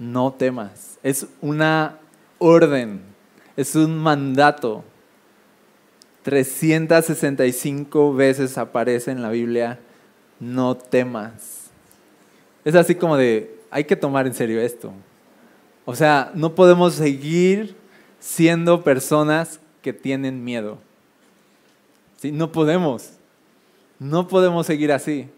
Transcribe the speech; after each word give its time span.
no 0.00 0.32
temas. 0.32 0.98
Es 1.04 1.28
una 1.40 1.98
orden, 2.38 3.02
es 3.56 3.76
un 3.76 3.96
mandato. 3.96 4.82
365 6.22 8.14
veces 8.14 8.58
aparece 8.58 9.12
en 9.12 9.22
la 9.22 9.30
Biblia, 9.30 9.78
no 10.40 10.76
temas. 10.76 11.70
Es 12.64 12.74
así 12.74 12.94
como 12.94 13.16
de, 13.16 13.60
hay 13.70 13.84
que 13.84 13.96
tomar 13.96 14.26
en 14.26 14.34
serio 14.34 14.60
esto. 14.60 14.92
O 15.84 15.94
sea, 15.94 16.32
no 16.34 16.54
podemos 16.54 16.94
seguir 16.94 17.76
siendo 18.18 18.82
personas 18.82 19.60
que 19.82 19.92
tienen 19.92 20.44
miedo. 20.44 20.78
¿Sí? 22.16 22.32
No 22.32 22.52
podemos. 22.52 23.12
No 23.98 24.28
podemos 24.28 24.66
seguir 24.66 24.92
así. 24.92 25.28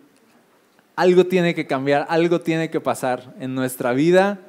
Algo 0.95 1.27
tiene 1.27 1.55
que 1.55 1.67
cambiar, 1.67 2.07
algo 2.09 2.41
tiene 2.41 2.71
que 2.71 2.81
pasar 2.81 3.35
en 3.41 3.55
nuestra 3.55 3.93
vida 3.93 4.41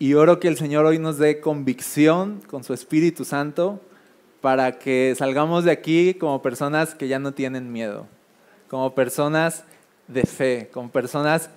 y 0.00 0.14
oro 0.14 0.40
que 0.40 0.48
el 0.48 0.56
Señor 0.56 0.86
hoy 0.86 0.98
nos 0.98 1.18
dé 1.18 1.40
convicción 1.40 2.40
con 2.46 2.64
su 2.64 2.72
Espíritu 2.72 3.26
Santo 3.26 3.80
para 4.40 4.78
que 4.78 5.14
salgamos 5.14 5.64
de 5.64 5.72
aquí 5.72 6.14
como 6.14 6.40
personas 6.40 6.94
que 6.94 7.06
ya 7.06 7.18
no 7.18 7.34
tienen 7.34 7.70
miedo, 7.70 8.06
como 8.70 8.94
personas 8.94 9.64
de 10.08 10.22
fe, 10.22 10.70
como 10.72 10.90
personas 10.90 11.50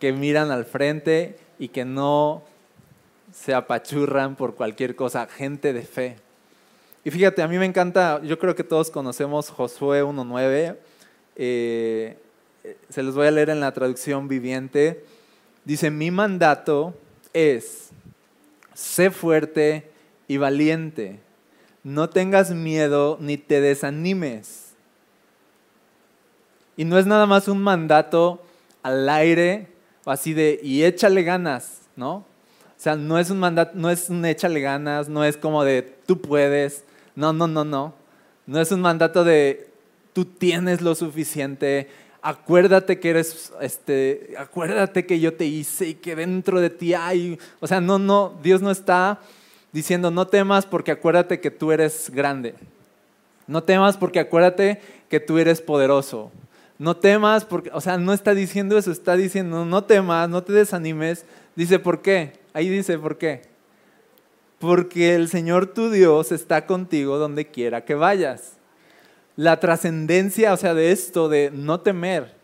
que 0.00 0.10
miran 0.14 0.50
al 0.50 0.64
frente 0.64 1.36
y 1.58 1.68
que 1.68 1.84
no 1.84 2.42
se 3.30 3.52
apachurran 3.52 4.36
por 4.36 4.54
cualquier 4.54 4.96
cosa, 4.96 5.26
gente 5.26 5.74
de 5.74 5.82
fe. 5.82 6.16
Y 7.04 7.10
fíjate, 7.10 7.42
a 7.42 7.48
mí 7.48 7.58
me 7.58 7.66
encanta, 7.66 8.22
yo 8.22 8.38
creo 8.38 8.54
que 8.54 8.64
todos 8.64 8.90
conocemos 8.90 9.50
Josué 9.50 10.02
1.9, 10.02 10.76
eh, 11.36 12.16
se 12.88 13.02
los 13.02 13.14
voy 13.14 13.26
a 13.26 13.30
leer 13.30 13.50
en 13.50 13.60
la 13.60 13.72
traducción 13.72 14.28
viviente. 14.28 15.04
Dice, 15.66 15.90
mi 15.90 16.10
mandato 16.10 16.94
es, 17.32 17.90
sé 18.74 19.10
fuerte 19.10 19.90
y 20.28 20.36
valiente, 20.36 21.20
no 21.84 22.08
tengas 22.08 22.50
miedo 22.50 23.18
ni 23.20 23.36
te 23.36 23.60
desanimes. 23.60 24.72
Y 26.76 26.84
no 26.84 26.98
es 26.98 27.06
nada 27.06 27.26
más 27.26 27.48
un 27.48 27.62
mandato 27.62 28.42
al 28.82 29.08
aire 29.08 29.68
así 30.04 30.32
de, 30.32 30.60
y 30.62 30.84
échale 30.84 31.22
ganas, 31.22 31.82
¿no? 31.96 32.14
O 32.14 32.24
sea, 32.82 32.96
no 32.96 33.18
es 33.18 33.30
un 33.30 33.38
mandato, 33.38 33.72
no 33.74 33.90
es 33.90 34.10
un 34.10 34.24
échale 34.24 34.60
ganas, 34.60 35.08
no 35.08 35.24
es 35.24 35.36
como 35.36 35.64
de 35.64 35.82
tú 35.82 36.20
puedes, 36.20 36.84
no, 37.14 37.32
no, 37.32 37.46
no, 37.46 37.64
no. 37.64 37.94
No 38.46 38.60
es 38.60 38.72
un 38.72 38.80
mandato 38.80 39.22
de 39.22 39.68
tú 40.12 40.24
tienes 40.24 40.80
lo 40.80 40.94
suficiente, 40.94 41.88
acuérdate 42.22 43.00
que 43.00 43.10
eres, 43.10 43.52
este, 43.60 44.34
acuérdate 44.38 45.04
que 45.04 45.20
yo 45.20 45.34
te 45.34 45.44
hice 45.44 45.88
y 45.88 45.94
que 45.94 46.14
dentro 46.14 46.60
de 46.60 46.70
ti 46.70 46.94
hay, 46.94 47.38
o 47.60 47.66
sea, 47.66 47.80
no, 47.80 47.98
no, 47.98 48.38
Dios 48.42 48.62
no 48.62 48.70
está 48.70 49.20
diciendo 49.72 50.10
no 50.10 50.26
temas 50.26 50.64
porque 50.64 50.92
acuérdate 50.92 51.40
que 51.40 51.50
tú 51.50 51.72
eres 51.72 52.10
grande. 52.10 52.54
No 53.46 53.64
temas 53.64 53.96
porque 53.96 54.20
acuérdate 54.20 54.80
que 55.08 55.18
tú 55.18 55.38
eres 55.38 55.60
poderoso. 55.60 56.30
No 56.78 56.96
temas 56.96 57.44
porque, 57.44 57.70
o 57.72 57.80
sea, 57.80 57.98
no 57.98 58.12
está 58.12 58.34
diciendo 58.34 58.78
eso, 58.78 58.92
está 58.92 59.16
diciendo 59.16 59.64
no 59.64 59.84
temas, 59.84 60.28
no 60.28 60.42
te 60.42 60.52
desanimes. 60.52 61.24
Dice, 61.56 61.78
¿por 61.78 62.02
qué? 62.02 62.34
Ahí 62.54 62.68
dice, 62.68 62.98
¿por 62.98 63.18
qué? 63.18 63.42
Porque 64.58 65.14
el 65.14 65.28
Señor 65.28 65.66
tu 65.66 65.90
Dios 65.90 66.30
está 66.30 66.66
contigo 66.66 67.18
donde 67.18 67.48
quiera 67.48 67.84
que 67.84 67.94
vayas 67.94 68.58
la 69.36 69.60
trascendencia, 69.60 70.52
o 70.52 70.56
sea, 70.56 70.74
de 70.74 70.92
esto, 70.92 71.28
de 71.28 71.50
no 71.52 71.80
temer, 71.80 72.34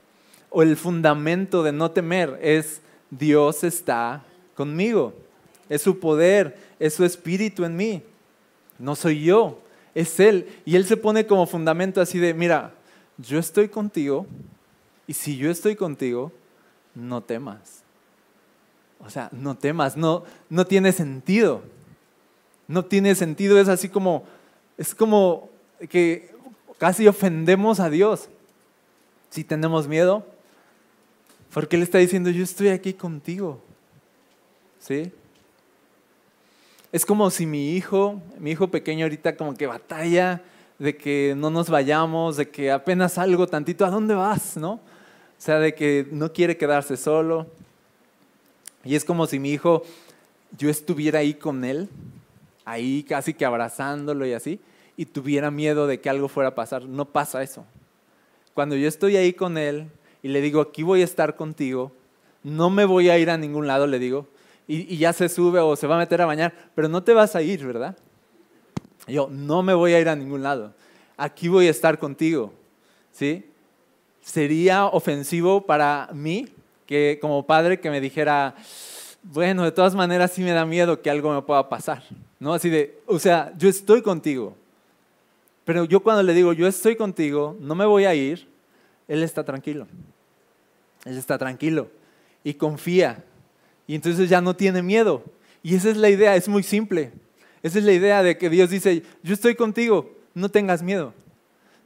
o 0.51 0.63
el 0.63 0.77
fundamento 0.77 1.63
de 1.63 1.73
no 1.73 1.91
temer, 1.91 2.39
es 2.43 2.81
Dios 3.11 3.65
está 3.65 4.23
conmigo. 4.55 5.15
Es 5.69 5.83
su 5.83 5.99
poder, 5.99 6.57
es 6.79 6.95
su 6.95 7.05
espíritu 7.05 7.65
en 7.65 7.77
mí. 7.77 8.03
No 8.79 8.97
soy 8.97 9.25
yo, 9.25 9.61
es 9.95 10.19
Él. 10.19 10.49
Y 10.65 10.77
Él 10.77 10.87
se 10.87 10.97
pone 10.97 11.27
como 11.27 11.47
fundamento 11.47 12.01
así 12.01 12.19
de, 12.19 12.33
mira, 12.33 12.73
yo 13.19 13.39
estoy 13.39 13.69
contigo, 13.69 14.27
y 15.07 15.15
si 15.15 15.37
yo 15.37 15.51
estoy 15.51 15.77
contigo, 15.77 16.33
no 16.95 17.23
temas. 17.23 17.83
O 19.01 19.11
sea, 19.11 19.29
no 19.33 19.57
temas, 19.57 19.97
no, 19.97 20.25
no 20.49 20.67
tiene 20.67 20.93
sentido. 20.93 21.63
No 22.67 22.85
tiene 22.85 23.15
sentido, 23.15 23.59
es 23.59 23.69
así 23.69 23.89
como, 23.89 24.25
es 24.77 24.95
como 24.95 25.49
que 25.89 26.35
casi 26.79 27.07
ofendemos 27.09 27.81
a 27.81 27.91
Dios 27.91 28.29
si 29.31 29.45
tenemos 29.45 29.87
miedo. 29.87 30.25
Porque 31.53 31.77
Él 31.77 31.83
está 31.83 31.99
diciendo, 31.99 32.31
yo 32.31 32.45
estoy 32.45 32.69
aquí 32.69 32.95
contigo. 32.95 33.61
¿Sí? 34.81 35.13
Es 36.93 37.05
como 37.05 37.31
si 37.31 37.47
mi 37.47 37.73
hijo, 37.73 38.23
mi 38.39 38.53
hijo 38.53 38.69
pequeño 38.69 39.05
ahorita 39.05 39.37
como 39.37 39.55
que 39.55 39.67
batalla 39.67 40.43
de 40.79 40.97
que 40.97 41.35
no 41.37 41.51
nos 41.51 41.69
vayamos, 41.69 42.37
de 42.37 42.49
que 42.49 42.71
apenas 42.71 43.19
algo 43.19 43.47
tantito, 43.47 43.85
¿a 43.85 43.91
dónde 43.91 44.15
vas? 44.15 44.57
¿No? 44.57 44.73
O 44.73 44.81
sea, 45.41 45.59
de 45.59 45.75
que 45.75 46.07
no 46.11 46.33
quiere 46.33 46.57
quedarse 46.57 46.97
solo. 46.97 47.47
Y 48.85 48.95
es 48.95 49.05
como 49.05 49.27
si 49.27 49.39
mi 49.39 49.51
hijo, 49.51 49.83
yo 50.57 50.71
estuviera 50.71 51.19
ahí 51.19 51.35
con 51.35 51.65
él, 51.65 51.89
ahí 52.65 53.03
casi 53.03 53.35
que 53.35 53.45
abrazándolo 53.45 54.25
y 54.25 54.33
así 54.33 54.61
y 54.99 55.07
tuviera 55.07 55.53
miedo 55.53 55.87
de 55.87 56.01
que 56.01 56.11
algo 56.11 56.27
fuera 56.27 56.51
a 56.51 56.55
pasar. 56.57 56.85
No 56.85 57.05
pasa 57.05 57.41
eso. 57.41 57.65
Cuando 58.53 58.75
yo 58.75 58.89
estoy 58.89 59.17
ahí 59.17 59.33
con 59.33 59.57
Él 59.57 59.87
y 60.25 60.29
le 60.29 60.41
digo, 60.41 60.61
aquí 60.61 60.83
voy 60.83 61.03
a 61.03 61.05
estar 61.05 61.37
contigo, 61.37 61.93
no 62.43 62.69
me 62.69 62.85
voy 62.85 63.09
a 63.09 63.17
ir 63.17 63.31
a 63.31 63.39
ningún 63.39 63.69
lado, 63.69 63.87
le 63.87 64.01
digo, 64.01 64.27
y, 64.67 64.97
ya 64.97 65.13
se 65.13 65.29
sube 65.29 65.61
o 65.61 65.77
se 65.77 65.87
va 65.87 65.95
a 65.95 65.99
meter 65.99 66.21
a 66.21 66.27
bañar, 66.27 66.53
pero 66.75 66.89
no 66.89 67.05
te 67.05 67.15
vas 67.15 67.37
a 67.37 67.43
ir, 67.43 67.65
¿verdad? 67.65 67.97
Yo, 69.07 69.29
no 69.31 69.63
me 69.63 69.73
voy 69.73 69.93
a 69.93 70.01
ir 70.01 70.09
a 70.09 70.17
ningún 70.17 70.43
lado. 70.43 70.75
Aquí 71.17 71.47
voy 71.47 71.69
a 71.69 71.71
estar 71.71 71.97
contigo. 72.01 72.53
¿Sí? 73.13 73.49
Sería 74.21 74.87
ofensivo 74.87 75.65
para 75.65 76.11
mí 76.13 76.49
que 76.87 77.19
como 77.21 77.47
padre 77.47 77.79
que 77.79 77.89
me 77.89 78.01
dijera, 78.01 78.57
bueno, 79.23 79.63
de 79.63 79.71
todas 79.71 79.95
maneras 79.95 80.33
sí 80.33 80.43
me 80.43 80.51
da 80.51 80.67
miedo 80.67 81.01
que 81.01 81.09
algo 81.09 81.33
me 81.33 81.43
pueda 81.43 81.69
pasar. 81.69 82.03
¿No? 82.41 82.53
Así 82.53 82.69
de, 82.69 83.01
o 83.07 83.21
sea, 83.21 83.53
yo 83.57 83.69
estoy 83.69 84.03
contigo. 84.03 84.57
Pero 85.69 85.85
yo 85.85 86.01
cuando 86.01 86.23
le 86.23 86.33
digo, 86.33 86.55
yo 86.55 86.67
estoy 86.67 86.97
contigo, 86.97 87.55
no 87.61 87.75
me 87.75 87.85
voy 87.85 88.07
a 88.07 88.15
ir, 88.15 88.49
Él 89.07 89.23
está 89.23 89.45
tranquilo. 89.45 89.87
Él 91.05 91.19
está 91.19 91.37
tranquilo 91.37 91.91
y 92.43 92.55
confía. 92.55 93.23
Y 93.87 93.95
entonces 93.95 94.31
ya 94.31 94.41
no 94.41 94.57
tiene 94.57 94.81
miedo. 94.81 95.23
Y 95.63 95.75
esa 95.75 95.91
es 95.91 95.99
la 95.99 96.09
idea, 96.09 96.35
es 96.37 96.49
muy 96.49 96.63
simple. 96.63 97.13
Esa 97.63 97.81
es 97.81 97.85
la 97.85 97.93
idea 97.93 98.23
de 98.23 98.39
que 98.39 98.49
Dios 98.49 98.71
dice, 98.71 99.03
yo 99.23 99.35
estoy 99.35 99.57
contigo, 99.57 100.17
no 100.33 100.49
tengas 100.49 100.83
miedo. 100.83 101.13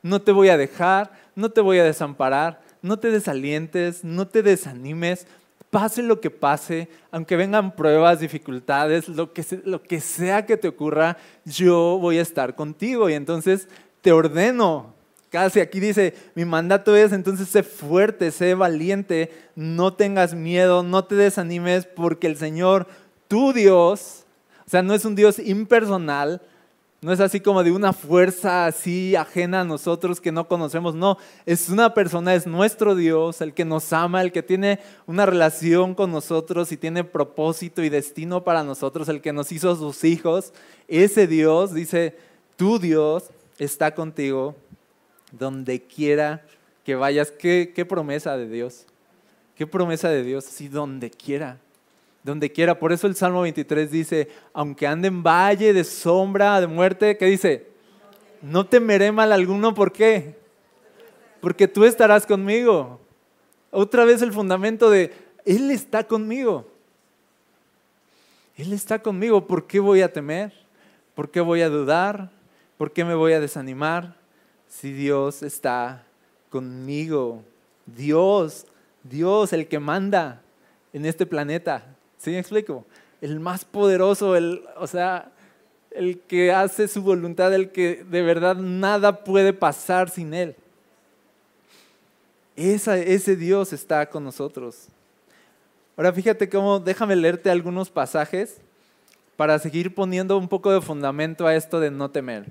No 0.01 0.23
te 0.23 0.31
voy 0.31 0.51
a 0.51 0.57
dejar, 0.57 1.11
no 1.35 1.51
te 1.51 1.61
voy 1.61 1.81
a 1.81 1.85
desamparar, 1.85 2.63
no 2.83 3.01
te 3.01 3.11
desalientes, 3.11 4.05
no 4.05 4.29
te 4.29 4.45
desanimes, 4.45 5.27
pase 5.73 6.03
lo 6.03 6.21
que 6.21 6.29
pase, 6.29 6.91
aunque 7.11 7.35
vengan 7.35 7.75
pruebas, 7.75 8.21
dificultades, 8.21 9.09
lo 9.09 9.33
que, 9.33 10.01
sea 10.03 10.45
que 10.45 10.59
te 10.59 10.69
ocurra, 10.69 11.17
yo 11.47 11.97
voy 11.99 12.19
a 12.19 12.23
estar 12.23 12.55
contigo. 12.55 13.09
Y 13.09 13.15
entonces 13.15 13.69
te 14.03 14.13
ordeno. 14.13 14.95
Casi 15.31 15.61
aquí 15.61 15.81
dice, 15.81 16.13
mi 16.35 16.45
mandato 16.45 16.95
es, 16.95 17.15
entonces 17.15 17.49
sé 17.49 17.63
fuerte, 17.63 18.33
sé 18.33 18.55
valiente, 18.55 19.33
no 19.57 19.95
tengas 19.95 20.35
miedo, 20.35 20.83
no 20.83 21.07
te 21.07 21.15
desanimes, 21.15 21.87
porque 21.87 22.27
el 22.27 22.37
Señor, 22.37 22.87
tu 23.27 23.55
Dios, 23.55 24.27
o 24.67 24.71
sea, 24.71 24.83
no 24.83 24.93
es 24.93 25.07
un 25.07 25.15
Dios 25.15 25.39
impersonal, 25.39 26.43
no 27.03 27.13
es 27.13 27.19
así 27.19 27.41
como 27.41 27.65
de 27.65 27.73
una 27.73 27.93
fuerza 27.93 28.65
así 28.67 29.17
ajena 29.17 29.63
a 29.63 29.65
nosotros 29.65 30.21
que 30.21 30.31
no 30.31 30.47
conocemos. 30.47 30.95
No, 30.95 31.19
es 31.45 31.69
una 31.69 31.95
persona, 31.95 32.33
es 32.33 32.47
nuestro 32.47 32.95
Dios, 32.95 33.41
el 33.41 33.55
que 33.55 33.65
nos 33.65 33.93
ama, 33.93 34.23
el 34.23 34.31
que 34.31 34.45
tiene 34.45 34.79
una 35.07 35.27
relación 35.27 35.97
con 35.97 36.13
nosotros 36.13 36.71
y 36.71 36.77
tiene 36.77 37.03
propósito 37.03 37.83
y 37.83 37.89
destino 37.89 38.45
para 38.45 38.63
nosotros, 38.63 39.09
el 39.09 39.21
que 39.21 39.33
nos 39.33 39.51
hizo 39.51 39.75
sus 39.75 40.05
hijos. 40.05 40.53
Ese 40.87 41.27
Dios, 41.27 41.75
dice, 41.75 42.17
tu 42.55 42.79
Dios 42.79 43.31
está 43.59 43.97
contigo 43.97 44.55
donde 45.33 45.83
quiera 45.83 46.47
que 46.85 46.95
vayas. 46.95 47.33
¿Qué, 47.33 47.85
promesa 47.89 48.37
de 48.37 48.49
Dios? 48.49 48.87
¿Qué 49.57 49.67
promesa 49.67 50.09
de 50.09 50.23
Dios? 50.23 50.47
Así 50.47 50.69
donde 50.69 51.11
quiera 51.11 51.59
donde 52.23 52.51
quiera. 52.53 52.79
Por 52.79 52.93
eso 52.93 53.07
el 53.07 53.17
Salmo 53.17 53.43
23 53.43 53.91
dice, 53.91 54.29
aunque 54.53 54.87
ande 54.87 55.09
en 55.09 55.23
valle 55.23 55.73
de 55.73 55.85
sombra, 55.85 56.61
de 56.61 56.67
muerte, 56.67 57.17
¿qué 57.17 57.27
dice? 57.27 57.67
No 58.41 58.67
temeré 58.67 59.13
mal 59.13 59.33
alguno, 59.33 59.75
¿por 59.75 59.93
qué? 59.93 60.37
Porque 61.41 61.69
tú 61.69 61.85
estarás 61.85 62.27
conmigo. 62.27 63.01
Otra 63.71 64.05
vez 64.05 64.23
el 64.23 64.33
fundamento 64.33 64.91
de, 64.91 65.13
Él 65.45 65.71
está 65.71 66.05
conmigo. 66.05 66.67
Él 68.57 68.73
está 68.73 69.01
conmigo, 69.01 69.47
¿por 69.47 69.67
qué 69.67 69.81
voy 69.81 70.03
a 70.03 70.13
temer? 70.13 70.53
¿Por 71.15 71.31
qué 71.31 71.41
voy 71.41 71.63
a 71.63 71.69
dudar? 71.69 72.31
¿Por 72.77 72.93
qué 72.93 73.05
me 73.05 73.15
voy 73.15 73.33
a 73.33 73.41
desanimar? 73.41 74.17
Si 74.69 74.93
Dios 74.93 75.43
está 75.43 76.05
conmigo. 76.51 77.43
Dios, 77.87 78.67
Dios, 79.03 79.53
el 79.53 79.69
que 79.69 79.79
manda 79.79 80.43
en 80.93 81.07
este 81.07 81.27
planeta. 81.27 81.97
¿Sí 82.23 82.31
me 82.31 82.39
explico? 82.39 82.87
el 83.23 83.39
más 83.39 83.65
poderoso, 83.65 84.37
el, 84.37 84.65
o 84.77 84.87
sea, 84.87 85.31
el 85.93 86.19
que 86.19 86.53
hace 86.53 86.89
su 86.89 87.03
voluntad, 87.03 87.55
el 87.55 87.71
que 87.71 88.05
de 88.05 88.21
verdad 88.21 88.57
nada 88.57 89.23
puede 89.23 89.53
pasar 89.53 90.11
sin 90.11 90.35
Él. 90.35 90.57
ese 92.57 93.37
Dios 93.37 93.73
está 93.73 94.11
con 94.11 94.25
nosotros. 94.25 94.89
Ahora 95.97 96.13
fíjate 96.13 96.49
cómo, 96.49 96.81
déjame 96.81 97.15
leerte 97.15 97.49
algunos 97.49 97.91
pasajes 97.91 98.57
para 99.37 99.59
seguir 99.61 99.95
poniendo 99.95 100.37
un 100.37 100.49
poco 100.49 100.73
de 100.73 100.81
fundamento 100.81 101.47
a 101.47 101.55
esto 101.55 101.79
de 101.79 101.93
no 101.93 102.11
temer. 102.11 102.47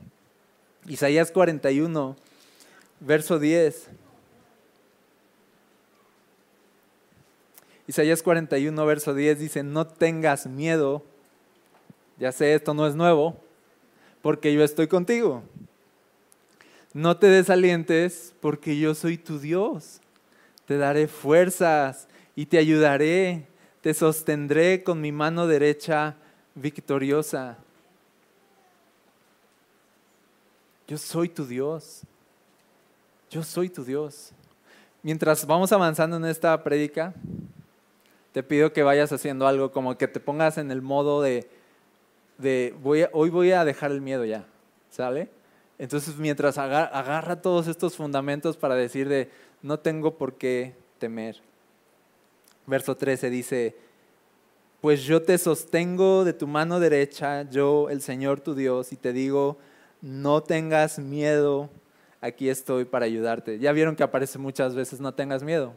Isaías 0.87 1.31
41, 1.31 2.15
verso 3.01 3.39
10. 3.39 3.89
Isaías 7.91 8.23
41, 8.23 8.85
verso 8.85 9.13
10 9.13 9.37
dice, 9.37 9.63
no 9.63 9.85
tengas 9.85 10.47
miedo, 10.47 11.03
ya 12.17 12.31
sé, 12.31 12.53
esto 12.53 12.73
no 12.73 12.87
es 12.87 12.95
nuevo, 12.95 13.35
porque 14.21 14.53
yo 14.53 14.63
estoy 14.63 14.87
contigo. 14.87 15.43
No 16.93 17.17
te 17.17 17.27
desalientes, 17.27 18.33
porque 18.39 18.79
yo 18.79 18.95
soy 18.95 19.17
tu 19.17 19.39
Dios. 19.39 19.99
Te 20.67 20.77
daré 20.77 21.09
fuerzas 21.09 22.07
y 22.33 22.45
te 22.45 22.59
ayudaré, 22.59 23.45
te 23.81 23.93
sostendré 23.93 24.83
con 24.83 25.01
mi 25.01 25.11
mano 25.11 25.45
derecha 25.45 26.15
victoriosa. 26.55 27.57
Yo 30.87 30.97
soy 30.97 31.27
tu 31.27 31.45
Dios. 31.45 32.03
Yo 33.29 33.43
soy 33.43 33.67
tu 33.67 33.83
Dios. 33.83 34.31
Mientras 35.03 35.45
vamos 35.45 35.73
avanzando 35.73 36.15
en 36.15 36.23
esta 36.23 36.63
prédica, 36.63 37.13
te 38.31 38.43
pido 38.43 38.73
que 38.73 38.83
vayas 38.83 39.11
haciendo 39.11 39.47
algo, 39.47 39.71
como 39.71 39.97
que 39.97 40.07
te 40.07 40.19
pongas 40.19 40.57
en 40.57 40.71
el 40.71 40.81
modo 40.81 41.21
de, 41.21 41.49
de 42.37 42.73
voy 42.81 43.05
hoy 43.11 43.29
voy 43.29 43.51
a 43.51 43.65
dejar 43.65 43.91
el 43.91 44.01
miedo 44.01 44.25
ya, 44.25 44.45
¿sale? 44.89 45.29
Entonces 45.77 46.15
mientras 46.17 46.57
agarra 46.57 47.41
todos 47.41 47.67
estos 47.67 47.95
fundamentos 47.95 48.55
para 48.55 48.75
decir 48.75 49.09
de 49.09 49.29
no 49.61 49.79
tengo 49.79 50.17
por 50.17 50.35
qué 50.35 50.75
temer. 50.99 51.41
Verso 52.67 52.95
13 52.95 53.29
dice, 53.29 53.75
pues 54.79 55.03
yo 55.03 55.21
te 55.21 55.37
sostengo 55.37 56.23
de 56.23 56.33
tu 56.33 56.47
mano 56.47 56.79
derecha, 56.79 57.43
yo 57.49 57.89
el 57.89 58.01
Señor 58.01 58.39
tu 58.39 58.55
Dios, 58.55 58.91
y 58.93 58.95
te 58.95 59.13
digo, 59.13 59.57
no 60.01 60.41
tengas 60.41 60.99
miedo, 60.99 61.69
aquí 62.21 62.49
estoy 62.49 62.85
para 62.85 63.05
ayudarte. 63.05 63.59
Ya 63.59 63.71
vieron 63.71 63.95
que 63.95 64.03
aparece 64.03 64.37
muchas 64.39 64.75
veces, 64.75 64.99
no 64.99 65.13
tengas 65.13 65.43
miedo. 65.43 65.75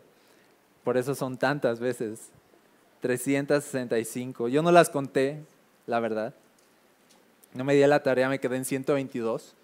Por 0.85 0.97
eso 0.97 1.15
son 1.15 1.37
tantas 1.37 1.81
veces. 1.81 2.31
365. 3.05 4.49
Yo 4.49 4.63
no 4.63 4.73
las 4.73 4.89
conté, 4.89 5.45
la 5.87 6.01
verdad. 6.01 6.33
No 7.53 7.63
me 7.63 7.75
di 7.75 7.87
la 7.87 8.03
tarea, 8.03 8.31
me 8.31 8.41
quedé 8.41 8.57
en 8.57 8.65
122. 8.65 9.55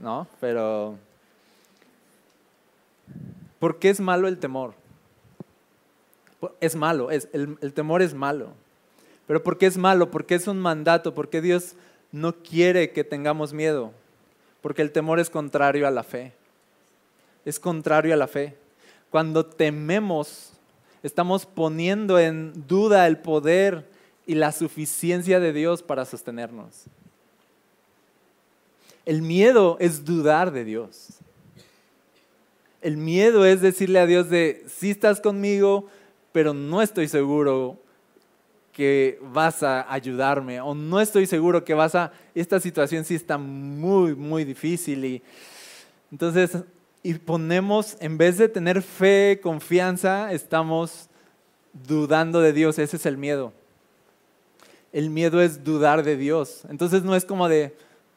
¿No? 0.00 0.28
Pero... 0.38 0.96
¿Por 3.58 3.80
qué 3.80 3.90
es 3.90 3.98
malo 3.98 4.28
el 4.28 4.38
temor? 4.38 4.74
Es 6.60 6.76
malo, 6.76 7.10
es, 7.10 7.28
el, 7.32 7.58
el 7.62 7.72
temor 7.72 8.00
es 8.00 8.14
malo. 8.14 8.52
Pero 9.26 9.42
¿por 9.42 9.58
qué 9.58 9.66
es 9.66 9.76
malo? 9.76 10.12
Porque 10.12 10.36
es 10.36 10.46
un 10.46 10.60
mandato, 10.60 11.14
porque 11.14 11.40
Dios 11.40 11.74
no 12.12 12.36
quiere 12.36 12.92
que 12.92 13.02
tengamos 13.02 13.52
miedo, 13.52 13.90
porque 14.62 14.82
el 14.82 14.92
temor 14.92 15.18
es 15.18 15.30
contrario 15.30 15.84
a 15.84 15.90
la 15.90 16.04
fe. 16.04 16.32
Es 17.44 17.58
contrario 17.58 18.14
a 18.14 18.16
la 18.16 18.28
fe. 18.28 18.56
Cuando 19.10 19.44
tememos 19.44 20.52
estamos 21.02 21.46
poniendo 21.46 22.18
en 22.18 22.66
duda 22.66 23.06
el 23.06 23.18
poder 23.18 23.88
y 24.26 24.34
la 24.34 24.52
suficiencia 24.52 25.40
de 25.40 25.52
Dios 25.52 25.82
para 25.82 26.04
sostenernos. 26.04 26.84
El 29.06 29.22
miedo 29.22 29.76
es 29.80 30.04
dudar 30.04 30.52
de 30.52 30.64
Dios. 30.64 31.08
El 32.82 32.96
miedo 32.96 33.44
es 33.44 33.60
decirle 33.60 33.98
a 33.98 34.06
Dios 34.06 34.30
de, 34.30 34.64
sí 34.68 34.90
estás 34.90 35.20
conmigo, 35.20 35.88
pero 36.32 36.54
no 36.54 36.80
estoy 36.80 37.08
seguro 37.08 37.78
que 38.72 39.18
vas 39.20 39.62
a 39.62 39.92
ayudarme 39.92 40.60
o 40.60 40.74
no 40.74 41.00
estoy 41.00 41.26
seguro 41.26 41.64
que 41.64 41.74
vas 41.74 41.94
a, 41.94 42.12
esta 42.34 42.60
situación 42.60 43.04
sí 43.04 43.14
está 43.14 43.36
muy, 43.36 44.14
muy 44.14 44.44
difícil 44.44 45.04
y 45.04 45.22
entonces 46.10 46.56
y 47.02 47.14
ponemos, 47.14 47.96
en 48.00 48.18
vez 48.18 48.36
de 48.36 48.48
tener 48.48 48.82
fe, 48.82 49.40
confianza, 49.42 50.32
estamos 50.32 51.08
dudando 51.72 52.40
de 52.40 52.52
Dios. 52.52 52.78
Ese 52.78 52.96
es 52.96 53.06
el 53.06 53.16
miedo. 53.16 53.52
El 54.92 55.08
miedo 55.08 55.40
es 55.40 55.64
dudar 55.64 56.02
de 56.02 56.16
Dios. 56.16 56.62
Entonces 56.68 57.02
no 57.02 57.16
es 57.16 57.24
como 57.24 57.48
de, 57.48 57.74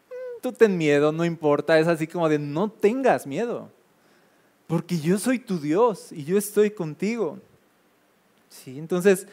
mm, 0.09 0.41
tú 0.41 0.51
ten 0.51 0.77
miedo, 0.77 1.11
no 1.11 1.23
importa. 1.23 1.79
Es 1.79 1.87
así 1.87 2.07
como 2.07 2.27
de, 2.27 2.39
no 2.39 2.69
tengas 2.69 3.25
miedo. 3.25 3.69
Porque 4.67 4.99
yo 4.99 5.17
soy 5.17 5.39
tu 5.39 5.59
Dios 5.59 6.11
y 6.11 6.25
yo 6.25 6.37
estoy 6.37 6.71
contigo. 6.71 7.39
¿Sí? 8.49 8.77
Entonces 8.77 9.27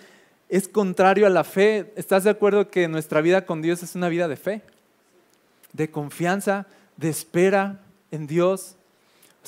es 0.48 0.68
contrario 0.68 1.26
a 1.26 1.30
la 1.30 1.42
fe. 1.42 1.92
¿Estás 1.96 2.22
de 2.22 2.30
acuerdo 2.30 2.70
que 2.70 2.86
nuestra 2.86 3.20
vida 3.20 3.46
con 3.46 3.62
Dios 3.62 3.82
es 3.82 3.96
una 3.96 4.08
vida 4.08 4.28
de 4.28 4.36
fe? 4.36 4.62
De 5.72 5.90
confianza, 5.90 6.66
de 6.96 7.08
espera 7.08 7.80
en 8.10 8.26
Dios 8.26 8.76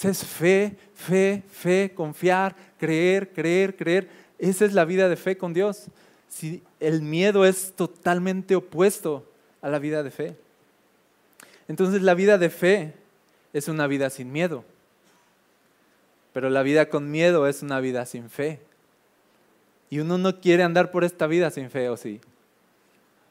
es 0.03 0.25
fe, 0.25 0.77
fe, 0.94 1.43
fe, 1.49 1.93
confiar, 1.94 2.56
creer, 2.79 3.33
creer, 3.33 3.77
creer. 3.77 4.09
Esa 4.39 4.65
es 4.65 4.73
la 4.73 4.85
vida 4.85 5.09
de 5.09 5.17
fe 5.17 5.37
con 5.37 5.53
Dios. 5.53 5.87
Si 6.29 6.62
el 6.81 7.03
miedo 7.03 7.44
es 7.44 7.73
totalmente 7.75 8.56
opuesto 8.56 9.25
a 9.61 9.69
la 9.69 9.79
vida 9.79 10.03
de 10.03 10.11
fe. 10.11 10.37
Entonces 11.69 12.03
la 12.03 12.15
vida 12.15 12.39
de 12.39 12.50
fe 12.50 12.94
es 13.53 13.69
una 13.69 13.87
vida 13.87 14.11
sin 14.11 14.33
miedo. 14.33 14.65
Pero 16.33 16.50
la 16.50 16.62
vida 16.62 16.89
con 16.89 17.11
miedo 17.11 17.47
es 17.47 17.62
una 17.62 17.81
vida 17.81 18.06
sin 18.06 18.31
fe. 18.31 18.61
Y 19.91 20.00
uno 20.00 20.17
no 20.17 20.41
quiere 20.41 20.62
andar 20.62 20.91
por 20.91 21.05
esta 21.05 21.27
vida 21.27 21.50
sin 21.50 21.71
fe, 21.71 21.91
¿o 21.91 21.97
sí? 21.97 22.21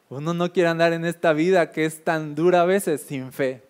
Uno 0.09 0.33
no 0.33 0.53
quiere 0.53 0.69
andar 0.69 0.93
en 0.93 1.05
esta 1.05 1.33
vida 1.33 1.71
que 1.71 1.85
es 1.85 2.03
tan 2.03 2.35
dura 2.35 2.61
a 2.61 2.65
veces 2.65 3.01
sin 3.01 3.31
fe. 3.31 3.63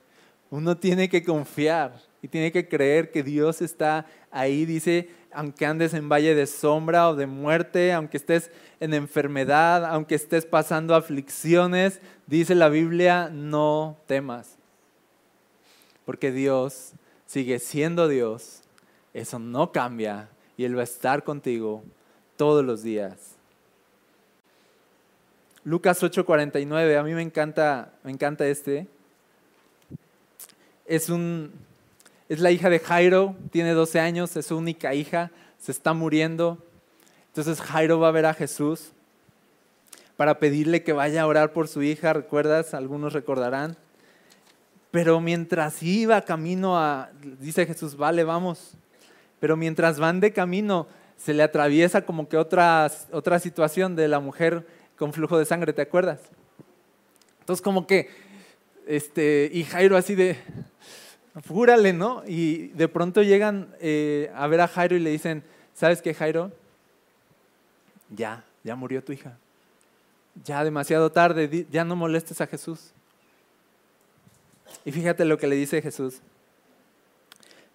Uno 0.49 0.75
tiene 0.75 1.07
que 1.07 1.23
confiar 1.23 1.93
y 2.21 2.27
tiene 2.27 2.51
que 2.51 2.67
creer 2.67 3.11
que 3.11 3.23
Dios 3.23 3.61
está 3.61 4.05
ahí. 4.29 4.65
Dice, 4.65 5.09
aunque 5.31 5.65
andes 5.65 5.93
en 5.93 6.09
valle 6.09 6.35
de 6.35 6.45
sombra 6.47 7.09
o 7.09 7.15
de 7.15 7.25
muerte, 7.25 7.93
aunque 7.93 8.17
estés 8.17 8.51
en 8.79 8.93
enfermedad, 8.93 9.85
aunque 9.85 10.15
estés 10.15 10.45
pasando 10.45 10.95
aflicciones, 10.95 12.01
dice 12.27 12.55
la 12.55 12.69
Biblia, 12.69 13.29
no 13.31 13.97
temas. 14.07 14.57
Porque 16.05 16.31
Dios 16.31 16.93
sigue 17.25 17.59
siendo 17.59 18.07
Dios. 18.07 18.61
Eso 19.13 19.39
no 19.39 19.71
cambia 19.71 20.29
y 20.57 20.65
Él 20.65 20.77
va 20.77 20.81
a 20.81 20.85
estar 20.85 21.23
contigo 21.23 21.83
todos 22.37 22.63
los 22.63 22.83
días. 22.83 23.35
Lucas 25.63 26.01
8:49, 26.01 26.97
a 26.97 27.03
mí 27.03 27.13
me 27.13 27.21
encanta, 27.21 27.93
me 28.03 28.11
encanta 28.11 28.47
este. 28.47 28.87
Es 30.85 31.09
un, 31.09 31.51
es 32.31 32.39
la 32.39 32.49
hija 32.49 32.69
de 32.69 32.79
Jairo, 32.79 33.35
tiene 33.51 33.73
12 33.73 33.99
años, 33.99 34.37
es 34.37 34.45
su 34.45 34.57
única 34.57 34.93
hija, 34.93 35.31
se 35.59 35.73
está 35.73 35.91
muriendo. 35.91 36.65
Entonces 37.27 37.59
Jairo 37.59 37.99
va 37.99 38.07
a 38.07 38.11
ver 38.11 38.25
a 38.25 38.33
Jesús 38.33 38.93
para 40.15 40.39
pedirle 40.39 40.81
que 40.81 40.93
vaya 40.93 41.23
a 41.23 41.27
orar 41.27 41.51
por 41.51 41.67
su 41.67 41.83
hija, 41.83 42.13
¿recuerdas? 42.13 42.73
Algunos 42.73 43.11
recordarán. 43.11 43.75
Pero 44.91 45.19
mientras 45.19 45.83
iba 45.83 46.21
camino 46.21 46.79
a, 46.79 47.09
dice 47.41 47.65
Jesús, 47.65 47.97
vale, 47.97 48.23
vamos. 48.23 48.75
Pero 49.41 49.57
mientras 49.57 49.99
van 49.99 50.21
de 50.21 50.31
camino, 50.31 50.87
se 51.17 51.33
le 51.33 51.43
atraviesa 51.43 52.05
como 52.05 52.29
que 52.29 52.37
otra, 52.37 52.89
otra 53.11 53.39
situación 53.39 53.97
de 53.97 54.07
la 54.07 54.21
mujer 54.21 54.65
con 54.95 55.11
flujo 55.11 55.37
de 55.37 55.43
sangre, 55.43 55.73
¿te 55.73 55.81
acuerdas? 55.81 56.21
Entonces 57.41 57.61
como 57.61 57.85
que, 57.85 58.07
este, 58.87 59.49
y 59.51 59.65
Jairo 59.65 59.97
así 59.97 60.15
de, 60.15 60.37
Fúrale, 61.39 61.93
¿no? 61.93 62.23
Y 62.27 62.67
de 62.69 62.89
pronto 62.89 63.23
llegan 63.23 63.73
eh, 63.79 64.29
a 64.35 64.47
ver 64.47 64.59
a 64.59 64.67
Jairo 64.67 64.97
y 64.97 64.99
le 64.99 65.11
dicen, 65.11 65.43
¿sabes 65.73 66.01
qué, 66.01 66.13
Jairo? 66.13 66.51
Ya, 68.09 68.43
ya 68.63 68.75
murió 68.75 69.01
tu 69.01 69.13
hija. 69.13 69.37
Ya 70.43 70.63
demasiado 70.63 71.09
tarde, 71.11 71.65
ya 71.71 71.85
no 71.85 71.95
molestes 71.95 72.41
a 72.41 72.47
Jesús. 72.47 72.91
Y 74.83 74.91
fíjate 74.91 75.23
lo 75.23 75.37
que 75.37 75.47
le 75.47 75.55
dice 75.55 75.81
Jesús. 75.81 76.21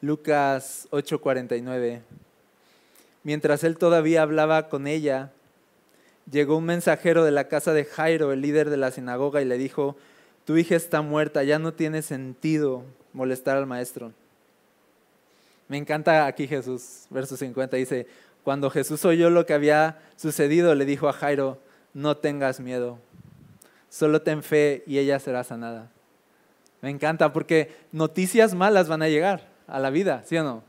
Lucas 0.03 0.87
8:49. 0.91 2.03
Mientras 3.23 3.65
él 3.65 3.79
todavía 3.79 4.23
hablaba 4.23 4.69
con 4.69 4.87
ella, 4.87 5.33
llegó 6.31 6.59
un 6.59 6.65
mensajero 6.65 7.25
de 7.25 7.31
la 7.31 7.49
casa 7.49 7.73
de 7.73 7.85
Jairo, 7.85 8.33
el 8.33 8.43
líder 8.43 8.69
de 8.69 8.77
la 8.77 8.91
sinagoga, 8.91 9.41
y 9.41 9.47
le 9.47 9.59
dijo, 9.59 9.97
tu 10.45 10.57
hija 10.57 10.77
está 10.77 11.03
muerta, 11.03 11.43
ya 11.43 11.59
no 11.59 11.73
tiene 11.73 12.03
sentido 12.03 12.85
molestar 13.17 13.57
al 13.57 13.67
maestro. 13.67 14.13
Me 15.69 15.79
encanta 15.79 16.27
aquí 16.27 16.47
Jesús, 16.47 17.07
verso 17.11 17.37
50, 17.37 17.77
dice, 17.77 18.07
cuando 18.45 18.71
Jesús 18.71 19.05
oyó 19.05 19.31
lo 19.31 19.47
que 19.47 19.55
había 19.55 19.99
sucedido, 20.17 20.75
le 20.75 20.85
dijo 20.85 21.09
a 21.09 21.13
Jairo, 21.13 21.59
no 21.95 22.19
tengas 22.19 22.61
miedo. 22.61 22.99
Solo 23.89 24.21
ten 24.21 24.43
fe 24.43 24.85
y 24.87 24.99
ella 24.99 25.19
será 25.19 25.43
sanada. 25.43 25.91
Me 26.83 26.91
encanta 26.91 27.33
porque 27.33 27.75
noticias 27.91 28.55
malas 28.55 28.87
van 28.87 29.03
a 29.03 29.09
llegar 29.09 29.49
a 29.67 29.81
la 29.81 29.91
vida, 29.91 30.23
¿sí 30.27 30.37
o 30.37 30.45
no? 30.45 30.63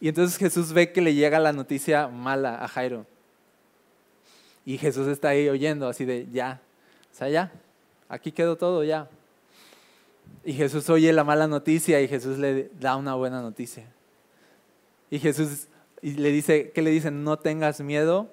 Y 0.00 0.08
entonces 0.08 0.38
Jesús 0.38 0.72
ve 0.72 0.92
que 0.92 1.02
le 1.02 1.14
llega 1.14 1.40
la 1.40 1.52
noticia 1.52 2.06
mala 2.06 2.62
a 2.62 2.68
Jairo. 2.68 3.04
Y 4.64 4.78
Jesús 4.78 5.08
está 5.08 5.30
ahí 5.30 5.48
oyendo 5.48 5.88
así 5.88 6.04
de, 6.04 6.28
ya, 6.30 6.60
o 7.12 7.16
sea, 7.16 7.28
ya, 7.28 7.50
aquí 8.08 8.30
quedó 8.30 8.56
todo, 8.56 8.84
ya. 8.84 9.08
Y 10.48 10.54
Jesús 10.54 10.88
oye 10.88 11.12
la 11.12 11.24
mala 11.24 11.46
noticia 11.46 12.00
y 12.00 12.08
Jesús 12.08 12.38
le 12.38 12.70
da 12.80 12.96
una 12.96 13.14
buena 13.14 13.42
noticia. 13.42 13.84
Y 15.10 15.18
Jesús 15.18 15.68
le 16.00 16.32
dice, 16.32 16.70
¿qué 16.70 16.80
le 16.80 16.88
dicen? 16.88 17.22
No 17.22 17.38
tengas 17.38 17.82
miedo, 17.82 18.30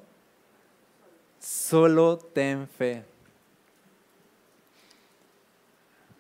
solo 1.42 2.18
ten 2.18 2.70
fe. 2.70 3.04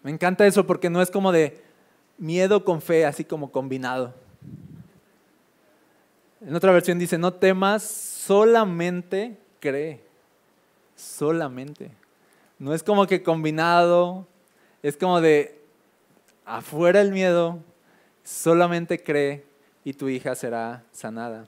Me 0.03 0.11
encanta 0.11 0.45
eso 0.45 0.67
porque 0.67 0.89
no 0.89 1.01
es 1.01 1.09
como 1.09 1.31
de 1.31 1.63
miedo 2.17 2.65
con 2.65 2.81
fe, 2.81 3.05
así 3.05 3.23
como 3.23 3.53
combinado. 3.53 4.13
En 6.41 6.53
otra 6.53 6.73
versión 6.73 6.99
dice, 6.99 7.17
no 7.17 7.35
temas, 7.35 7.83
solamente 7.83 9.37
cree. 9.61 10.03
Solamente. 10.97 11.89
No 12.59 12.73
es 12.73 12.83
como 12.83 13.07
que 13.07 13.23
combinado, 13.23 14.27
es 14.83 14.97
como 14.97 15.21
de 15.21 15.63
afuera 16.45 17.01
el 17.01 17.11
miedo, 17.11 17.59
solamente 18.23 19.03
cree 19.03 19.43
y 19.83 19.93
tu 19.93 20.09
hija 20.09 20.35
será 20.35 20.83
sanada. 20.91 21.47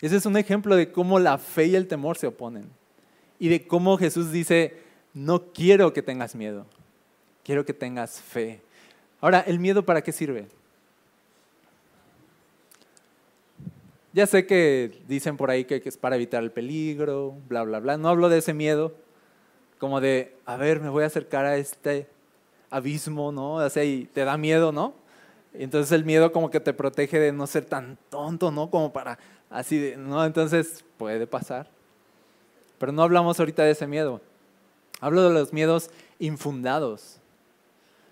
Ese 0.00 0.16
es 0.16 0.26
un 0.26 0.36
ejemplo 0.36 0.76
de 0.76 0.92
cómo 0.92 1.18
la 1.18 1.38
fe 1.38 1.66
y 1.66 1.76
el 1.76 1.88
temor 1.88 2.18
se 2.18 2.26
oponen. 2.26 2.68
Y 3.38 3.48
de 3.48 3.66
cómo 3.66 3.96
Jesús 3.96 4.30
dice, 4.30 4.78
no 5.12 5.52
quiero 5.52 5.92
que 5.92 6.02
tengas 6.02 6.34
miedo, 6.34 6.66
quiero 7.42 7.64
que 7.64 7.72
tengas 7.72 8.20
fe. 8.20 8.60
Ahora, 9.20 9.40
¿el 9.40 9.58
miedo 9.58 9.84
para 9.84 10.02
qué 10.02 10.12
sirve? 10.12 10.46
Ya 14.12 14.26
sé 14.26 14.46
que 14.46 15.02
dicen 15.08 15.36
por 15.36 15.50
ahí 15.50 15.64
que 15.64 15.82
es 15.84 15.96
para 15.96 16.14
evitar 16.14 16.42
el 16.42 16.52
peligro, 16.52 17.34
bla, 17.48 17.64
bla, 17.64 17.80
bla. 17.80 17.96
No 17.96 18.08
hablo 18.08 18.28
de 18.28 18.38
ese 18.38 18.54
miedo, 18.54 18.94
como 19.78 20.00
de, 20.00 20.36
a 20.46 20.56
ver, 20.56 20.80
me 20.80 20.88
voy 20.88 21.02
a 21.02 21.06
acercar 21.06 21.46
a 21.46 21.56
este 21.56 22.06
abismo, 22.74 23.30
¿no? 23.30 23.54
O 23.54 23.70
sea, 23.70 23.84
y 23.84 24.06
te 24.06 24.24
da 24.24 24.36
miedo, 24.36 24.72
¿no? 24.72 24.94
Entonces 25.52 25.92
el 25.92 26.04
miedo 26.04 26.32
como 26.32 26.50
que 26.50 26.58
te 26.58 26.72
protege 26.72 27.20
de 27.20 27.32
no 27.32 27.46
ser 27.46 27.64
tan 27.64 27.96
tonto, 28.10 28.50
¿no? 28.50 28.68
Como 28.70 28.92
para 28.92 29.18
así, 29.48 29.78
de, 29.78 29.96
¿no? 29.96 30.24
Entonces 30.24 30.84
puede 30.98 31.26
pasar. 31.28 31.68
Pero 32.78 32.90
no 32.90 33.02
hablamos 33.02 33.38
ahorita 33.38 33.62
de 33.62 33.70
ese 33.70 33.86
miedo. 33.86 34.20
Hablo 35.00 35.22
de 35.22 35.32
los 35.32 35.52
miedos 35.52 35.90
infundados. 36.18 37.18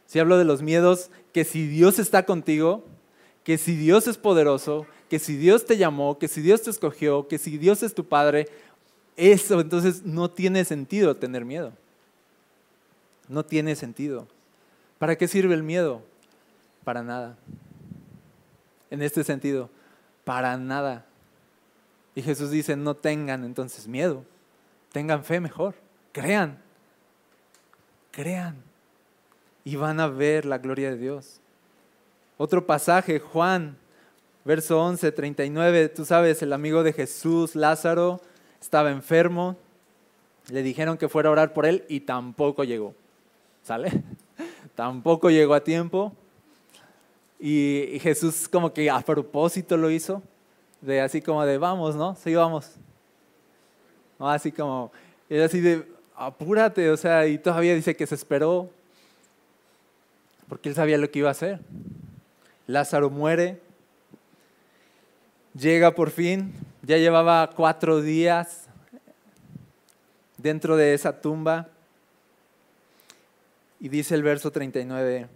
Sí 0.07 0.21
hablo 0.21 0.39
de 0.39 0.45
los 0.45 0.63
miedos 0.63 1.11
que 1.33 1.45
si 1.45 1.67
Dios 1.67 1.99
está 1.99 2.25
contigo, 2.25 2.85
que 3.43 3.59
si 3.59 3.75
Dios 3.75 4.07
es 4.07 4.17
poderoso, 4.17 4.87
que 5.09 5.19
si 5.19 5.37
Dios 5.37 5.65
te 5.65 5.77
llamó, 5.77 6.19
que 6.19 6.29
si 6.29 6.41
Dios 6.41 6.63
te 6.63 6.71
escogió, 6.71 7.27
que 7.27 7.39
si 7.39 7.59
Dios 7.59 7.83
es 7.83 7.95
tu 7.95 8.05
Padre, 8.05 8.49
eso 9.17 9.61
entonces 9.61 10.05
no 10.05 10.31
tiene 10.31 10.65
sentido 10.65 11.17
tener 11.17 11.45
miedo. 11.45 11.73
No 13.29 13.45
tiene 13.45 13.75
sentido. 13.75 14.29
¿Para 15.03 15.17
qué 15.17 15.27
sirve 15.27 15.53
el 15.55 15.65
miedo? 15.65 16.01
Para 16.85 17.03
nada. 17.03 17.37
En 18.89 19.03
este 19.03 19.25
sentido, 19.25 19.69
para 20.23 20.57
nada. 20.57 21.05
Y 22.15 22.23
Jesús 22.23 22.53
dice, 22.53 22.77
no 22.77 22.95
tengan 22.95 23.43
entonces 23.43 23.89
miedo, 23.89 24.25
tengan 24.93 25.25
fe 25.25 25.41
mejor, 25.41 25.75
crean, 26.13 26.57
crean 28.13 28.63
y 29.65 29.75
van 29.75 29.99
a 29.99 30.07
ver 30.07 30.45
la 30.45 30.59
gloria 30.59 30.91
de 30.91 30.99
Dios. 30.99 31.41
Otro 32.37 32.65
pasaje, 32.65 33.19
Juan, 33.19 33.77
verso 34.45 34.81
11, 34.81 35.11
39, 35.11 35.89
tú 35.89 36.05
sabes, 36.05 36.43
el 36.43 36.53
amigo 36.53 36.85
de 36.85 36.93
Jesús, 36.93 37.57
Lázaro, 37.57 38.21
estaba 38.61 38.93
enfermo, 38.93 39.57
le 40.49 40.63
dijeron 40.63 40.97
que 40.97 41.09
fuera 41.09 41.29
a 41.29 41.33
orar 41.33 41.53
por 41.55 41.67
él 41.67 41.85
y 41.89 42.03
tampoco 42.03 42.63
llegó. 42.63 42.95
¿Sale? 43.65 44.05
Tampoco 44.75 45.31
llegó 45.31 45.55
a 45.55 45.65
tiempo. 45.65 46.13
Y, 47.39 47.99
Jesús 48.01 48.49
como 48.49 48.73
que 48.73 48.89
a 48.89 49.01
propósito 49.01 49.77
lo 49.77 49.91
hizo, 49.91 50.23
de 50.81 51.01
así 51.01 51.21
como 51.21 51.45
de 51.45 51.59
vamos, 51.59 51.97
¿no? 51.97 52.15
Sí, 52.15 52.35
vamos. 52.35 52.71
¿No? 54.19 54.31
Así 54.31 54.53
como, 54.53 54.93
era 55.29 55.47
así 55.47 55.61
de 55.61 55.85
apúrate, 56.15 56.89
o 56.91 56.97
sea, 56.97 57.27
y 57.27 57.39
todavía 57.39 57.75
dice 57.75 57.97
que 57.97 58.07
se 58.07 58.15
esperó, 58.15 58.71
porque 60.49 60.69
él 60.69 60.75
sabía 60.75 60.99
lo 60.99 61.11
que 61.11 61.19
iba 61.19 61.29
a 61.29 61.33
hacer. 61.33 61.59
Lázaro 62.69 63.11
muere, 63.11 63.61
llega 65.59 65.95
por 65.95 66.11
fin, 66.11 66.53
ya 66.83 66.97
llevaba 66.97 67.51
cuatro 67.57 68.01
días 68.01 68.69
dentro 70.37 70.77
de 70.77 70.95
esa 70.95 71.21
tumba. 71.21 71.69
Y 73.83 73.89
dice 73.89 74.15
el 74.15 74.23
verso 74.23 74.53
39, 74.53 75.27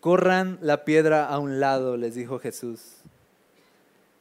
corran 0.00 0.58
la 0.60 0.84
piedra 0.84 1.28
a 1.28 1.38
un 1.38 1.60
lado, 1.60 1.96
les 1.96 2.16
dijo 2.16 2.40
Jesús. 2.40 2.96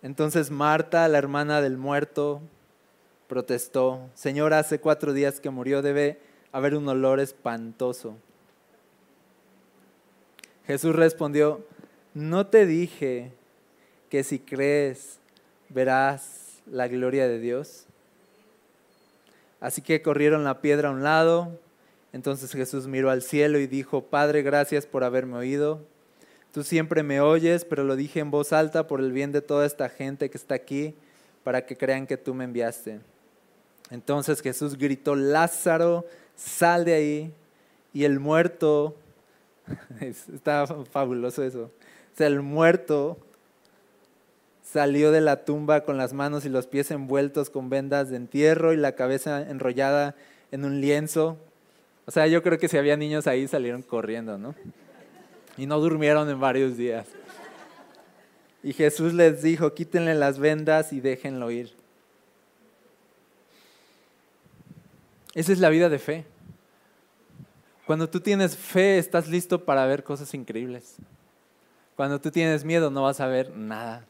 Entonces 0.04 0.51
Marta, 0.51 1.08
la 1.08 1.18
hermana 1.18 1.60
del 1.60 1.77
muerto, 1.77 2.39
protestó, 3.27 4.08
Señor, 4.13 4.54
hace 4.54 4.80
cuatro 4.80 5.12
días 5.12 5.39
que 5.39 5.50
murió, 5.50 5.82
debe 5.82 6.20
haber 6.51 6.75
un 6.75 6.88
olor 6.88 7.20
espantoso. 7.20 8.16
Jesús 10.68 10.96
respondió, 10.96 11.66
no 12.13 12.46
te 12.46 12.68
dije 12.68 13.32
que 14.12 14.24
si 14.24 14.38
crees 14.38 15.18
verás 15.70 16.62
la 16.68 16.88
gloria 16.88 17.27
de 17.27 17.39
Dios. 17.39 17.87
Así 19.60 19.82
que 19.82 20.02
corrieron 20.02 20.44
la 20.44 20.62
piedra 20.62 20.90
a 20.90 20.92
un 20.92 21.04
lado. 21.04 21.60
Entonces 22.14 22.52
Jesús 22.52 22.88
miró 22.88 23.10
al 23.10 23.22
cielo 23.22 23.60
y 23.60 23.68
dijo, 23.68 24.06
Padre, 24.06 24.42
gracias 24.42 24.86
por 24.86 25.04
haberme 25.04 25.38
oído. 25.38 25.86
Tú 26.54 26.64
siempre 26.64 27.04
me 27.04 27.22
oyes, 27.22 27.66
pero 27.66 27.84
lo 27.84 27.96
dije 27.96 28.20
en 28.20 28.32
voz 28.32 28.54
alta 28.54 28.88
por 28.88 29.00
el 29.00 29.12
bien 29.12 29.32
de 29.32 29.42
toda 29.42 29.66
esta 29.66 29.90
gente 29.90 30.30
que 30.30 30.38
está 30.38 30.56
aquí, 30.56 30.96
para 31.44 31.66
que 31.66 31.78
crean 31.78 32.08
que 32.08 32.18
tú 32.18 32.34
me 32.34 32.46
enviaste. 32.46 33.00
Entonces 33.90 34.42
Jesús 34.42 34.78
gritó, 34.78 35.16
Lázaro, 35.16 36.06
sal 36.36 36.86
de 36.86 36.94
ahí. 36.94 37.34
Y 37.94 38.06
el 38.06 38.20
muerto, 38.20 38.96
está 40.00 40.68
fabuloso 40.68 41.44
eso, 41.44 41.64
o 41.64 42.18
sea, 42.18 42.28
el 42.28 42.42
muerto 42.42 43.18
salió 44.72 45.12
de 45.12 45.22
la 45.22 45.46
tumba 45.46 45.82
con 45.82 45.98
las 45.98 46.14
manos 46.14 46.46
y 46.46 46.50
los 46.50 46.68
pies 46.68 46.92
envueltos 46.92 47.50
con 47.50 47.70
vendas 47.70 48.10
de 48.10 48.18
entierro 48.18 48.74
y 48.74 48.78
la 48.78 48.94
cabeza 48.94 49.42
enrollada 49.50 50.16
en 50.52 50.66
un 50.66 50.82
lienzo. 50.82 51.38
O 52.06 52.12
sea, 52.12 52.28
yo 52.28 52.44
creo 52.44 52.58
que 52.58 52.68
si 52.68 52.78
había 52.78 52.98
niños 52.98 53.28
ahí 53.28 53.48
salieron 53.48 53.82
corriendo, 53.82 54.38
¿no? 54.38 54.56
Y 55.58 55.66
no 55.68 55.80
durmieron 55.80 56.30
en 56.30 56.40
varios 56.40 56.76
días. 56.76 57.08
Y 58.62 58.74
Jesús 58.74 59.14
les 59.14 59.42
dijo, 59.42 59.74
quítenle 59.74 60.16
las 60.16 60.38
vendas 60.38 60.92
y 60.92 61.00
déjenlo 61.00 61.50
ir. 61.50 61.72
Esa 65.34 65.54
es 65.54 65.60
la 65.60 65.70
vida 65.70 65.88
de 65.88 66.00
fe. 66.00 66.26
Cuando 67.86 68.10
tú 68.10 68.20
tienes 68.20 68.58
fe, 68.58 68.98
estás 68.98 69.30
listo 69.30 69.64
para 69.64 69.86
ver 69.86 70.04
cosas 70.04 70.34
increíbles. 70.34 70.96
Cuando 71.96 72.20
tú 72.20 72.32
tienes 72.32 72.66
miedo, 72.66 72.92
no 72.92 73.04
vas 73.04 73.22
a 73.22 73.28
ver 73.28 73.56
nada 73.56 74.06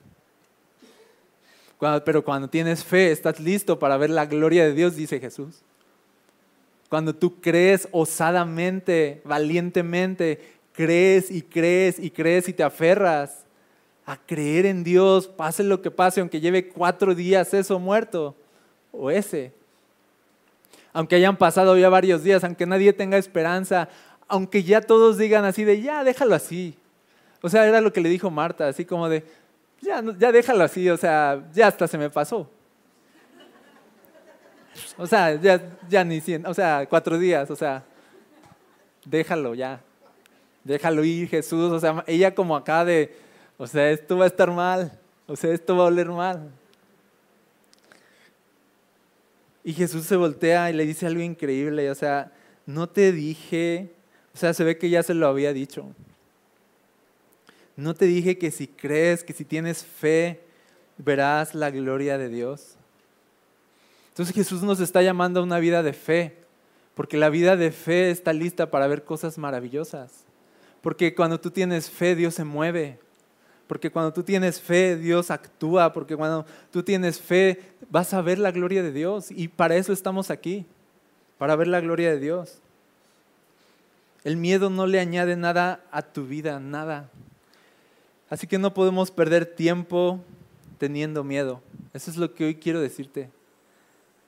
pero 1.79 2.23
cuando 2.23 2.47
tienes 2.47 2.83
fe, 2.83 3.11
estás 3.11 3.39
listo 3.39 3.77
para 3.77 3.97
ver 3.97 4.09
la 4.09 4.25
gloria 4.25 4.63
de 4.63 4.73
Dios, 4.73 4.95
dice 4.95 5.19
Jesús. 5.19 5.61
Cuando 6.89 7.13
tú 7.13 7.39
crees 7.41 7.87
osadamente, 7.91 9.21
valientemente, 9.25 10.57
crees 10.73 11.29
y 11.29 11.41
crees 11.41 11.99
y 11.99 12.09
crees 12.09 12.47
y 12.47 12.53
te 12.53 12.63
aferras 12.63 13.45
a 14.05 14.17
creer 14.17 14.65
en 14.65 14.83
Dios, 14.83 15.27
pase 15.27 15.63
lo 15.63 15.81
que 15.81 15.91
pase, 15.91 16.21
aunque 16.21 16.39
lleve 16.39 16.69
cuatro 16.69 17.13
días 17.13 17.53
eso 17.53 17.77
muerto 17.77 18.35
o 18.91 19.11
ese. 19.11 19.51
Aunque 20.93 21.15
hayan 21.15 21.37
pasado 21.37 21.77
ya 21.77 21.89
varios 21.89 22.23
días, 22.23 22.43
aunque 22.43 22.65
nadie 22.65 22.93
tenga 22.93 23.17
esperanza, 23.17 23.89
aunque 24.27 24.63
ya 24.63 24.81
todos 24.81 25.17
digan 25.17 25.45
así 25.45 25.63
de, 25.63 25.81
ya, 25.81 26.03
déjalo 26.03 26.35
así. 26.35 26.77
O 27.41 27.49
sea, 27.49 27.67
era 27.67 27.81
lo 27.81 27.93
que 27.93 28.01
le 28.01 28.09
dijo 28.09 28.31
Marta, 28.31 28.67
así 28.67 28.85
como 28.85 29.09
de, 29.09 29.23
ya, 29.81 30.03
ya 30.17 30.31
déjalo 30.31 30.63
así, 30.63 30.89
o 30.89 30.97
sea, 30.97 31.43
ya 31.53 31.67
hasta 31.67 31.87
se 31.87 31.97
me 31.97 32.09
pasó. 32.09 32.49
O 34.97 35.07
sea, 35.07 35.35
ya, 35.35 35.61
ya 35.89 36.03
ni 36.03 36.21
cien, 36.21 36.45
o 36.45 36.53
sea, 36.53 36.85
cuatro 36.89 37.17
días, 37.17 37.49
o 37.49 37.55
sea, 37.55 37.83
déjalo 39.05 39.55
ya. 39.55 39.81
Déjalo 40.63 41.03
ir, 41.03 41.29
Jesús. 41.29 41.71
O 41.71 41.79
sea, 41.79 42.03
ella 42.07 42.35
como 42.35 42.55
acá 42.55 42.83
de, 42.83 43.15
o 43.57 43.65
sea, 43.65 43.89
esto 43.89 44.17
va 44.17 44.25
a 44.25 44.27
estar 44.27 44.51
mal. 44.51 44.91
O 45.25 45.35
sea, 45.35 45.53
esto 45.53 45.75
va 45.77 45.83
a 45.83 45.87
oler 45.87 46.09
mal. 46.09 46.51
Y 49.63 49.73
Jesús 49.73 50.05
se 50.05 50.15
voltea 50.15 50.69
y 50.69 50.73
le 50.73 50.85
dice 50.85 51.05
algo 51.05 51.21
increíble, 51.21 51.91
o 51.91 51.95
sea, 51.95 52.31
no 52.65 52.87
te 52.87 53.11
dije, 53.11 53.91
o 54.33 54.37
sea, 54.37 54.53
se 54.53 54.63
ve 54.63 54.77
que 54.77 54.89
ya 54.89 55.03
se 55.03 55.13
lo 55.13 55.27
había 55.27 55.51
dicho. 55.51 55.85
No 57.77 57.93
te 57.93 58.05
dije 58.05 58.39
que 58.39 58.49
si 58.49 58.67
crees, 58.67 59.23
que 59.23 59.33
si 59.33 59.45
tienes 59.45 59.85
fe, 59.85 60.41
verás 60.97 61.53
la 61.53 61.69
gloria 61.69 62.17
de 62.17 62.27
Dios. 62.27 62.75
Entonces 64.09 64.33
Jesús 64.33 64.63
nos 64.63 64.79
está 64.79 65.03
llamando 65.03 65.39
a 65.39 65.43
una 65.43 65.59
vida 65.59 65.83
de 65.83 65.93
fe, 65.93 66.35
porque 66.95 67.17
la 67.17 67.29
vida 67.29 67.55
de 67.55 67.71
fe 67.71 68.09
está 68.09 68.33
lista 68.33 68.71
para 68.71 68.87
ver 68.87 69.03
cosas 69.03 69.37
maravillosas. 69.37 70.25
Porque 70.81 71.13
cuando 71.13 71.39
tú 71.39 71.51
tienes 71.51 71.89
fe, 71.89 72.15
Dios 72.15 72.33
se 72.33 72.43
mueve. 72.43 72.97
Porque 73.67 73.91
cuando 73.91 74.11
tú 74.11 74.23
tienes 74.23 74.59
fe, 74.59 74.95
Dios 74.95 75.29
actúa. 75.29 75.93
Porque 75.93 76.15
cuando 76.15 76.47
tú 76.71 76.81
tienes 76.81 77.21
fe, 77.21 77.61
vas 77.91 78.13
a 78.15 78.21
ver 78.23 78.39
la 78.39 78.51
gloria 78.51 78.81
de 78.81 78.91
Dios. 78.91 79.29
Y 79.29 79.49
para 79.49 79.75
eso 79.75 79.93
estamos 79.93 80.31
aquí, 80.31 80.65
para 81.37 81.55
ver 81.55 81.67
la 81.67 81.81
gloria 81.81 82.09
de 82.09 82.19
Dios. 82.19 82.59
El 84.23 84.37
miedo 84.37 84.71
no 84.71 84.87
le 84.87 84.99
añade 84.99 85.35
nada 85.35 85.83
a 85.91 86.01
tu 86.01 86.25
vida, 86.25 86.59
nada. 86.59 87.11
Así 88.29 88.47
que 88.47 88.57
no 88.57 88.73
podemos 88.73 89.11
perder 89.11 89.45
tiempo 89.45 90.19
teniendo 90.77 91.23
miedo. 91.23 91.61
Eso 91.93 92.11
es 92.11 92.17
lo 92.17 92.33
que 92.33 92.45
hoy 92.45 92.55
quiero 92.55 92.81
decirte. 92.81 93.29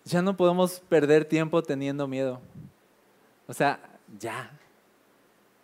Ya 0.06 0.22
no 0.22 0.38
podemos 0.38 0.80
perder 0.88 1.26
tiempo 1.26 1.62
teniendo 1.62 2.08
miedo. 2.08 2.40
O 3.48 3.54
sea, 3.54 3.80
ya. 4.20 4.52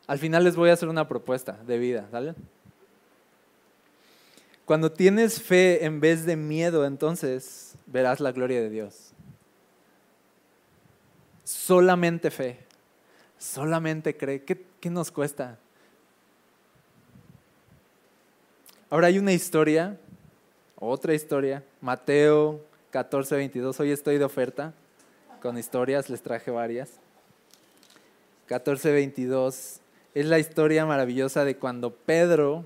Al 0.07 0.19
final 0.19 0.43
les 0.43 0.55
voy 0.55 0.69
a 0.69 0.73
hacer 0.73 0.89
una 0.89 1.07
propuesta 1.07 1.53
de 1.65 1.77
vida, 1.77 2.07
¿sale? 2.11 2.35
Cuando 4.65 4.91
tienes 4.91 5.41
fe 5.41 5.85
en 5.85 5.99
vez 5.99 6.25
de 6.25 6.35
miedo, 6.35 6.85
entonces 6.85 7.75
verás 7.85 8.19
la 8.19 8.31
gloria 8.31 8.59
de 8.59 8.69
Dios. 8.69 9.11
Solamente 11.43 12.31
fe. 12.31 12.59
Solamente 13.37 14.17
cree. 14.17 14.43
¿Qué, 14.43 14.65
qué 14.79 14.89
nos 14.89 15.11
cuesta? 15.11 15.59
Ahora 18.91 19.07
hay 19.07 19.17
una 19.17 19.33
historia, 19.33 19.97
otra 20.75 21.15
historia, 21.15 21.63
Mateo 21.81 22.61
14, 22.91 23.35
22. 23.35 23.79
Hoy 23.79 23.89
estoy 23.89 24.19
de 24.19 24.23
oferta 24.23 24.75
con 25.41 25.57
historias, 25.57 26.07
les 26.07 26.21
traje 26.21 26.51
varias. 26.51 26.99
14, 28.45 28.91
22. 28.91 29.79
Es 30.13 30.25
la 30.27 30.37
historia 30.37 30.85
maravillosa 30.85 31.45
de 31.45 31.57
cuando 31.57 31.95
Pedro 31.95 32.63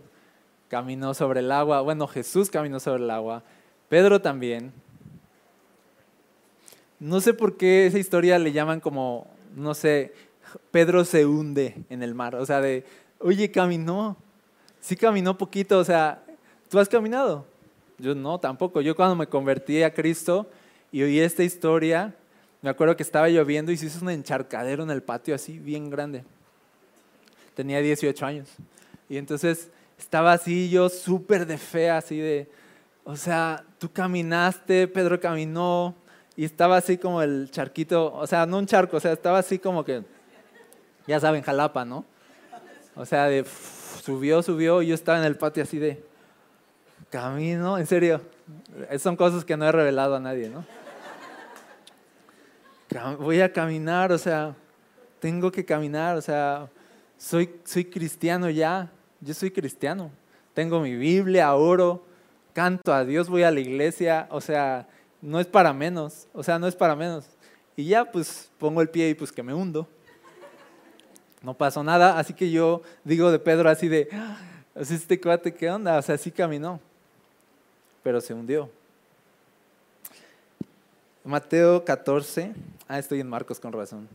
caminó 0.68 1.14
sobre 1.14 1.40
el 1.40 1.54
agua. 1.54 1.80
Bueno, 1.80 2.06
Jesús 2.06 2.50
caminó 2.50 2.82
sobre 2.82 3.04
el 3.04 3.10
agua. 3.12 3.44
Pedro 3.88 4.22
también. 4.22 4.74
No 7.00 7.22
sé 7.22 7.34
por 7.34 7.56
qué 7.56 7.86
esa 7.86 7.98
historia 7.98 8.38
le 8.40 8.52
llaman 8.52 8.82
como, 8.82 9.26
no 9.56 9.74
sé, 9.74 10.14
Pedro 10.72 11.06
se 11.06 11.26
hunde 11.26 11.86
en 11.90 12.04
el 12.04 12.14
mar. 12.14 12.36
O 12.36 12.46
sea, 12.46 12.60
de, 12.60 12.84
oye, 13.20 13.52
caminó. 13.52 14.18
Sí 14.82 14.96
caminó 14.96 15.38
poquito. 15.38 15.80
O 15.80 15.84
sea, 15.84 16.24
¿tú 16.70 16.80
has 16.80 16.90
caminado? 16.90 17.46
Yo 17.98 18.16
no, 18.16 18.40
tampoco. 18.40 18.82
Yo 18.82 18.96
cuando 18.96 19.16
me 19.16 19.28
convertí 19.28 19.84
a 19.84 19.94
Cristo 19.94 20.50
y 20.92 21.04
oí 21.04 21.20
esta 21.20 21.44
historia, 21.44 22.16
me 22.62 22.70
acuerdo 22.70 22.96
que 22.96 23.04
estaba 23.04 23.30
lloviendo 23.30 23.72
y 23.72 23.78
se 23.78 23.86
hizo 23.86 24.04
un 24.04 24.10
encharcadero 24.10 24.84
en 24.84 24.90
el 24.90 25.04
patio 25.04 25.36
así, 25.36 25.60
bien 25.60 25.90
grande. 25.90 26.24
Tenía 27.56 27.82
18 27.82 28.26
años. 28.26 28.50
Y 29.10 29.18
entonces 29.18 29.70
estaba 29.98 30.34
así 30.34 30.70
yo 30.70 30.90
súper 30.90 31.46
de 31.46 31.58
fe, 31.58 31.90
así 31.90 32.18
de, 32.18 32.50
o 33.04 33.16
sea, 33.16 33.64
tú 33.78 33.92
caminaste, 33.92 34.88
Pedro 34.88 35.20
caminó, 35.20 35.96
y 36.36 36.46
estaba 36.46 36.78
así 36.78 36.98
como 36.98 37.22
el 37.22 37.50
charquito, 37.52 38.14
o 38.14 38.26
sea, 38.26 38.46
no 38.46 38.60
un 38.60 38.66
charco, 38.66 38.98
o 38.98 39.00
sea, 39.00 39.12
estaba 39.12 39.40
así 39.40 39.60
como 39.60 39.84
que, 39.84 40.04
ya 41.06 41.20
saben, 41.20 41.42
jalapa, 41.42 41.84
¿no? 41.84 42.06
O 42.96 43.06
sea, 43.06 43.26
de, 43.26 43.46
subió, 44.10 44.42
subió, 44.42 44.82
y 44.82 44.88
yo 44.88 44.96
estaba 44.96 45.20
en 45.20 45.26
el 45.26 45.36
patio 45.36 45.62
así 45.62 45.78
de, 45.78 46.04
Camino, 47.12 47.78
en 47.78 47.86
serio. 47.86 48.22
Son 48.98 49.16
cosas 49.16 49.46
que 49.46 49.56
no 49.56 49.66
he 49.66 49.72
revelado 49.72 50.16
a 50.16 50.20
nadie, 50.20 50.50
¿no? 50.50 50.66
Voy 53.20 53.40
a 53.42 53.54
caminar, 53.54 54.12
o 54.12 54.18
sea, 54.18 54.56
tengo 55.20 55.52
que 55.52 55.64
caminar, 55.64 56.18
o 56.18 56.22
sea, 56.22 56.68
soy, 57.20 57.52
soy 57.64 57.86
cristiano 57.86 58.50
ya, 58.50 58.92
yo 59.22 59.36
soy 59.36 59.52
cristiano. 59.52 60.10
Tengo 60.56 60.80
mi 60.80 60.96
Biblia, 60.96 61.54
oro, 61.54 62.04
canto 62.54 62.92
a 62.92 63.06
Dios, 63.06 63.30
voy 63.30 63.44
a 63.44 63.52
la 63.52 63.60
iglesia, 63.60 64.28
o 64.32 64.42
sea, 64.42 64.88
no 65.22 65.40
es 65.40 65.46
para 65.46 65.72
menos, 65.72 66.28
o 66.34 66.42
sea, 66.42 66.58
no 66.58 66.66
es 66.66 66.76
para 66.76 66.96
menos. 66.96 67.26
Y 67.76 67.86
ya 67.86 68.12
pues 68.12 68.50
pongo 68.58 68.82
el 68.82 68.90
pie 68.90 69.10
y 69.10 69.14
pues 69.14 69.32
que 69.32 69.44
me 69.44 69.54
hundo. 69.54 69.88
No 71.42 71.54
pasó 71.54 71.84
nada, 71.84 72.20
así 72.20 72.34
que 72.34 72.52
yo 72.52 72.82
digo 73.04 73.32
de 73.32 73.40
Pedro 73.40 73.70
así 73.70 73.88
de, 73.88 74.10
ah, 74.12 74.38
este 74.76 75.20
cuate, 75.20 75.54
¿qué 75.54 75.70
onda? 75.70 75.98
O 75.98 76.02
sea, 76.02 76.18
sí 76.18 76.32
caminó 76.32 76.80
pero 78.04 78.22
se 78.22 78.34
hundió. 78.34 78.70
Mateo 81.24 81.84
14, 81.84 82.54
ah, 82.88 82.98
estoy 82.98 83.20
en 83.20 83.30
Marcos 83.30 83.60
con 83.60 83.74
razón. 83.74 84.08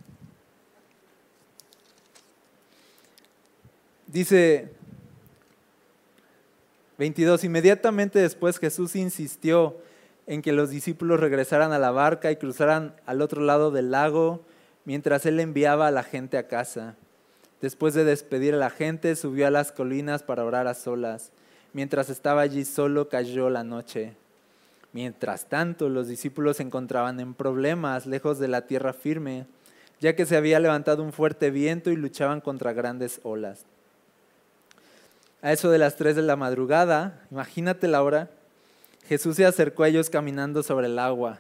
Dice 4.06 4.72
22, 6.98 7.44
inmediatamente 7.44 8.18
después 8.18 8.58
Jesús 8.58 8.96
insistió 8.96 9.76
en 10.26 10.40
que 10.40 10.52
los 10.52 10.70
discípulos 10.70 11.20
regresaran 11.20 11.72
a 11.72 11.78
la 11.78 11.90
barca 11.90 12.30
y 12.30 12.36
cruzaran 12.36 12.94
al 13.06 13.20
otro 13.20 13.42
lado 13.42 13.70
del 13.70 13.90
lago 13.90 14.40
mientras 14.84 15.26
él 15.26 15.40
enviaba 15.40 15.88
a 15.88 15.90
la 15.90 16.02
gente 16.02 16.38
a 16.38 16.48
casa. 16.48 16.96
Después 17.64 17.94
de 17.94 18.04
despedir 18.04 18.52
a 18.52 18.58
la 18.58 18.68
gente, 18.68 19.16
subió 19.16 19.46
a 19.46 19.50
las 19.50 19.72
colinas 19.72 20.22
para 20.22 20.44
orar 20.44 20.66
a 20.66 20.74
solas. 20.74 21.30
Mientras 21.72 22.10
estaba 22.10 22.42
allí 22.42 22.66
solo 22.66 23.08
cayó 23.08 23.48
la 23.48 23.64
noche. 23.64 24.12
Mientras 24.92 25.46
tanto, 25.46 25.88
los 25.88 26.06
discípulos 26.06 26.58
se 26.58 26.62
encontraban 26.62 27.20
en 27.20 27.32
problemas 27.32 28.04
lejos 28.04 28.38
de 28.38 28.48
la 28.48 28.66
tierra 28.66 28.92
firme, 28.92 29.46
ya 29.98 30.14
que 30.14 30.26
se 30.26 30.36
había 30.36 30.60
levantado 30.60 31.02
un 31.02 31.14
fuerte 31.14 31.50
viento 31.50 31.90
y 31.90 31.96
luchaban 31.96 32.42
contra 32.42 32.74
grandes 32.74 33.20
olas. 33.22 33.64
A 35.40 35.50
eso 35.50 35.70
de 35.70 35.78
las 35.78 35.96
tres 35.96 36.16
de 36.16 36.22
la 36.22 36.36
madrugada, 36.36 37.22
imagínate 37.30 37.88
la 37.88 38.02
hora, 38.02 38.28
Jesús 39.08 39.36
se 39.36 39.46
acercó 39.46 39.84
a 39.84 39.88
ellos 39.88 40.10
caminando 40.10 40.62
sobre 40.62 40.88
el 40.88 40.98
agua. 40.98 41.38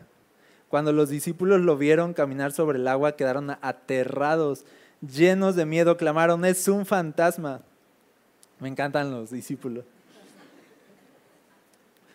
Cuando 0.70 0.90
los 0.90 1.10
discípulos 1.10 1.60
lo 1.60 1.76
vieron 1.76 2.14
caminar 2.14 2.52
sobre 2.52 2.78
el 2.78 2.88
agua, 2.88 3.12
quedaron 3.12 3.50
aterrados, 3.60 4.64
llenos 5.08 5.56
de 5.56 5.66
miedo, 5.66 5.96
clamaron, 5.96 6.44
es 6.44 6.68
un 6.68 6.86
fantasma. 6.86 7.62
Me 8.60 8.68
encantan 8.68 9.10
los 9.10 9.30
discípulos. 9.30 9.84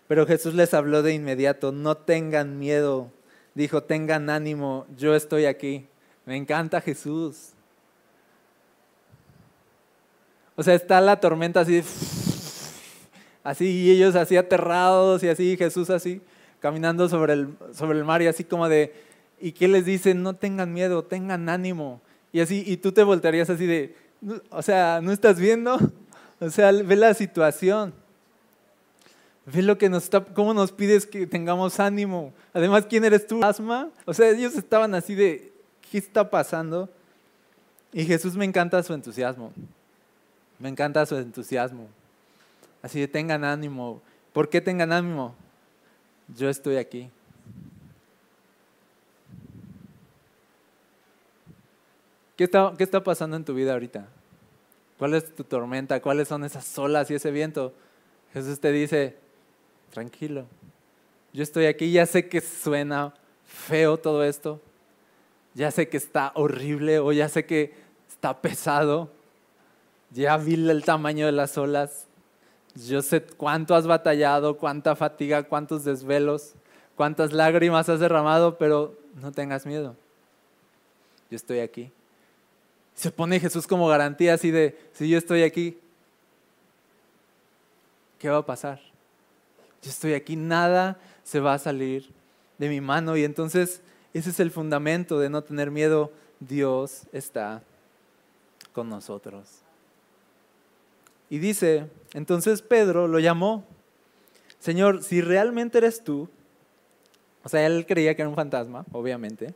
Pero 0.07 0.25
Jesús 0.25 0.55
les 0.55 0.73
habló 0.73 1.03
de 1.03 1.13
inmediato, 1.13 1.71
no 1.71 1.95
tengan 1.95 2.57
miedo, 2.57 3.11
dijo, 3.53 3.83
tengan 3.83 4.29
ánimo, 4.31 4.87
yo 4.97 5.13
estoy 5.13 5.45
aquí. 5.45 5.87
Me 6.25 6.35
encanta 6.35 6.81
Jesús. 6.81 7.53
O 10.55 10.63
sea, 10.63 10.73
está 10.73 10.99
la 10.99 11.19
tormenta 11.19 11.61
así, 11.61 11.83
así, 13.43 13.65
y 13.65 13.91
ellos 13.91 14.15
así 14.15 14.35
aterrados 14.35 15.23
y 15.23 15.29
así, 15.29 15.55
Jesús 15.57 15.89
así, 15.89 16.21
caminando 16.59 17.07
sobre 17.07 17.33
el, 17.33 17.49
sobre 17.73 17.97
el 17.97 18.03
mar 18.03 18.21
y 18.21 18.27
así 18.27 18.43
como 18.43 18.67
de, 18.67 18.93
¿y 19.39 19.51
qué 19.51 19.67
les 19.67 19.85
dicen? 19.85 20.23
No 20.23 20.35
tengan 20.35 20.73
miedo, 20.73 21.03
tengan 21.03 21.47
ánimo. 21.49 22.01
Y 22.31 22.39
así, 22.39 22.63
y 22.65 22.77
tú 22.77 22.91
te 22.91 23.03
voltearías 23.03 23.49
así 23.49 23.65
de, 23.65 23.95
o 24.49 24.61
sea, 24.61 24.99
¿no 25.01 25.11
estás 25.11 25.39
viendo? 25.39 25.77
O 26.39 26.49
sea, 26.49 26.71
ve 26.71 26.95
la 26.95 27.13
situación. 27.13 27.93
Ve 29.45 29.61
lo 29.61 29.77
que 29.77 29.89
nos 29.89 30.03
está, 30.03 30.23
cómo 30.23 30.53
nos 30.53 30.71
pides 30.71 31.05
que 31.05 31.25
tengamos 31.25 31.79
ánimo. 31.79 32.33
Además, 32.53 32.85
¿quién 32.87 33.03
eres 33.03 33.25
tú? 33.25 33.43
Asma. 33.43 33.89
O 34.05 34.13
sea, 34.13 34.29
ellos 34.29 34.55
estaban 34.55 34.93
así 34.93 35.15
de, 35.15 35.51
¿qué 35.91 35.97
está 35.97 36.29
pasando? 36.29 36.89
Y 37.91 38.05
Jesús 38.05 38.35
me 38.35 38.45
encanta 38.45 38.81
su 38.83 38.93
entusiasmo. 38.93 39.51
Me 40.59 40.69
encanta 40.69 41.05
su 41.05 41.17
entusiasmo. 41.17 41.87
Así 42.81 42.99
de, 42.99 43.07
tengan 43.07 43.43
ánimo. 43.43 44.01
¿Por 44.33 44.49
qué 44.49 44.61
tengan 44.61 44.91
ánimo? 44.91 45.33
Yo 46.37 46.49
estoy 46.49 46.77
aquí. 46.77 47.09
¿Qué 52.39 52.45
está, 52.45 52.73
¿Qué 52.77 52.85
está 52.85 53.03
pasando 53.03 53.35
en 53.35 53.43
tu 53.43 53.53
vida 53.53 53.73
ahorita? 53.73 54.07
¿Cuál 54.97 55.15
es 55.15 55.35
tu 55.35 55.43
tormenta? 55.43 56.01
¿Cuáles 56.01 56.29
son 56.29 56.45
esas 56.45 56.79
olas 56.79 57.11
y 57.11 57.15
ese 57.15 57.31
viento? 57.31 57.73
Jesús 58.31 58.61
te 58.61 58.71
dice, 58.71 59.17
tranquilo. 59.91 60.45
Yo 61.33 61.43
estoy 61.43 61.65
aquí, 61.65 61.91
ya 61.91 62.05
sé 62.05 62.29
que 62.29 62.39
suena 62.39 63.13
feo 63.43 63.97
todo 63.97 64.23
esto, 64.23 64.61
ya 65.53 65.69
sé 65.69 65.89
que 65.89 65.97
está 65.97 66.31
horrible 66.33 66.99
o 66.99 67.11
ya 67.11 67.27
sé 67.27 67.45
que 67.45 67.73
está 68.07 68.41
pesado, 68.41 69.09
ya 70.11 70.37
vi 70.37 70.53
el 70.53 70.85
tamaño 70.85 71.25
de 71.25 71.33
las 71.33 71.57
olas, 71.57 72.07
Yo 72.73 73.01
sé 73.01 73.21
cuánto 73.21 73.75
has 73.75 73.85
batallado, 73.85 74.55
cuánta 74.55 74.95
fatiga, 74.95 75.43
cuántos 75.43 75.83
desvelos, 75.83 76.53
cuántas 76.95 77.33
lágrimas 77.33 77.89
has 77.89 77.99
derramado, 77.99 78.57
pero 78.57 78.95
no 79.21 79.33
tengas 79.33 79.65
miedo. 79.65 79.97
Yo 81.29 81.35
estoy 81.35 81.59
aquí. 81.59 81.91
Se 82.99 83.11
pone 83.11 83.39
Jesús 83.39 83.65
como 83.65 83.87
garantía 83.87 84.33
así 84.33 84.51
de, 84.51 84.77
si 84.91 85.07
yo 85.07 85.17
estoy 85.17 85.43
aquí, 85.43 85.77
¿qué 88.19 88.27
va 88.27 88.39
a 88.39 88.45
pasar? 88.45 88.81
Yo 89.81 89.89
estoy 89.89 90.15
aquí, 90.15 90.35
nada 90.35 90.99
se 91.23 91.39
va 91.39 91.53
a 91.53 91.59
salir 91.59 92.09
de 92.57 92.67
mi 92.67 92.81
mano. 92.81 93.15
Y 93.15 93.23
entonces 93.23 93.81
ese 94.13 94.31
es 94.31 94.41
el 94.41 94.51
fundamento 94.51 95.17
de 95.17 95.29
no 95.29 95.41
tener 95.41 95.71
miedo. 95.71 96.11
Dios 96.41 97.03
está 97.13 97.63
con 98.73 98.89
nosotros. 98.89 99.47
Y 101.29 101.37
dice, 101.37 101.89
entonces 102.13 102.61
Pedro 102.61 103.07
lo 103.07 103.19
llamó, 103.19 103.63
Señor, 104.59 105.03
si 105.03 105.21
realmente 105.21 105.77
eres 105.77 106.03
tú, 106.03 106.27
o 107.45 107.47
sea, 107.47 107.65
él 107.65 107.85
creía 107.87 108.13
que 108.13 108.23
era 108.23 108.29
un 108.29 108.35
fantasma, 108.35 108.83
obviamente, 108.91 109.53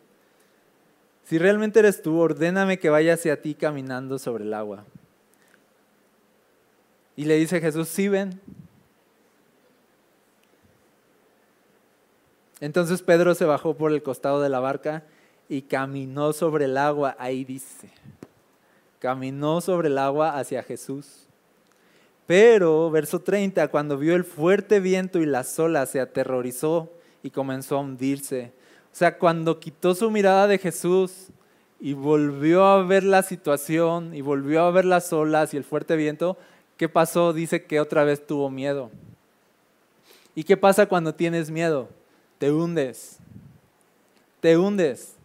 si 1.23 1.37
realmente 1.37 1.79
eres 1.79 2.01
tú, 2.01 2.19
ordéname 2.19 2.79
que 2.79 2.89
vaya 2.89 3.13
hacia 3.13 3.41
ti 3.41 3.55
caminando 3.55 4.19
sobre 4.19 4.43
el 4.43 4.53
agua. 4.53 4.83
Y 7.15 7.25
le 7.25 7.37
dice 7.37 7.61
Jesús, 7.61 7.87
sí 7.87 8.07
ven. 8.07 8.39
Entonces 12.59 13.01
Pedro 13.01 13.35
se 13.35 13.45
bajó 13.45 13.75
por 13.75 13.91
el 13.91 14.03
costado 14.03 14.41
de 14.41 14.49
la 14.49 14.59
barca 14.59 15.03
y 15.49 15.63
caminó 15.63 16.33
sobre 16.33 16.65
el 16.65 16.77
agua, 16.77 17.15
ahí 17.19 17.43
dice, 17.43 17.89
caminó 18.99 19.61
sobre 19.61 19.89
el 19.89 19.97
agua 19.97 20.37
hacia 20.37 20.63
Jesús. 20.63 21.27
Pero, 22.25 22.89
verso 22.89 23.19
30, 23.19 23.67
cuando 23.67 23.97
vio 23.97 24.15
el 24.15 24.23
fuerte 24.23 24.79
viento 24.79 25.19
y 25.19 25.25
las 25.25 25.59
olas, 25.59 25.89
se 25.89 25.99
aterrorizó 25.99 26.89
y 27.21 27.31
comenzó 27.31 27.77
a 27.77 27.81
hundirse. 27.81 28.53
O 28.93 28.95
sea, 28.95 29.17
cuando 29.17 29.59
quitó 29.59 29.95
su 29.95 30.11
mirada 30.11 30.47
de 30.47 30.59
Jesús 30.59 31.27
y 31.81 31.93
volvió 31.93 32.63
a 32.63 32.83
ver 32.83 33.03
la 33.03 33.23
situación 33.23 34.13
y 34.13 34.21
volvió 34.21 34.61
a 34.61 34.71
ver 34.71 34.85
las 34.85 35.11
olas 35.11 35.53
y 35.53 35.57
el 35.57 35.63
fuerte 35.63 35.95
viento, 35.95 36.37
¿qué 36.77 36.87
pasó? 36.87 37.33
Dice 37.33 37.65
que 37.65 37.81
otra 37.81 38.03
vez 38.03 38.25
tuvo 38.25 38.49
miedo. 38.49 38.91
¿Y 40.35 40.43
qué 40.43 40.55
pasa 40.55 40.85
cuando 40.85 41.13
tienes 41.13 41.51
miedo? 41.51 41.89
te 42.43 42.51
hundes, 42.51 43.19
te 44.41 44.57
hundes. 44.57 45.15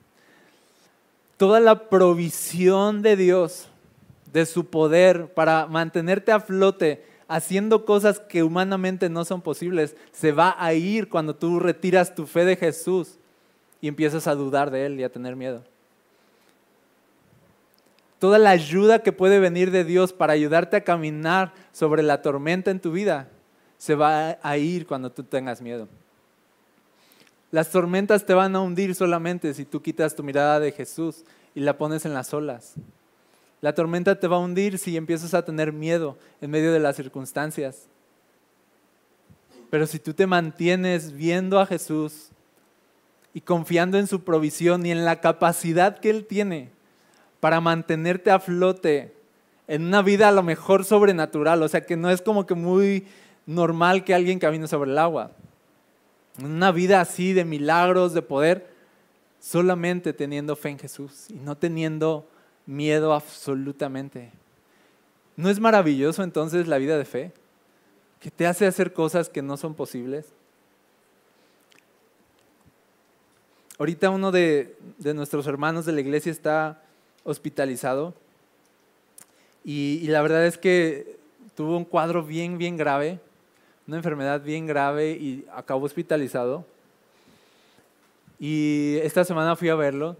Toda 1.37 1.59
la 1.59 1.89
provisión 1.89 3.03
de 3.03 3.17
Dios, 3.17 3.67
de 4.33 4.47
su 4.47 4.67
poder 4.67 5.35
para 5.35 5.67
mantenerte 5.67 6.31
a 6.31 6.39
flote, 6.39 7.05
haciendo 7.27 7.85
cosas 7.85 8.21
que 8.21 8.45
humanamente 8.45 9.09
no 9.09 9.25
son 9.25 9.43
posibles, 9.43 9.97
se 10.13 10.31
va 10.31 10.55
a 10.61 10.75
ir 10.75 11.09
cuando 11.09 11.35
tú 11.35 11.59
retiras 11.59 12.15
tu 12.15 12.25
fe 12.25 12.45
de 12.45 12.55
Jesús 12.55 13.19
y 13.81 13.88
empiezas 13.88 14.27
a 14.27 14.35
dudar 14.35 14.71
de 14.71 14.87
Él 14.87 15.01
y 15.01 15.05
a 15.05 15.12
tener 15.12 15.37
miedo. 15.37 15.62
Toda 18.19 18.38
la 18.38 18.51
ayuda 18.51 19.01
que 19.01 19.12
puede 19.12 19.38
venir 19.38 19.71
de 19.71 19.85
Dios 19.85 20.12
para 20.12 20.33
ayudarte 20.33 20.77
a 20.77 20.85
caminar 20.85 21.53
sobre 21.73 22.03
la 22.03 22.21
tormenta 22.21 22.71
en 22.71 22.81
tu 22.81 22.91
vida 22.91 23.29
se 23.77 23.95
va 23.95 24.38
a 24.43 24.57
ir 24.57 24.87
cuando 24.87 25.11
tú 25.11 25.23
tengas 25.23 25.62
miedo. 25.62 25.88
Las 27.51 27.71
tormentas 27.71 28.27
te 28.27 28.35
van 28.35 28.55
a 28.57 28.61
hundir 28.61 28.95
solamente 28.95 29.55
si 29.55 29.64
tú 29.64 29.81
quitas 29.81 30.14
tu 30.14 30.23
mirada 30.23 30.61
de 30.61 30.73
Jesús 30.73 31.25
y 31.55 31.61
la 31.61 31.79
pones 31.79 32.05
en 32.05 32.12
las 32.12 32.35
olas. 32.35 32.75
La 33.61 33.75
tormenta 33.75 34.19
te 34.19 34.27
va 34.27 34.37
a 34.37 34.41
hundir 34.41 34.79
si 34.79 34.97
empiezas 34.97 35.33
a 35.35 35.45
tener 35.45 35.73
miedo 35.73 36.17
en 36.41 36.51
medio 36.51 36.73
de 36.73 36.81
las 36.81 36.97
circunstancias. 36.97 37.87
Pero 39.71 39.87
si 39.87 39.99
tú 39.99 40.12
te 40.12 40.27
mantienes 40.27 41.12
viendo 41.12 41.59
a 41.61 41.67
Jesús 41.67 42.31
y 43.35 43.41
confiando 43.41 43.99
en 43.99 44.07
su 44.07 44.25
provisión 44.25 44.85
y 44.87 44.91
en 44.91 45.05
la 45.05 45.21
capacidad 45.21 45.99
que 45.99 46.11
Él 46.11 46.27
tiene 46.27 46.71
para 47.41 47.61
mantenerte 47.61 48.31
a 48.31 48.41
flote 48.41 49.14
en 49.67 49.85
una 49.85 50.03
vida 50.03 50.29
a 50.29 50.33
lo 50.33 50.43
mejor 50.43 50.85
sobrenatural, 50.85 51.62
o 51.62 51.69
sea 51.69 51.85
que 51.85 51.97
no 51.97 52.11
es 52.11 52.23
como 52.23 52.47
que 52.47 52.55
muy 52.55 53.07
normal 53.47 54.05
que 54.05 54.14
alguien 54.14 54.38
camine 54.38 54.67
sobre 54.67 54.91
el 54.91 54.99
agua 54.99 55.33
una 56.43 56.71
vida 56.73 57.01
así 57.01 57.33
de 57.33 57.45
milagros, 57.45 58.14
de 58.14 58.23
poder, 58.23 58.71
solamente 59.41 60.12
teniendo 60.12 60.57
fe 60.57 60.71
en 60.71 60.79
Jesús 60.79 61.27
y 61.29 61.35
no 61.35 61.57
teniendo 61.57 62.29
miedo 62.67 63.12
absolutamente. 63.12 64.31
¿No 65.37 65.49
es 65.49 65.61
maravilloso 65.61 66.23
entonces 66.23 66.67
la 66.67 66.79
vida 66.79 66.99
de 66.99 67.05
fe? 67.05 67.33
Que 68.21 68.31
te 68.31 68.47
hace 68.47 68.67
hacer 68.67 68.93
cosas 68.93 69.29
que 69.29 69.43
no 69.43 69.57
son 69.57 69.75
posibles. 69.75 70.33
Ahorita 73.79 74.11
uno 74.11 74.33
de, 74.33 74.77
nuestros 75.14 75.47
hermanos 75.47 75.87
de 75.87 75.93
la 75.93 76.01
iglesia 76.01 76.33
está 76.33 76.83
hospitalizado 77.25 78.14
y, 79.64 80.01
y 80.03 80.09
la 80.09 80.23
verdad 80.23 80.47
es 80.47 80.59
que 80.59 81.19
tuvo 81.55 81.77
un 81.77 81.85
cuadro 81.85 82.25
bien, 82.25 82.59
bien 82.59 82.77
grave 82.77 83.21
una 83.88 83.97
enfermedad 83.97 84.43
bien 84.43 84.67
grave 84.67 85.12
y 85.12 85.47
acabó 85.51 85.87
hospitalizado. 85.87 86.64
Y 88.38 88.99
esta 89.03 89.25
semana 89.25 89.57
fui 89.57 89.71
a 89.71 89.75
verlo 89.75 90.14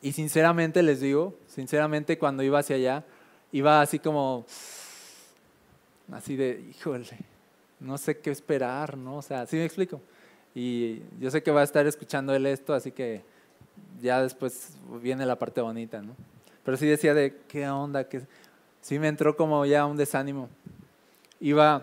y 0.00 0.12
sinceramente 0.12 0.82
les 0.82 1.00
digo, 1.00 1.36
sinceramente 1.46 2.18
cuando 2.18 2.42
iba 2.42 2.58
hacia 2.58 2.76
allá, 2.76 3.04
iba 3.52 3.82
así 3.82 3.98
como, 3.98 4.46
así 6.10 6.36
de, 6.36 6.64
híjole, 6.70 7.06
no 7.80 7.98
sé 7.98 8.18
qué 8.18 8.30
esperar, 8.30 8.96
¿no? 8.96 9.18
O 9.18 9.22
sea, 9.22 9.46
¿sí 9.46 9.56
me 9.56 9.66
explico? 9.66 10.00
Y 10.54 11.02
yo 11.20 11.30
sé 11.30 11.42
que 11.42 11.50
va 11.50 11.60
a 11.60 11.64
estar 11.64 11.86
escuchando 11.86 12.34
él 12.34 12.46
esto, 12.46 12.74
así 12.74 12.92
que 12.92 13.22
ya 14.00 14.22
después 14.22 14.76
viene 15.02 15.26
la 15.26 15.36
parte 15.36 15.60
bonita, 15.60 16.02
¿no? 16.02 16.14
Pero 16.64 16.76
sí 16.76 16.86
decía 16.86 17.14
de, 17.14 17.36
¿qué 17.48 17.68
onda? 17.68 18.04
que 18.08 18.22
Sí 18.80 18.98
me 18.98 19.08
entró 19.08 19.36
como 19.36 19.64
ya 19.66 19.86
un 19.86 19.96
desánimo. 19.96 20.48
Iba 21.40 21.82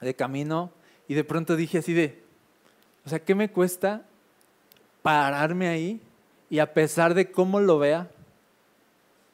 de 0.00 0.14
camino 0.14 0.70
y 1.06 1.14
de 1.14 1.24
pronto 1.24 1.56
dije 1.56 1.78
así 1.78 1.92
de, 1.92 2.22
o 3.04 3.08
sea, 3.08 3.18
¿qué 3.18 3.34
me 3.34 3.50
cuesta 3.50 4.02
pararme 5.02 5.68
ahí 5.68 6.00
y 6.50 6.58
a 6.58 6.72
pesar 6.72 7.14
de 7.14 7.30
cómo 7.30 7.60
lo 7.60 7.78
vea, 7.78 8.10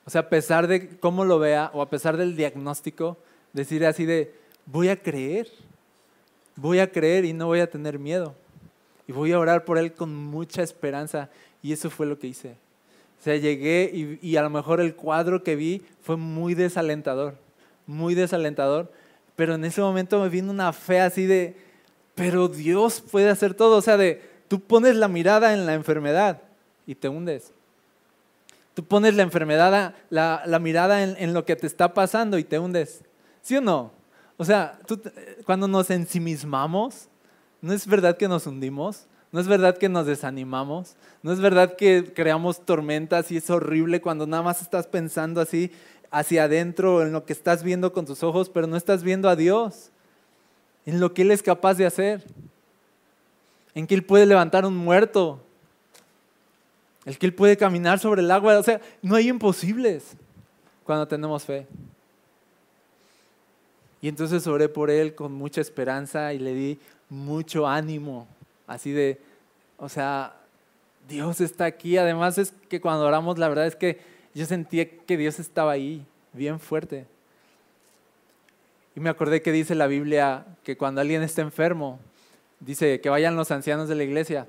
o 0.05 0.11
sea, 0.11 0.23
a 0.23 0.29
pesar 0.29 0.67
de 0.67 0.97
cómo 0.99 1.25
lo 1.25 1.39
vea 1.39 1.71
o 1.75 1.83
a 1.83 1.89
pesar 1.89 2.17
del 2.17 2.37
diagnóstico, 2.37 3.17
decir 3.53 3.87
así 3.87 4.05
de, 4.05 4.35
voy 4.67 4.89
a 4.89 5.01
creer, 5.01 5.49
voy 6.57 6.79
a 6.79 6.91
creer 6.91 7.25
y 7.25 7.33
no 7.33 7.47
voy 7.47 7.61
a 7.61 7.71
tener 7.71 7.99
miedo. 7.99 8.35
Y 9.07 9.13
voy 9.13 9.33
a 9.33 9.39
orar 9.39 9.65
por 9.65 9.79
él 9.79 9.93
con 9.93 10.15
mucha 10.15 10.63
esperanza. 10.63 11.31
Y 11.63 11.73
eso 11.73 11.91
fue 11.91 12.07
lo 12.07 12.19
que 12.19 12.29
hice. 12.29 12.57
O 13.21 13.25
sea, 13.25 13.37
llegué 13.37 13.91
y, 13.93 14.19
y 14.23 14.37
a 14.37 14.43
lo 14.43 14.51
mejor 14.51 14.81
el 14.81 14.95
cuadro 14.95 15.43
que 15.43 15.57
vi 15.57 15.83
fue 16.03 16.17
muy 16.17 16.55
desalentador, 16.55 17.37
muy 17.87 18.15
desalentador 18.15 18.91
pero 19.37 19.55
en 19.55 19.65
ese 19.65 19.81
momento 19.81 20.21
me 20.21 20.29
vino 20.29 20.51
una 20.51 20.73
fe 20.73 21.01
así 21.01 21.27
de, 21.27 21.57
pero 22.15 22.49
Dios 22.49 23.01
puede 23.01 23.31
hacer 23.31 23.55
todo. 23.55 23.77
O 23.77 23.83
sea, 23.83 23.97
de, 23.97 24.23
tú 24.49 24.61
pones 24.61 24.97
la 24.97 25.09
mirada 25.09 25.55
en 25.55 25.67
la 25.67 25.75
enfermedad 25.75 26.41
y 26.87 26.95
te 26.95 27.09
hundes. 27.09 27.53
Tú 28.75 28.85
pones 28.85 29.15
la 29.15 29.23
enfermedad, 29.23 29.95
la, 30.11 30.59
mirada 30.61 31.03
en, 31.03 31.33
lo 31.33 31.45
que 31.45 31.57
te 31.57 31.67
está 31.67 31.95
pasando 31.95 32.39
y 32.39 32.45
te 32.45 32.59
hundes. 32.59 33.03
¿Sí 33.43 33.57
o 33.57 33.61
no? 33.61 33.93
O 34.37 34.45
sea, 34.45 34.79
cuando 35.45 35.69
nos 35.69 35.91
ensimismamos, 35.91 37.09
¿no 37.61 37.73
es 37.73 37.87
verdad 37.87 38.17
que 38.17 38.29
nos 38.29 38.47
hundimos? 38.47 39.07
¿No 39.31 39.41
es 39.41 39.49
verdad 39.49 39.77
que 39.79 39.89
nos 39.89 40.07
desanimamos? 40.07 40.97
¿No 41.23 41.33
es 41.33 41.41
verdad 41.41 41.77
que 41.77 42.13
creamos 42.15 42.65
tormentas 42.65 43.33
y 43.33 43.37
es 43.37 43.51
horrible 43.51 44.01
cuando 44.01 44.27
nada 44.27 44.43
más 44.43 44.63
estás 44.63 44.87
pensando 44.87 45.41
así 45.41 45.73
hacia 46.11 46.45
adentro, 46.45 47.03
en 47.03 47.13
lo 47.13 47.25
que 47.25 47.33
estás 47.33 47.65
viendo 47.65 47.93
con 47.93 48.07
tus 48.07 48.23
ojos, 48.23 48.49
pero 48.49 48.69
no 48.69 48.77
estás 48.77 49.03
viendo 49.03 49.29
a 49.29 49.35
Dios, 49.35 49.91
en 50.87 51.01
lo 51.01 51.13
que 51.13 51.23
Él 51.23 51.33
es 51.33 51.43
capaz 51.43 51.75
de 51.75 51.87
hacer, 51.87 52.23
en 53.75 53.89
que 53.89 53.97
Él 53.97 54.05
puede 54.05 54.25
levantar 54.25 54.65
un 54.65 54.77
muerto, 54.77 55.41
el 57.05 57.19
que 57.19 57.27
Él 57.27 57.35
puede 57.35 57.57
caminar 57.57 57.99
sobre 57.99 58.23
el 58.23 58.31
agua. 58.31 58.57
O 58.59 58.63
sea, 58.63 58.81
no 59.03 59.17
hay 59.17 59.29
imposibles 59.29 60.17
cuando 60.85 61.09
tenemos 61.09 61.43
fe. 61.43 61.67
Y 64.05 64.09
entonces 64.09 64.47
oré 64.47 64.69
por 64.69 64.91
Él 64.91 65.15
con 65.15 65.33
mucha 65.33 65.63
esperanza 65.63 66.35
y 66.35 66.39
le 66.39 66.53
di 66.53 66.79
mucho 67.09 67.67
ánimo, 67.67 68.29
así 68.67 68.93
de, 68.93 69.19
o 69.79 69.89
sea, 69.89 70.37
Dios 71.09 71.41
está 71.41 71.65
aquí. 71.65 71.97
Además 71.97 72.37
es 72.37 72.53
que 72.69 72.83
cuando 72.83 73.07
oramos, 73.07 73.39
la 73.39 73.49
verdad 73.49 73.67
es 73.67 73.77
que 73.77 73.99
yo 74.35 74.45
sentía 74.45 74.87
que 74.87 75.17
Dios 75.17 75.39
estaba 75.39 75.73
ahí, 75.73 76.05
bien 76.35 76.61
fuerte. 76.61 77.07
Y 78.95 79.01
me 79.01 79.09
acordé 79.09 79.41
que 79.41 79.53
dice 79.53 79.75
la 79.75 79.87
Biblia 79.87 80.45
que 80.65 80.77
cuando 80.77 81.01
alguien 81.01 81.23
está 81.23 81.41
enfermo, 81.41 81.99
dice 82.61 83.01
que 83.01 83.09
vayan 83.09 83.37
los 83.37 83.51
ancianos 83.53 83.89
de 83.89 83.95
la 83.95 84.05
iglesia, 84.05 84.47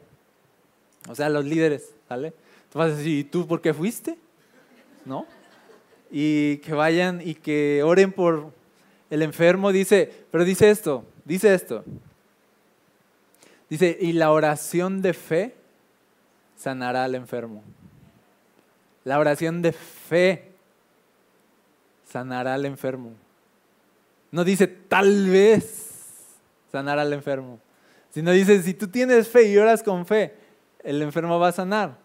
o 1.08 1.16
sea, 1.16 1.30
los 1.30 1.46
líderes, 1.46 1.96
¿vale? 2.10 2.34
Tú 2.74 2.80
vas 2.80 2.92
a 2.92 2.96
decir, 2.98 3.20
¿y 3.20 3.24
tú 3.24 3.48
por 3.48 3.62
qué 3.62 3.74
fuiste? 3.74 4.18
¿No? 5.06 5.26
Y 6.12 6.58
que 6.58 6.74
vayan 6.74 7.22
y 7.26 7.36
que 7.36 7.84
oren 7.86 8.12
por 8.12 8.52
el 9.10 9.22
enfermo 9.22 9.72
dice, 9.72 10.26
pero 10.32 10.44
dice 10.44 10.70
esto, 10.70 11.06
dice 11.24 11.54
esto. 11.54 11.84
Dice, 13.70 13.98
y 14.00 14.14
la 14.14 14.32
oración 14.32 15.02
de 15.02 15.14
fe 15.14 15.56
sanará 16.56 17.04
al 17.04 17.16
enfermo. 17.16 17.64
La 19.04 19.20
oración 19.20 19.62
de 19.62 19.72
fe 19.72 20.52
sanará 22.10 22.54
al 22.54 22.66
enfermo. 22.66 23.14
No 24.32 24.44
dice 24.44 24.68
tal 24.68 25.30
vez 25.30 25.92
sanará 26.72 27.04
al 27.04 27.14
enfermo, 27.14 27.60
sino 28.10 28.32
dice, 28.32 28.62
si 28.62 28.74
tú 28.74 28.88
tienes 28.88 29.28
fe 29.28 29.50
y 29.50 29.58
oras 29.58 29.82
con 29.82 30.06
fe, 30.06 30.36
el 30.84 31.02
enfermo 31.02 31.40
va 31.40 31.50
a 31.50 31.54
sanar. 31.54 31.98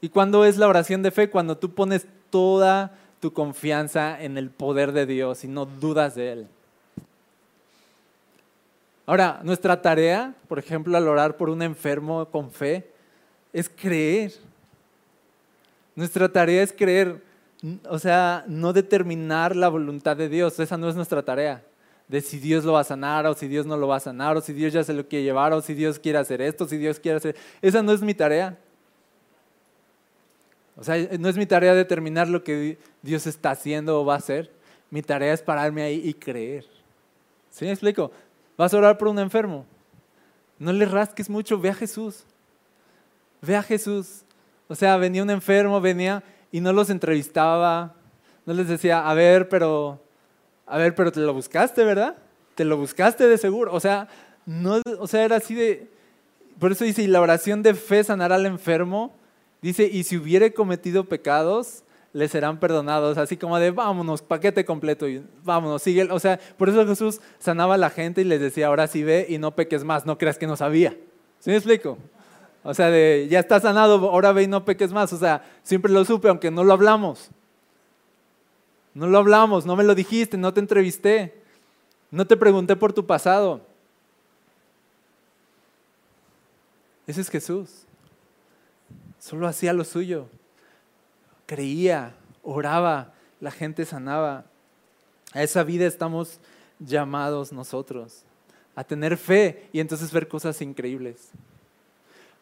¿Y 0.00 0.08
cuándo 0.08 0.44
es 0.44 0.56
la 0.58 0.68
oración 0.68 1.02
de 1.02 1.10
fe? 1.10 1.30
Cuando 1.30 1.56
tú 1.56 1.74
pones 1.74 2.06
toda 2.30 2.96
tu 3.26 3.32
confianza 3.32 4.22
en 4.22 4.38
el 4.38 4.50
poder 4.50 4.92
de 4.92 5.04
Dios 5.04 5.42
y 5.42 5.48
no 5.48 5.66
dudas 5.66 6.14
de 6.14 6.30
Él. 6.30 6.46
Ahora, 9.04 9.40
nuestra 9.42 9.82
tarea, 9.82 10.32
por 10.46 10.60
ejemplo, 10.60 10.96
al 10.96 11.08
orar 11.08 11.36
por 11.36 11.50
un 11.50 11.60
enfermo 11.60 12.26
con 12.26 12.52
fe, 12.52 12.88
es 13.52 13.68
creer. 13.68 14.32
Nuestra 15.96 16.28
tarea 16.28 16.62
es 16.62 16.72
creer, 16.72 17.20
o 17.88 17.98
sea, 17.98 18.44
no 18.46 18.72
determinar 18.72 19.56
la 19.56 19.68
voluntad 19.68 20.16
de 20.16 20.28
Dios, 20.28 20.60
esa 20.60 20.76
no 20.76 20.88
es 20.88 20.94
nuestra 20.94 21.20
tarea. 21.24 21.64
De 22.06 22.20
si 22.20 22.38
Dios 22.38 22.64
lo 22.64 22.74
va 22.74 22.80
a 22.80 22.84
sanar 22.84 23.26
o 23.26 23.34
si 23.34 23.48
Dios 23.48 23.66
no 23.66 23.76
lo 23.76 23.88
va 23.88 23.96
a 23.96 24.00
sanar 24.00 24.36
o 24.36 24.40
si 24.40 24.52
Dios 24.52 24.72
ya 24.72 24.84
se 24.84 24.94
lo 24.94 25.08
quiere 25.08 25.24
llevar 25.24 25.52
o 25.52 25.60
si 25.60 25.74
Dios 25.74 25.98
quiere 25.98 26.18
hacer 26.18 26.40
esto, 26.40 26.68
si 26.68 26.76
Dios 26.76 27.00
quiere 27.00 27.16
hacer... 27.16 27.34
Esa 27.60 27.82
no 27.82 27.90
es 27.90 28.02
mi 28.02 28.14
tarea. 28.14 28.56
O 30.76 30.84
sea, 30.84 30.96
no 31.18 31.28
es 31.28 31.36
mi 31.36 31.46
tarea 31.46 31.74
determinar 31.74 32.28
lo 32.28 32.44
que 32.44 32.78
Dios 33.02 33.26
está 33.26 33.50
haciendo 33.50 34.00
o 34.00 34.04
va 34.04 34.14
a 34.14 34.18
hacer. 34.18 34.50
Mi 34.90 35.02
tarea 35.02 35.32
es 35.32 35.42
pararme 35.42 35.82
ahí 35.82 36.02
y 36.04 36.14
creer. 36.14 36.66
¿Sí 37.50 37.64
me 37.64 37.72
explico? 37.72 38.12
Vas 38.56 38.74
a 38.74 38.78
orar 38.78 38.98
por 38.98 39.08
un 39.08 39.18
enfermo. 39.18 39.64
No 40.58 40.72
le 40.72 40.84
rasques 40.84 41.30
mucho, 41.30 41.58
ve 41.58 41.70
a 41.70 41.74
Jesús. 41.74 42.24
Ve 43.40 43.56
a 43.56 43.62
Jesús. 43.62 44.22
O 44.68 44.74
sea, 44.74 44.96
venía 44.96 45.22
un 45.22 45.30
enfermo, 45.30 45.80
venía 45.80 46.22
y 46.52 46.60
no 46.60 46.72
los 46.72 46.90
entrevistaba. 46.90 47.94
No 48.44 48.52
les 48.52 48.68
decía, 48.68 49.08
a 49.08 49.14
ver, 49.14 49.48
pero, 49.48 50.00
a 50.66 50.76
ver, 50.76 50.94
pero 50.94 51.10
te 51.10 51.20
lo 51.20 51.32
buscaste, 51.32 51.84
¿verdad? 51.84 52.16
Te 52.54 52.64
lo 52.64 52.76
buscaste 52.76 53.26
de 53.26 53.38
seguro. 53.38 53.72
O 53.72 53.80
sea, 53.80 54.08
no, 54.44 54.80
o 54.98 55.06
sea, 55.06 55.24
era 55.24 55.36
así 55.36 55.54
de. 55.54 55.90
Por 56.58 56.72
eso 56.72 56.84
dice, 56.84 57.02
y 57.02 57.06
la 57.06 57.20
oración 57.20 57.62
de 57.62 57.74
fe 57.74 58.04
sanará 58.04 58.36
al 58.36 58.46
enfermo 58.46 59.14
Dice, 59.62 59.84
y 59.84 60.04
si 60.04 60.16
hubiere 60.16 60.52
cometido 60.52 61.04
pecados, 61.04 61.82
le 62.12 62.28
serán 62.28 62.58
perdonados, 62.58 63.18
así 63.18 63.36
como 63.36 63.58
de 63.58 63.70
vámonos, 63.70 64.22
paquete 64.22 64.64
completo, 64.64 65.08
y 65.08 65.22
vámonos, 65.44 65.82
sigue. 65.82 66.04
O 66.10 66.18
sea, 66.18 66.38
por 66.56 66.68
eso 66.68 66.86
Jesús 66.86 67.20
sanaba 67.38 67.74
a 67.74 67.78
la 67.78 67.90
gente 67.90 68.22
y 68.22 68.24
les 68.24 68.40
decía, 68.40 68.68
ahora 68.68 68.86
sí 68.86 69.02
ve 69.02 69.26
y 69.28 69.38
no 69.38 69.54
peques 69.54 69.84
más, 69.84 70.06
no 70.06 70.16
creas 70.16 70.38
que 70.38 70.46
no 70.46 70.56
sabía. 70.56 70.96
¿Sí 71.40 71.50
me 71.50 71.56
explico? 71.56 71.98
O 72.62 72.74
sea, 72.74 72.90
de 72.90 73.28
ya 73.30 73.38
está 73.38 73.60
sanado, 73.60 73.96
ahora 74.10 74.32
ve 74.32 74.42
y 74.42 74.46
no 74.46 74.64
peques 74.64 74.92
más. 74.92 75.12
O 75.12 75.18
sea, 75.18 75.44
siempre 75.62 75.92
lo 75.92 76.04
supe, 76.04 76.28
aunque 76.28 76.50
no 76.50 76.64
lo 76.64 76.72
hablamos. 76.72 77.30
No 78.94 79.06
lo 79.06 79.18
hablamos, 79.18 79.66
no 79.66 79.76
me 79.76 79.84
lo 79.84 79.94
dijiste, 79.94 80.38
no 80.38 80.54
te 80.54 80.60
entrevisté, 80.60 81.34
no 82.10 82.26
te 82.26 82.36
pregunté 82.36 82.76
por 82.76 82.92
tu 82.92 83.06
pasado. 83.06 83.60
Ese 87.06 87.20
es 87.20 87.30
Jesús. 87.30 87.85
Solo 89.26 89.48
hacía 89.48 89.72
lo 89.72 89.82
suyo. 89.82 90.28
Creía, 91.46 92.14
oraba, 92.44 93.12
la 93.40 93.50
gente 93.50 93.84
sanaba. 93.84 94.44
A 95.32 95.42
esa 95.42 95.64
vida 95.64 95.84
estamos 95.84 96.38
llamados 96.78 97.52
nosotros, 97.52 98.22
a 98.76 98.84
tener 98.84 99.16
fe 99.16 99.68
y 99.72 99.80
entonces 99.80 100.12
ver 100.12 100.28
cosas 100.28 100.62
increíbles. 100.62 101.30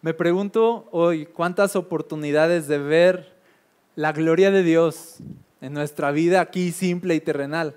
Me 0.03 0.13
pregunto 0.13 0.87
hoy 0.91 1.25
cuántas 1.25 1.75
oportunidades 1.75 2.69
de 2.69 2.77
ver 2.77 3.33
la 3.97 4.13
gloria 4.13 4.51
de 4.51 4.63
Dios 4.63 5.21
en 5.63 5.73
nuestra 5.73 6.11
vida 6.11 6.43
aquí 6.43 6.71
simple 6.71 7.15
y 7.15 7.21
terrenal. 7.21 7.77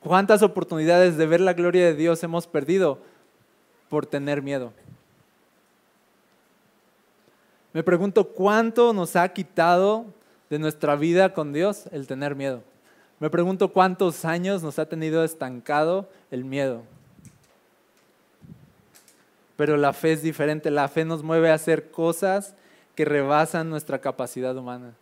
¿Cuántas 0.00 0.42
oportunidades 0.42 1.18
de 1.18 1.26
ver 1.26 1.42
la 1.42 1.52
gloria 1.52 1.84
de 1.84 1.94
Dios 1.94 2.22
hemos 2.22 2.46
perdido 2.46 3.00
por 3.90 4.06
tener 4.06 4.40
miedo? 4.40 4.72
Me 7.76 7.82
pregunto 7.82 8.28
cuánto 8.28 8.94
nos 8.94 9.16
ha 9.16 9.28
quitado 9.28 10.06
de 10.48 10.58
nuestra 10.58 10.96
vida 10.96 11.34
con 11.34 11.52
Dios 11.52 11.84
el 11.92 12.06
tener 12.06 12.34
miedo. 12.34 12.62
Me 13.20 13.28
pregunto 13.28 13.70
cuántos 13.70 14.24
años 14.24 14.62
nos 14.62 14.78
ha 14.78 14.88
tenido 14.88 15.22
estancado 15.22 16.08
el 16.30 16.46
miedo. 16.46 16.84
Pero 19.58 19.76
la 19.76 19.92
fe 19.92 20.12
es 20.12 20.22
diferente. 20.22 20.70
La 20.70 20.88
fe 20.88 21.04
nos 21.04 21.22
mueve 21.22 21.50
a 21.50 21.54
hacer 21.54 21.90
cosas 21.90 22.54
que 22.94 23.04
rebasan 23.04 23.68
nuestra 23.68 24.00
capacidad 24.00 24.56
humana. 24.56 24.94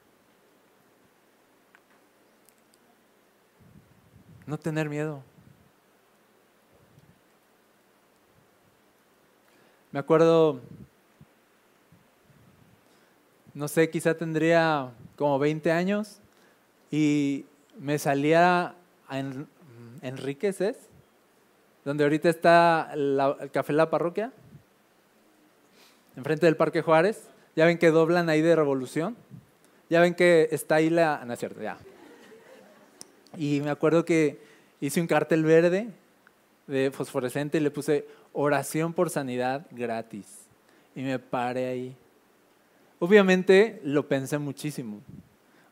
No 4.49 4.59
tener 4.59 4.89
miedo. 4.89 5.23
Me 9.93 10.01
acuerdo 10.01 10.61
no 13.55 13.69
sé, 13.69 13.89
quizá 13.91 14.15
tendría 14.15 14.91
como 15.17 15.39
20 15.39 15.71
años 15.71 16.19
y 16.91 17.47
me 17.79 17.99
salía 17.99 18.75
a 19.09 19.23
Enríquez, 20.03 20.61
¿es? 20.61 20.77
Donde 21.85 22.05
ahorita 22.05 22.29
está 22.29 22.91
el 22.95 23.21
Café 23.53 23.73
La 23.73 23.91
Parroquia, 23.91 24.33
enfrente 26.17 26.47
del 26.47 26.57
Parque 26.57 26.83
Juárez. 26.83 27.29
Ya 27.57 27.67
ven 27.67 27.79
que 27.79 27.91
doblan 27.91 28.29
ahí 28.29 28.43
de 28.43 28.57
Revolución. 28.57 29.17
Ya 29.89 30.01
ven 30.01 30.15
que 30.15 30.49
está 30.51 30.77
ahí 30.77 30.91
la... 30.91 31.23
No 31.25 31.33
es 31.35 31.39
cierto, 31.39 31.63
ya. 31.63 31.79
Y 33.37 33.61
me 33.61 33.71
acuerdo 33.71 34.05
que 34.05 34.41
hice 34.81 35.01
un 35.01 35.07
cartel 35.07 35.45
verde 35.45 35.89
de 36.67 36.91
fosforescente 36.91 37.59
y 37.59 37.61
le 37.61 37.71
puse 37.71 38.07
oración 38.33 38.93
por 38.93 39.11
sanidad 39.11 39.67
gratis. 39.71 40.27
Y 40.97 41.03
me 41.03 41.19
paré 41.19 41.69
ahí. 41.69 41.97
Obviamente 42.99 43.81
lo 43.85 44.09
pensé 44.09 44.39
muchísimo. 44.39 45.01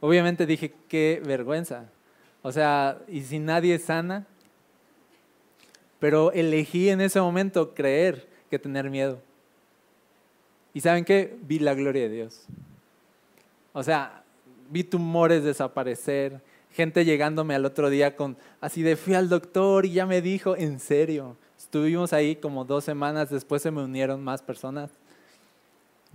Obviamente 0.01 0.47
dije, 0.47 0.75
qué 0.89 1.23
vergüenza. 1.25 1.87
O 2.43 2.51
sea, 2.51 2.99
¿y 3.09 3.23
si 3.23 3.39
nadie 3.39 3.79
sana? 3.79 4.27
Pero 6.01 6.33
elegí 6.33 6.89
en 6.89 7.01
ese 7.01 7.21
momento 7.21 7.75
creer 7.75 8.29
que 8.51 8.59
tener 8.59 8.91
miedo. 8.91 9.21
¿Y 10.75 10.81
saben 10.81 11.05
qué? 11.05 11.37
Vi 11.43 11.61
la 11.61 11.75
gloria 11.75 12.03
de 12.03 12.09
Dios. 12.09 12.47
O 13.73 13.83
sea, 13.83 14.25
vi 14.71 14.85
tumores 14.85 15.45
desaparecer, 15.45 16.41
gente 16.73 17.05
llegándome 17.05 17.55
al 17.55 17.65
otro 17.65 17.91
día 17.91 18.17
con 18.17 18.37
así 18.61 18.83
de 18.83 18.97
fui 18.97 19.15
al 19.15 19.29
doctor 19.29 19.87
y 19.87 19.93
ya 19.93 20.07
me 20.07 20.21
dijo, 20.21 20.57
en 20.57 20.81
serio. 20.81 21.37
Estuvimos 21.57 22.13
ahí 22.13 22.37
como 22.37 22.65
dos 22.65 22.85
semanas, 22.85 23.31
después 23.31 23.63
se 23.63 23.71
me 23.71 23.85
unieron 23.85 24.23
más 24.23 24.43
personas. 24.43 24.91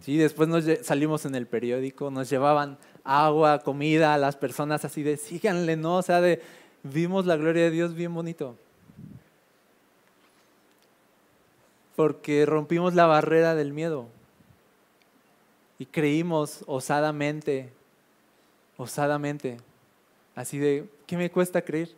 Sí, 0.01 0.17
después 0.17 0.47
nos 0.47 0.65
salimos 0.83 1.25
en 1.25 1.35
el 1.35 1.47
periódico, 1.47 2.11
nos 2.11 2.29
llevaban 2.29 2.77
agua, 3.03 3.59
comida 3.59 4.17
las 4.17 4.35
personas 4.35 4.85
así 4.85 5.03
de 5.03 5.17
síganle, 5.17 5.75
¿no? 5.75 5.97
O 5.97 6.01
sea, 6.01 6.21
de 6.21 6.41
vimos 6.83 7.25
la 7.25 7.35
gloria 7.35 7.63
de 7.63 7.71
Dios 7.71 7.93
bien 7.93 8.13
bonito. 8.13 8.55
Porque 11.95 12.45
rompimos 12.45 12.93
la 12.93 13.07
barrera 13.07 13.55
del 13.55 13.73
miedo 13.73 14.07
y 15.79 15.85
creímos 15.85 16.63
osadamente, 16.67 17.69
osadamente, 18.77 19.57
así 20.35 20.59
de, 20.59 20.87
¿qué 21.07 21.17
me 21.17 21.31
cuesta 21.31 21.61
creer? 21.61 21.89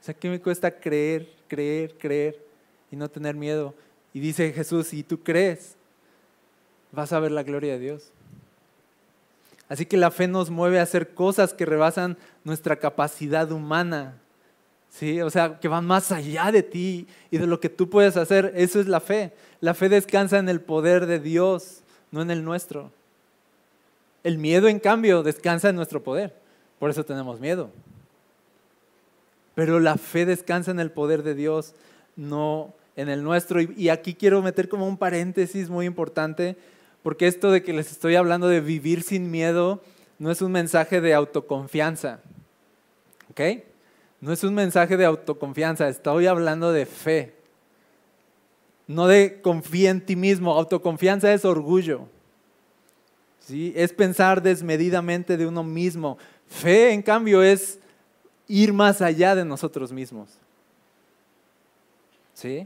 O 0.00 0.04
sea, 0.04 0.14
¿qué 0.14 0.28
me 0.28 0.40
cuesta 0.40 0.70
creer, 0.70 1.28
creer, 1.48 1.96
creer 1.96 2.38
y 2.90 2.96
no 2.96 3.08
tener 3.08 3.34
miedo? 3.34 3.74
Y 4.12 4.20
dice 4.20 4.52
Jesús, 4.52 4.88
si 4.88 5.02
tú 5.02 5.22
crees, 5.22 5.77
vas 6.92 7.12
a 7.12 7.20
ver 7.20 7.32
la 7.32 7.42
gloria 7.42 7.74
de 7.74 7.78
Dios. 7.78 8.12
Así 9.68 9.84
que 9.84 9.96
la 9.96 10.10
fe 10.10 10.28
nos 10.28 10.50
mueve 10.50 10.80
a 10.80 10.82
hacer 10.82 11.14
cosas 11.14 11.52
que 11.52 11.66
rebasan 11.66 12.16
nuestra 12.44 12.76
capacidad 12.76 13.50
humana. 13.52 14.16
¿sí? 14.88 15.20
O 15.20 15.30
sea, 15.30 15.60
que 15.60 15.68
van 15.68 15.84
más 15.84 16.10
allá 16.10 16.50
de 16.50 16.62
ti 16.62 17.06
y 17.30 17.38
de 17.38 17.46
lo 17.46 17.60
que 17.60 17.68
tú 17.68 17.90
puedes 17.90 18.16
hacer. 18.16 18.52
Eso 18.56 18.80
es 18.80 18.88
la 18.88 19.00
fe. 19.00 19.32
La 19.60 19.74
fe 19.74 19.88
descansa 19.88 20.38
en 20.38 20.48
el 20.48 20.60
poder 20.60 21.06
de 21.06 21.18
Dios, 21.20 21.82
no 22.10 22.22
en 22.22 22.30
el 22.30 22.44
nuestro. 22.44 22.90
El 24.24 24.38
miedo, 24.38 24.68
en 24.68 24.80
cambio, 24.80 25.22
descansa 25.22 25.68
en 25.68 25.76
nuestro 25.76 26.02
poder. 26.02 26.34
Por 26.78 26.90
eso 26.90 27.04
tenemos 27.04 27.38
miedo. 27.38 27.70
Pero 29.54 29.80
la 29.80 29.96
fe 29.96 30.24
descansa 30.24 30.70
en 30.70 30.80
el 30.80 30.90
poder 30.90 31.22
de 31.22 31.34
Dios, 31.34 31.74
no 32.16 32.72
en 32.96 33.08
el 33.08 33.22
nuestro. 33.22 33.60
Y 33.60 33.90
aquí 33.90 34.14
quiero 34.14 34.40
meter 34.40 34.68
como 34.68 34.86
un 34.86 34.96
paréntesis 34.96 35.68
muy 35.68 35.84
importante 35.84 36.56
porque 37.02 37.26
esto 37.26 37.50
de 37.50 37.62
que 37.62 37.72
les 37.72 37.90
estoy 37.90 38.16
hablando 38.16 38.48
de 38.48 38.60
vivir 38.60 39.02
sin 39.02 39.30
miedo 39.30 39.82
no 40.18 40.30
es 40.30 40.42
un 40.42 40.52
mensaje 40.52 41.00
de 41.00 41.14
autoconfianza. 41.14 42.20
¿Ok? 43.30 43.40
No 44.20 44.32
es 44.32 44.42
un 44.42 44.54
mensaje 44.54 44.96
de 44.96 45.04
autoconfianza, 45.04 45.88
estoy 45.88 46.26
hablando 46.26 46.72
de 46.72 46.86
fe. 46.86 47.34
No 48.86 49.06
de 49.06 49.40
confía 49.40 49.90
en 49.90 50.04
ti 50.04 50.16
mismo, 50.16 50.54
autoconfianza 50.54 51.32
es 51.32 51.44
orgullo. 51.44 52.08
¿sí? 53.40 53.72
Es 53.76 53.92
pensar 53.92 54.42
desmedidamente 54.42 55.36
de 55.36 55.46
uno 55.46 55.62
mismo. 55.62 56.18
Fe, 56.48 56.92
en 56.92 57.02
cambio, 57.02 57.42
es 57.42 57.78
ir 58.48 58.72
más 58.72 59.00
allá 59.02 59.34
de 59.34 59.44
nosotros 59.44 59.92
mismos. 59.92 60.30
¿Sí? 62.34 62.64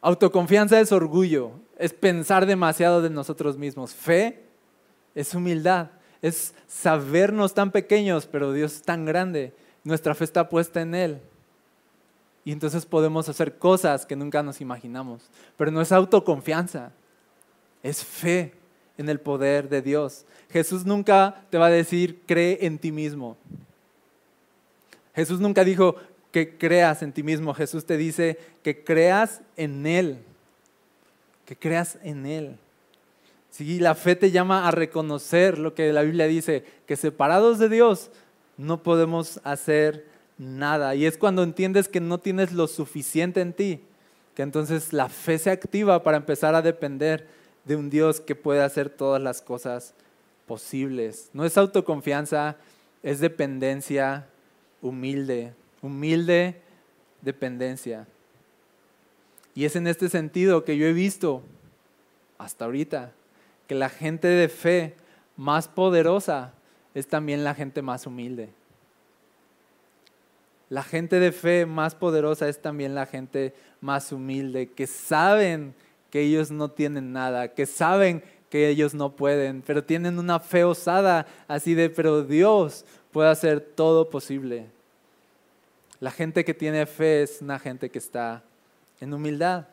Autoconfianza 0.00 0.80
es 0.80 0.90
orgullo, 0.90 1.52
es 1.82 1.92
pensar 1.92 2.46
demasiado 2.46 3.02
de 3.02 3.10
nosotros 3.10 3.58
mismos. 3.58 3.92
Fe 3.92 4.44
es 5.16 5.34
humildad, 5.34 5.90
es 6.22 6.54
sabernos 6.68 7.54
tan 7.54 7.72
pequeños, 7.72 8.26
pero 8.26 8.52
Dios 8.52 8.76
es 8.76 8.82
tan 8.82 9.04
grande. 9.04 9.52
Nuestra 9.82 10.14
fe 10.14 10.22
está 10.22 10.48
puesta 10.48 10.80
en 10.80 10.94
Él. 10.94 11.20
Y 12.44 12.52
entonces 12.52 12.86
podemos 12.86 13.28
hacer 13.28 13.58
cosas 13.58 14.06
que 14.06 14.14
nunca 14.14 14.44
nos 14.44 14.60
imaginamos. 14.60 15.28
Pero 15.56 15.72
no 15.72 15.80
es 15.80 15.90
autoconfianza, 15.90 16.92
es 17.82 18.04
fe 18.04 18.54
en 18.96 19.08
el 19.08 19.18
poder 19.18 19.68
de 19.68 19.82
Dios. 19.82 20.24
Jesús 20.50 20.86
nunca 20.86 21.44
te 21.50 21.58
va 21.58 21.66
a 21.66 21.70
decir, 21.70 22.22
cree 22.26 22.64
en 22.64 22.78
ti 22.78 22.92
mismo. 22.92 23.36
Jesús 25.16 25.40
nunca 25.40 25.64
dijo 25.64 25.96
que 26.30 26.56
creas 26.56 27.02
en 27.02 27.12
ti 27.12 27.24
mismo. 27.24 27.52
Jesús 27.54 27.84
te 27.84 27.96
dice 27.96 28.38
que 28.62 28.84
creas 28.84 29.40
en 29.56 29.84
Él. 29.84 30.24
Que 31.52 31.58
creas 31.58 31.98
en 32.02 32.24
Él. 32.24 32.56
Sí, 33.50 33.78
la 33.78 33.94
fe 33.94 34.16
te 34.16 34.30
llama 34.30 34.66
a 34.66 34.70
reconocer 34.70 35.58
lo 35.58 35.74
que 35.74 35.92
la 35.92 36.00
Biblia 36.00 36.26
dice, 36.26 36.64
que 36.86 36.96
separados 36.96 37.58
de 37.58 37.68
Dios 37.68 38.10
no 38.56 38.82
podemos 38.82 39.38
hacer 39.44 40.06
nada. 40.38 40.94
Y 40.94 41.04
es 41.04 41.18
cuando 41.18 41.42
entiendes 41.42 41.88
que 41.88 42.00
no 42.00 42.16
tienes 42.16 42.52
lo 42.52 42.68
suficiente 42.68 43.42
en 43.42 43.52
ti, 43.52 43.82
que 44.34 44.40
entonces 44.40 44.94
la 44.94 45.10
fe 45.10 45.38
se 45.38 45.50
activa 45.50 46.02
para 46.02 46.16
empezar 46.16 46.54
a 46.54 46.62
depender 46.62 47.28
de 47.66 47.76
un 47.76 47.90
Dios 47.90 48.18
que 48.18 48.34
puede 48.34 48.62
hacer 48.62 48.88
todas 48.88 49.20
las 49.20 49.42
cosas 49.42 49.92
posibles. 50.46 51.28
No 51.34 51.44
es 51.44 51.58
autoconfianza, 51.58 52.56
es 53.02 53.20
dependencia 53.20 54.26
humilde, 54.80 55.52
humilde 55.82 56.62
dependencia. 57.20 58.06
Y 59.54 59.64
es 59.64 59.76
en 59.76 59.86
este 59.86 60.08
sentido 60.08 60.64
que 60.64 60.76
yo 60.76 60.86
he 60.86 60.92
visto 60.92 61.42
hasta 62.38 62.64
ahorita 62.64 63.12
que 63.66 63.74
la 63.74 63.88
gente 63.88 64.28
de 64.28 64.48
fe 64.48 64.94
más 65.36 65.68
poderosa 65.68 66.54
es 66.94 67.06
también 67.06 67.44
la 67.44 67.54
gente 67.54 67.82
más 67.82 68.06
humilde. 68.06 68.50
La 70.68 70.82
gente 70.82 71.20
de 71.20 71.32
fe 71.32 71.66
más 71.66 71.94
poderosa 71.94 72.48
es 72.48 72.60
también 72.60 72.94
la 72.94 73.06
gente 73.06 73.52
más 73.80 74.10
humilde, 74.10 74.70
que 74.70 74.86
saben 74.86 75.74
que 76.10 76.20
ellos 76.20 76.50
no 76.50 76.70
tienen 76.70 77.12
nada, 77.12 77.48
que 77.48 77.66
saben 77.66 78.22
que 78.48 78.68
ellos 78.68 78.94
no 78.94 79.16
pueden, 79.16 79.62
pero 79.62 79.84
tienen 79.84 80.18
una 80.18 80.40
fe 80.40 80.64
osada 80.64 81.26
así 81.48 81.74
de, 81.74 81.90
pero 81.90 82.22
Dios 82.22 82.84
puede 83.10 83.28
hacer 83.28 83.60
todo 83.60 84.08
posible. 84.08 84.66
La 86.00 86.10
gente 86.10 86.44
que 86.44 86.54
tiene 86.54 86.86
fe 86.86 87.22
es 87.22 87.40
una 87.42 87.58
gente 87.58 87.90
que 87.90 87.98
está 87.98 88.42
en 89.02 89.12
humildad. 89.12 89.66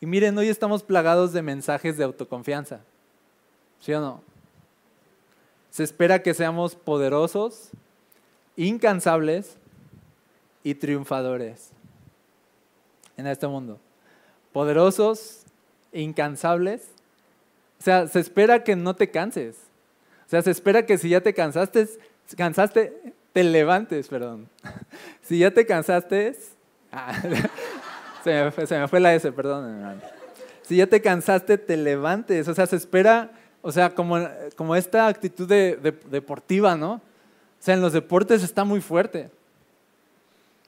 Y 0.00 0.06
miren, 0.06 0.38
hoy 0.38 0.48
estamos 0.48 0.82
plagados 0.82 1.32
de 1.32 1.42
mensajes 1.42 1.96
de 1.96 2.04
autoconfianza. 2.04 2.80
¿Sí 3.80 3.92
o 3.92 4.00
no? 4.00 4.22
Se 5.70 5.82
espera 5.82 6.22
que 6.22 6.34
seamos 6.34 6.76
poderosos, 6.76 7.70
incansables, 8.56 9.56
y 10.64 10.74
triunfadores 10.74 11.70
en 13.16 13.28
este 13.28 13.46
mundo. 13.46 13.78
Poderosos, 14.52 15.44
incansables. 15.92 16.88
O 17.78 17.82
sea, 17.84 18.08
se 18.08 18.18
espera 18.18 18.64
que 18.64 18.74
no 18.74 18.96
te 18.96 19.10
canses. 19.10 19.56
O 20.26 20.30
sea, 20.30 20.42
se 20.42 20.50
espera 20.50 20.86
que 20.86 20.96
si 20.96 21.10
ya 21.10 21.20
te 21.20 21.34
cansaste, 21.34 21.86
cansaste, 22.36 23.14
te 23.32 23.44
levantes, 23.44 24.08
perdón. 24.08 24.48
Si 25.22 25.38
ya 25.38 25.50
te 25.50 25.64
cansaste, 25.64 26.36
ah, 26.92 27.16
se, 28.24 28.78
me 28.78 28.88
fue, 28.88 29.00
la 29.00 29.14
S, 29.14 29.30
perdón. 29.32 30.00
Si 30.62 30.76
ya 30.76 30.86
te 30.86 31.00
cansaste, 31.00 31.58
te 31.58 31.76
levantes. 31.76 32.48
O 32.48 32.54
sea, 32.54 32.66
se 32.66 32.76
espera, 32.76 33.30
o 33.62 33.70
sea, 33.70 33.94
como, 33.94 34.18
como 34.56 34.74
esta 34.74 35.06
actitud 35.06 35.46
deportiva, 35.46 36.76
¿no? 36.76 36.94
O 36.94 37.00
sea, 37.60 37.74
en 37.74 37.80
los 37.80 37.92
deportes 37.92 38.42
está 38.42 38.64
muy 38.64 38.80
fuerte. 38.80 39.30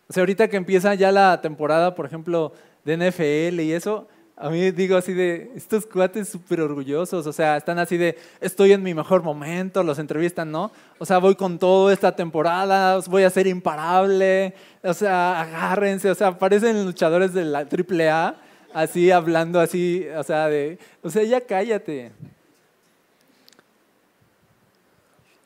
O 0.08 0.12
sea, 0.12 0.20
ahorita 0.22 0.48
que 0.48 0.56
empieza 0.56 0.94
ya 0.94 1.10
la 1.10 1.40
temporada, 1.40 1.94
por 1.94 2.06
ejemplo, 2.06 2.52
de 2.84 2.96
NFL 2.96 3.60
y 3.60 3.72
eso, 3.72 4.06
a 4.38 4.50
mí 4.50 4.70
digo 4.70 4.96
así 4.98 5.14
de, 5.14 5.50
estos 5.56 5.86
cuates 5.86 6.28
súper 6.28 6.60
orgullosos, 6.60 7.26
o 7.26 7.32
sea, 7.32 7.56
están 7.56 7.78
así 7.78 7.96
de, 7.96 8.18
estoy 8.38 8.72
en 8.72 8.82
mi 8.82 8.92
mejor 8.92 9.22
momento, 9.22 9.82
los 9.82 9.98
entrevistan, 9.98 10.50
¿no? 10.50 10.70
O 10.98 11.06
sea, 11.06 11.18
voy 11.18 11.36
con 11.36 11.58
todo 11.58 11.90
esta 11.90 12.14
temporada, 12.14 12.98
voy 13.08 13.22
a 13.22 13.30
ser 13.30 13.46
imparable, 13.46 14.54
o 14.82 14.92
sea, 14.92 15.40
agárrense, 15.40 16.10
o 16.10 16.14
sea, 16.14 16.38
parecen 16.38 16.84
luchadores 16.84 17.32
de 17.32 17.46
la 17.46 17.60
AAA, 17.60 18.36
así 18.74 19.10
hablando 19.10 19.58
así, 19.58 20.06
o 20.14 20.22
sea, 20.22 20.48
de, 20.48 20.78
o 21.02 21.08
sea, 21.08 21.22
ya 21.22 21.40
cállate. 21.40 22.12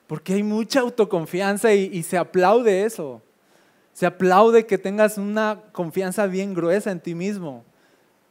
Porque 0.09 0.35
hay 0.35 0.43
mucha 0.43 0.81
autoconfianza 0.81 1.73
y, 1.73 1.91
y 1.93 2.03
se 2.03 2.19
aplaude 2.19 2.85
eso. 2.85 3.23
Se 3.93 4.07
aplaude 4.07 4.67
que 4.67 4.77
tengas 4.77 5.17
una 5.17 5.61
confianza 5.71 6.27
bien 6.27 6.55
gruesa 6.55 6.91
en 6.91 6.99
ti 6.99 7.15
mismo. 7.15 7.65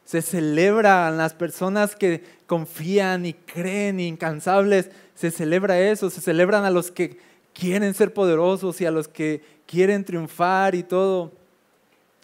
Se 0.09 0.23
celebran 0.23 1.17
las 1.17 1.35
personas 1.35 1.95
que 1.95 2.23
confían 2.47 3.27
y 3.27 3.33
creen 3.33 3.99
incansables. 3.99 4.89
Se 5.13 5.29
celebra 5.29 5.79
eso. 5.79 6.09
Se 6.09 6.19
celebran 6.19 6.65
a 6.65 6.71
los 6.71 6.89
que 6.89 7.19
quieren 7.53 7.93
ser 7.93 8.11
poderosos 8.11 8.81
y 8.81 8.87
a 8.87 8.91
los 8.91 9.07
que 9.07 9.43
quieren 9.67 10.03
triunfar 10.03 10.73
y 10.73 10.81
todo. 10.81 11.31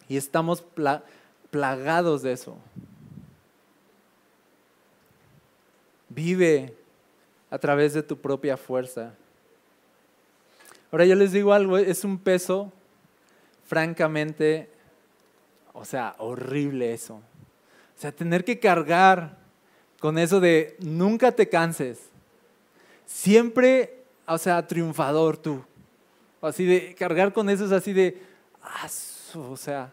Y 0.08 0.16
estamos 0.16 0.64
plagados 1.52 2.22
de 2.22 2.32
eso. 2.32 2.56
Vive 6.08 6.74
a 7.50 7.58
través 7.60 7.94
de 7.94 8.02
tu 8.02 8.16
propia 8.16 8.56
fuerza. 8.56 9.14
Ahora 10.90 11.04
yo 11.04 11.14
les 11.14 11.30
digo 11.30 11.52
algo, 11.52 11.78
es 11.78 12.02
un 12.02 12.18
peso 12.18 12.72
francamente, 13.64 14.68
o 15.72 15.84
sea, 15.84 16.16
horrible 16.18 16.92
eso. 16.92 17.22
O 17.96 18.00
sea, 18.00 18.12
tener 18.12 18.44
que 18.44 18.58
cargar 18.58 19.38
con 20.00 20.18
eso 20.18 20.38
de 20.38 20.76
nunca 20.80 21.32
te 21.32 21.48
canses. 21.48 21.98
Siempre, 23.06 24.02
o 24.26 24.36
sea, 24.36 24.66
triunfador 24.66 25.36
tú. 25.36 25.64
Así 26.42 26.64
de 26.64 26.94
cargar 26.94 27.32
con 27.32 27.48
eso 27.48 27.64
es 27.64 27.72
así 27.72 27.92
de, 27.92 28.22
ah, 28.62 28.88
o 29.34 29.56
sea, 29.56 29.92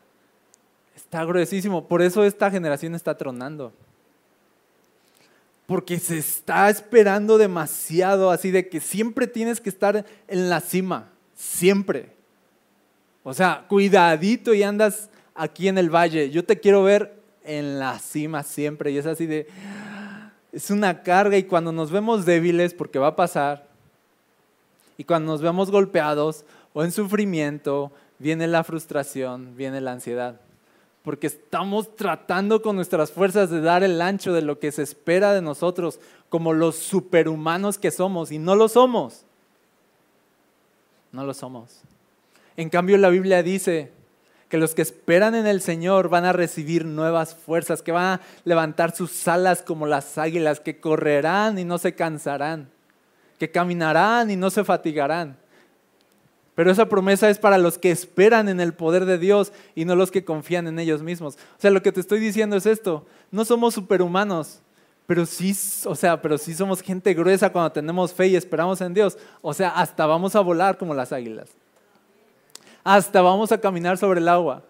está 0.95 1.23
gruesísimo. 1.23 1.87
Por 1.87 2.01
eso 2.01 2.23
esta 2.25 2.51
generación 2.51 2.93
está 2.93 3.17
tronando. 3.17 3.71
Porque 5.65 5.97
se 5.97 6.17
está 6.17 6.69
esperando 6.69 7.37
demasiado, 7.37 8.31
así 8.31 8.51
de 8.51 8.67
que 8.67 8.81
siempre 8.81 9.27
tienes 9.27 9.61
que 9.61 9.69
estar 9.69 10.05
en 10.27 10.49
la 10.49 10.59
cima, 10.59 11.09
siempre. 11.35 12.11
O 13.23 13.33
sea, 13.33 13.65
cuidadito 13.69 14.53
y 14.53 14.61
andas 14.61 15.09
aquí 15.33 15.69
en 15.69 15.77
el 15.77 15.89
valle. 15.89 16.29
Yo 16.29 16.43
te 16.43 16.59
quiero 16.59 16.83
ver 16.83 17.22
en 17.43 17.79
la 17.79 17.99
cima 17.99 18.43
siempre. 18.43 18.91
Y 18.91 18.97
es 18.97 19.05
así 19.05 19.25
de, 19.25 19.47
es 20.51 20.69
una 20.69 21.01
carga 21.03 21.37
y 21.37 21.43
cuando 21.43 21.71
nos 21.71 21.91
vemos 21.91 22.25
débiles, 22.25 22.73
porque 22.73 22.99
va 22.99 23.07
a 23.07 23.15
pasar, 23.15 23.67
y 24.97 25.03
cuando 25.03 25.31
nos 25.31 25.41
vemos 25.41 25.71
golpeados 25.71 26.45
o 26.73 26.83
en 26.83 26.91
sufrimiento, 26.91 27.91
viene 28.19 28.47
la 28.47 28.63
frustración, 28.63 29.55
viene 29.55 29.81
la 29.81 29.93
ansiedad. 29.93 30.39
Porque 31.03 31.27
estamos 31.27 31.95
tratando 31.95 32.61
con 32.61 32.75
nuestras 32.75 33.11
fuerzas 33.11 33.49
de 33.49 33.59
dar 33.59 33.83
el 33.83 34.01
ancho 34.01 34.31
de 34.31 34.41
lo 34.41 34.59
que 34.59 34.71
se 34.71 34.83
espera 34.83 35.33
de 35.33 35.41
nosotros, 35.41 35.99
como 36.29 36.53
los 36.53 36.75
superhumanos 36.77 37.77
que 37.77 37.91
somos, 37.91 38.31
y 38.31 38.39
no 38.39 38.55
lo 38.55 38.69
somos. 38.69 39.25
No 41.11 41.25
lo 41.25 41.33
somos. 41.33 41.81
En 42.55 42.69
cambio, 42.69 42.97
la 42.97 43.09
Biblia 43.09 43.43
dice 43.43 43.91
que 44.53 44.59
los 44.59 44.75
que 44.75 44.83
esperan 44.83 45.33
en 45.33 45.47
el 45.47 45.61
Señor 45.61 46.09
van 46.09 46.25
a 46.25 46.31
recibir 46.31 46.85
nuevas 46.85 47.33
fuerzas, 47.33 47.81
que 47.81 47.91
van 47.91 48.05
a 48.05 48.21
levantar 48.45 48.95
sus 48.95 49.27
alas 49.27 49.63
como 49.63 49.87
las 49.87 50.19
águilas, 50.19 50.59
que 50.59 50.79
correrán 50.79 51.57
y 51.57 51.65
no 51.65 51.79
se 51.79 51.95
cansarán, 51.95 52.69
que 53.39 53.49
caminarán 53.49 54.29
y 54.29 54.35
no 54.35 54.51
se 54.51 54.63
fatigarán. 54.63 55.37
Pero 56.53 56.69
esa 56.69 56.87
promesa 56.87 57.31
es 57.31 57.39
para 57.39 57.57
los 57.57 57.79
que 57.79 57.89
esperan 57.89 58.47
en 58.47 58.59
el 58.59 58.75
poder 58.75 59.05
de 59.05 59.17
Dios 59.17 59.51
y 59.73 59.85
no 59.85 59.95
los 59.95 60.11
que 60.11 60.23
confían 60.23 60.67
en 60.67 60.77
ellos 60.77 61.01
mismos. 61.01 61.33
O 61.57 61.59
sea, 61.59 61.71
lo 61.71 61.81
que 61.81 61.91
te 61.91 62.01
estoy 62.01 62.19
diciendo 62.19 62.55
es 62.55 62.67
esto, 62.67 63.07
no 63.31 63.45
somos 63.45 63.73
superhumanos, 63.73 64.59
pero 65.07 65.25
sí, 65.25 65.57
o 65.85 65.95
sea, 65.95 66.21
pero 66.21 66.37
sí 66.37 66.53
somos 66.53 66.81
gente 66.81 67.15
gruesa 67.15 67.51
cuando 67.51 67.71
tenemos 67.71 68.13
fe 68.13 68.27
y 68.27 68.35
esperamos 68.35 68.81
en 68.81 68.93
Dios. 68.93 69.17
O 69.41 69.51
sea, 69.55 69.69
hasta 69.69 70.05
vamos 70.05 70.35
a 70.35 70.41
volar 70.41 70.77
como 70.77 70.93
las 70.93 71.11
águilas 71.11 71.49
Hasta 72.83 73.21
vamos 73.21 73.51
a 73.51 73.57
caminar 73.57 73.97
sobre 73.97 74.19
el 74.19 74.27
agua. 74.27 74.63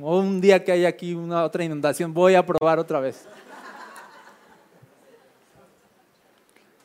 O 0.00 0.18
un 0.18 0.40
día 0.40 0.62
que 0.62 0.72
hay 0.72 0.84
aquí 0.84 1.14
una 1.14 1.44
otra 1.44 1.64
inundación, 1.64 2.12
voy 2.12 2.34
a 2.34 2.44
probar 2.44 2.78
otra 2.78 3.00
vez. 3.00 3.26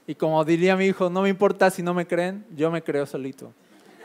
Y 0.06 0.16
como 0.16 0.44
diría 0.44 0.76
mi 0.76 0.86
hijo, 0.86 1.10
no 1.10 1.22
me 1.22 1.30
importa 1.30 1.70
si 1.70 1.82
no 1.82 1.94
me 1.94 2.06
creen, 2.06 2.46
yo 2.56 2.70
me 2.70 2.84
creo 2.84 3.06
solito. 3.06 3.54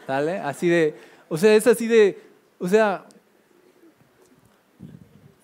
¿Sale? 0.06 0.38
Así 0.38 0.68
de, 0.68 0.96
o 1.28 1.36
sea, 1.36 1.54
es 1.54 1.66
así 1.66 1.86
de, 1.86 2.22
o 2.58 2.68
sea, 2.68 3.04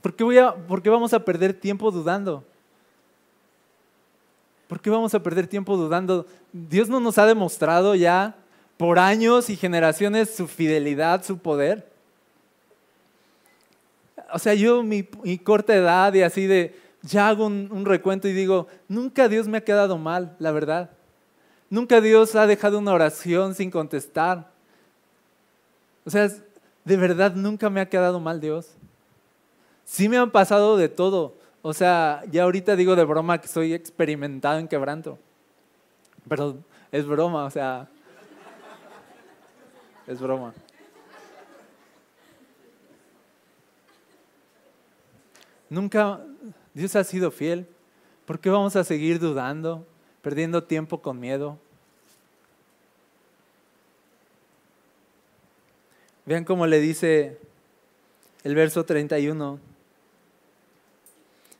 ¿por 0.01 0.15
qué, 0.15 0.25
voy 0.25 0.39
a, 0.39 0.55
¿por 0.55 0.81
qué 0.81 0.91
vamos 0.91 1.13
a 1.13 1.25
perder 1.25 1.53
tiempo 1.53 1.91
dudando? 1.91 2.45
¿Por 4.69 4.81
qué 4.81 4.91
vamos 4.91 5.15
a 5.15 5.23
perder 5.23 5.47
tiempo 5.47 5.77
dudando? 5.77 6.27
Dios 6.53 6.89
no 6.89 7.01
nos 7.01 7.19
ha 7.19 7.27
demostrado 7.27 7.95
ya 7.95 8.37
por 8.77 8.99
años 8.99 9.51
y 9.51 9.57
generaciones 9.57 10.35
su 10.35 10.47
fidelidad, 10.47 11.25
su 11.25 11.39
poder. 11.39 11.89
O 14.33 14.39
sea, 14.39 14.55
yo 14.55 14.83
mi, 14.83 15.05
corta 15.43 15.75
edad 15.75 16.13
y 16.15 16.23
así 16.23 16.47
de, 16.47 16.79
ya 17.03 17.29
hago 17.29 17.47
un, 17.47 17.85
recuento 17.85 18.27
y 18.29 18.33
digo, 18.33 18.67
nunca 18.89 19.29
Dios 19.29 19.47
me 19.47 19.59
ha 19.59 19.65
quedado 19.65 19.97
mal, 19.99 20.35
la 20.39 20.51
verdad. 20.51 20.91
Nunca 21.71 22.01
Dios 22.01 22.35
ha 22.35 22.47
dejado 22.47 22.79
una 22.79 22.93
oración 22.93 23.55
sin 23.55 23.71
contestar. 23.71 24.51
O 26.05 26.11
sea, 26.11 26.29
de 26.85 26.97
verdad 26.97 27.35
nunca 27.35 27.71
me 27.71 27.81
ha 27.81 27.89
quedado 27.89 28.21
mal 28.21 28.41
Dios. 28.41 28.71
Sí 29.85 30.09
me 30.09 30.19
han 30.19 30.31
pasado 30.31 30.77
de 30.77 30.89
todo. 30.89 31.35
O 31.63 31.73
sea, 31.73 32.23
ya 32.31 32.43
ahorita 32.43 32.77
digo 32.77 32.97
de 32.97 33.05
broma 33.05 33.41
que 33.41 33.49
soy 33.49 33.73
experimentado 33.73 34.59
en 34.59 34.69
quebranto. 34.69 35.19
Pero 36.29 36.57
es 36.93 37.07
broma, 37.07 37.45
o 37.45 37.51
sea, 37.51 37.89
es 40.07 40.21
broma. 40.21 40.53
Nunca, 45.71 46.21
Dios 46.73 46.95
ha 46.97 47.05
sido 47.05 47.31
fiel. 47.31 47.67
¿Por 48.27 48.39
qué 48.39 48.51
vamos 48.51 48.77
a 48.77 48.85
seguir 48.85 49.19
dudando, 49.19 49.87
perdiendo 50.23 50.65
tiempo 50.65 51.01
con 51.03 51.19
miedo? 51.19 51.59
Vean 56.27 56.45
cómo 56.45 56.67
le 56.67 56.81
dice 56.81 57.39
el 58.45 58.55
verso 58.55 58.85
31. 58.85 59.59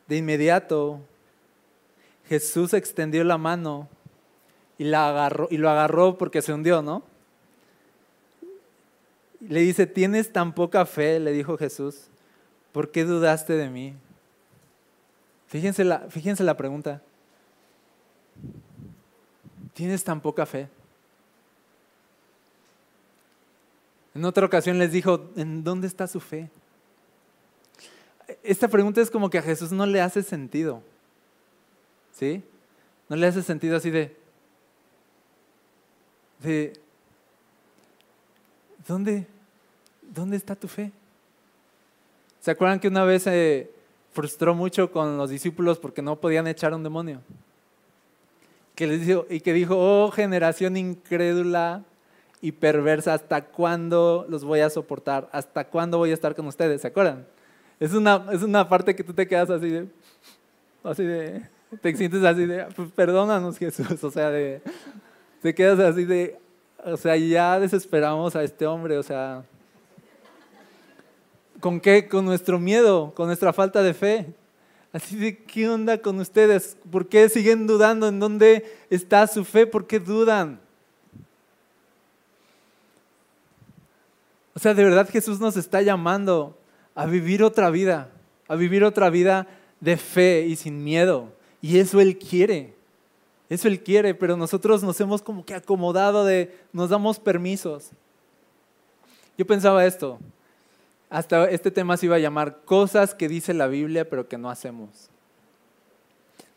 De 0.07 0.17
inmediato, 0.17 1.01
Jesús 2.29 2.73
extendió 2.75 3.25
la 3.25 3.39
mano 3.39 3.89
y, 4.79 4.85
la 4.85 5.09
agarró, 5.09 5.49
y 5.51 5.57
lo 5.57 5.69
agarró 5.71 6.17
porque 6.17 6.43
se 6.43 6.53
hundió, 6.53 6.83
¿no? 6.83 7.03
Le 9.49 9.61
dice, 9.61 9.87
tienes 9.87 10.33
tan 10.33 10.55
poca 10.55 10.87
fe, 10.87 11.21
le 11.21 11.33
dijo 11.33 11.57
Jesús, 11.59 12.09
¿por 12.73 12.91
qué 12.91 13.05
dudaste 13.05 13.55
de 13.55 13.69
mí? 13.69 13.95
Fíjense 15.47 15.85
la, 15.85 16.01
fíjense 16.11 16.43
la 16.43 16.57
pregunta. 16.57 17.03
¿Tienes 19.75 20.03
tan 20.03 20.21
poca 20.21 20.47
fe? 20.47 20.69
En 24.15 24.25
otra 24.25 24.47
ocasión 24.47 24.79
les 24.79 24.93
dijo, 24.93 25.31
¿en 25.37 25.65
dónde 25.65 25.87
está 25.87 26.07
su 26.07 26.21
fe? 26.21 26.49
Esta 28.43 28.69
pregunta 28.69 29.01
es 29.01 29.11
como 29.11 29.29
que 29.29 29.39
a 29.39 29.43
Jesús 29.43 29.73
no 29.73 29.85
le 29.87 30.01
hace 30.01 30.23
sentido. 30.23 30.83
¿Sí? 32.13 32.43
No 33.09 33.17
le 33.17 33.27
hace 33.27 33.43
sentido 33.43 33.77
así 33.77 33.91
de, 33.91 34.17
de 36.41 36.73
¿dónde, 38.87 39.27
¿dónde 40.15 40.37
está 40.37 40.55
tu 40.55 40.69
fe? 40.69 40.93
¿Se 42.41 42.51
acuerdan 42.51 42.79
que 42.79 42.89
una 42.89 43.05
vez 43.05 43.27
eh, 43.27 43.71
frustró 44.13 44.55
mucho 44.55 44.91
con 44.93 45.17
los 45.17 45.31
discípulos 45.31 45.79
porque 45.79 46.03
no 46.03 46.17
podían 46.17 46.47
echar 46.47 46.73
un 46.75 46.83
demonio? 46.83 47.21
Que 48.75 48.87
les 48.87 49.07
dijo, 49.07 49.27
y 49.29 49.41
que 49.41 49.53
dijo, 49.53 49.77
oh 49.77 50.11
generación 50.11 50.77
incrédula 50.77 51.83
y 52.41 52.53
perversa, 52.53 53.15
¿hasta 53.15 53.47
cuándo 53.47 54.27
los 54.29 54.45
voy 54.45 54.61
a 54.61 54.69
soportar? 54.69 55.29
¿Hasta 55.33 55.65
cuándo 55.65 55.99
voy 55.99 56.11
a 56.11 56.15
estar 56.15 56.35
con 56.35 56.47
ustedes? 56.47 56.83
¿Se 56.83 56.89
acuerdan? 56.89 57.27
Es 57.81 57.93
una, 57.93 58.27
es 58.33 58.43
una 58.43 58.69
parte 58.69 58.95
que 58.95 59.03
tú 59.03 59.13
te 59.15 59.27
quedas 59.27 59.51
así 59.51 59.69
de, 59.69 59.89
así 60.83 61.05
de, 61.05 61.43
te 61.81 61.97
sientes 61.97 62.23
así 62.25 62.47
de, 62.47 62.67
pues 62.77 62.91
perdónanos 62.93 63.59
Jesús, 63.59 64.03
o 64.05 64.11
sea, 64.11 64.31
de, 64.31 64.61
te 65.41 65.55
quedas 65.55 65.81
así 65.81 66.05
de, 66.05 66.39
o 66.85 66.97
sea, 66.97 67.17
ya 67.17 67.59
desesperamos 67.59 68.37
a 68.37 68.45
este 68.45 68.67
hombre, 68.67 68.99
o 68.99 69.03
sea, 69.03 69.43
¿con 71.65 71.81
qué? 71.81 72.09
Con 72.09 72.27
nuestro 72.27 72.61
miedo, 72.61 73.15
con 73.15 73.27
nuestra 73.27 73.51
falta 73.55 73.83
de 73.83 73.95
fe. 73.95 74.27
Así 74.93 75.17
de, 75.17 75.39
¿qué 75.45 75.67
onda 75.67 75.97
con 75.97 76.21
ustedes? 76.21 76.77
¿Por 76.93 77.09
qué 77.09 77.27
siguen 77.31 77.67
dudando? 77.67 78.07
¿En 78.07 78.21
dónde 78.21 78.71
está 78.91 79.27
su 79.27 79.47
fe? 79.47 79.67
¿Por 79.67 79.87
qué 79.87 79.99
dudan? 79.99 80.61
O 84.55 84.59
sea, 84.59 84.75
de 84.75 84.85
verdad 84.85 85.09
Jesús 85.09 85.41
nos 85.41 85.57
está 85.57 85.81
llamando 85.81 86.55
a 86.95 87.07
vivir 87.07 87.43
otra 87.43 87.71
vida, 87.71 88.11
a 88.47 88.57
vivir 88.57 88.85
otra 88.85 89.09
vida 89.09 89.47
de 89.81 89.97
fe 89.97 90.45
y 90.47 90.57
sin 90.57 90.85
miedo. 90.85 91.33
Y 91.63 91.79
eso 91.79 91.99
Él 91.99 92.19
quiere. 92.19 92.75
Eso 93.49 93.69
Él 93.69 93.83
quiere, 93.83 94.15
pero 94.15 94.37
nosotros 94.37 94.83
nos 94.83 95.01
hemos 95.01 95.23
como 95.23 95.47
que 95.47 95.55
acomodado 95.55 96.27
de, 96.27 96.55
nos 96.75 96.91
damos 96.91 97.19
permisos. 97.19 97.89
Yo 99.39 99.47
pensaba 99.47 99.87
esto, 99.87 100.21
hasta 101.11 101.49
este 101.51 101.71
tema 101.71 101.97
se 101.97 102.07
iba 102.07 102.17
a 102.17 102.21
llamar 102.21 102.63
cosas 102.65 103.15
que 103.15 103.29
dice 103.29 103.55
la 103.55 103.67
Biblia 103.67 104.09
pero 104.09 104.29
que 104.29 104.39
no 104.39 104.51
hacemos. 104.51 105.11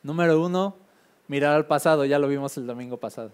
Número 0.04 0.42
uno, 0.42 0.76
mirar 1.28 1.56
al 1.56 1.66
pasado, 1.66 2.06
ya 2.06 2.20
lo 2.20 2.28
vimos 2.28 2.58
el 2.58 2.66
domingo 2.66 2.98
pasado. 2.98 3.32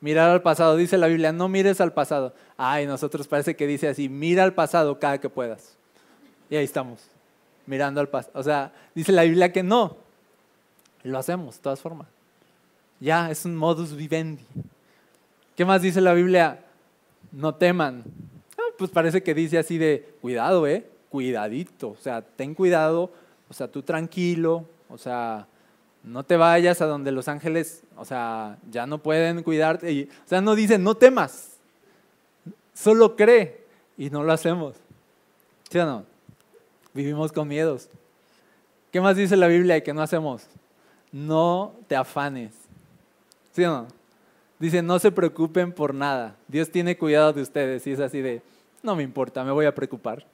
Mirar 0.00 0.30
al 0.30 0.42
pasado, 0.42 0.76
dice 0.76 0.96
la 0.96 1.08
Biblia, 1.08 1.32
no 1.32 1.48
mires 1.48 1.80
al 1.80 1.92
pasado. 1.92 2.32
Ay, 2.56 2.86
nosotros 2.86 3.26
parece 3.26 3.56
que 3.56 3.66
dice 3.66 3.88
así, 3.88 4.08
mira 4.08 4.44
al 4.44 4.54
pasado 4.54 4.98
cada 4.98 5.18
que 5.18 5.28
puedas. 5.28 5.76
Y 6.48 6.56
ahí 6.56 6.64
estamos, 6.64 7.00
mirando 7.66 8.00
al 8.00 8.08
pasado. 8.08 8.38
O 8.38 8.42
sea, 8.42 8.72
dice 8.94 9.12
la 9.12 9.22
Biblia 9.22 9.52
que 9.52 9.62
no. 9.62 9.96
Lo 11.02 11.18
hacemos, 11.18 11.56
de 11.56 11.62
todas 11.62 11.80
formas. 11.80 12.06
Ya, 13.00 13.30
es 13.30 13.44
un 13.44 13.56
modus 13.56 13.94
vivendi. 13.94 14.44
¿Qué 15.56 15.64
más 15.64 15.82
dice 15.82 16.00
la 16.00 16.14
Biblia? 16.14 16.64
No 17.32 17.54
teman. 17.54 18.04
Pues 18.78 18.90
parece 18.92 19.22
que 19.22 19.34
dice 19.34 19.58
así 19.58 19.76
de, 19.76 20.14
cuidado, 20.22 20.66
¿eh? 20.66 20.86
Cuidadito. 21.10 21.88
O 21.90 21.96
sea, 21.96 22.22
ten 22.22 22.54
cuidado. 22.54 23.10
O 23.50 23.52
sea, 23.52 23.68
tú 23.68 23.82
tranquilo. 23.82 24.64
O 24.88 24.96
sea, 24.96 25.48
no 26.04 26.22
te 26.22 26.36
vayas 26.36 26.80
a 26.80 26.86
donde 26.86 27.10
los 27.10 27.26
ángeles, 27.28 27.82
o 27.96 28.04
sea, 28.04 28.56
ya 28.70 28.86
no 28.86 28.98
pueden 28.98 29.42
cuidarte. 29.42 30.08
o 30.24 30.28
sea, 30.28 30.40
no 30.40 30.54
dice, 30.54 30.78
no 30.78 30.94
temas. 30.94 31.56
Solo 32.72 33.16
cree. 33.16 33.66
Y 33.98 34.10
no 34.10 34.22
lo 34.22 34.32
hacemos. 34.32 34.76
¿Sí 35.68 35.78
o 35.78 35.84
no? 35.84 36.04
Vivimos 36.94 37.32
con 37.32 37.48
miedos. 37.48 37.88
¿Qué 38.92 39.00
más 39.00 39.16
dice 39.16 39.36
la 39.36 39.48
Biblia 39.48 39.76
y 39.76 39.82
que 39.82 39.92
no 39.92 40.02
hacemos? 40.02 40.46
No 41.10 41.74
te 41.88 41.96
afanes. 41.96 42.54
¿Sí 43.52 43.64
o 43.64 43.70
no? 43.70 43.88
Dice, 44.60 44.82
no 44.82 45.00
se 45.00 45.10
preocupen 45.10 45.72
por 45.72 45.94
nada. 45.94 46.36
Dios 46.46 46.70
tiene 46.70 46.96
cuidado 46.96 47.32
de 47.32 47.42
ustedes. 47.42 47.86
Y 47.88 47.92
es 47.92 48.00
así 48.00 48.20
de, 48.20 48.40
no 48.82 48.96
me 48.96 49.02
importa, 49.02 49.44
me 49.44 49.52
voy 49.52 49.66
a 49.66 49.74
preocupar. 49.74 50.24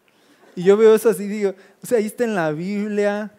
Y 0.57 0.63
yo 0.63 0.77
veo 0.77 0.95
eso 0.95 1.09
así 1.09 1.27
digo, 1.27 1.55
o 1.83 1.87
sea, 1.87 1.99
ahí 1.99 2.07
está 2.07 2.25
en 2.25 2.35
la 2.35 2.53
Biblia. 2.53 3.33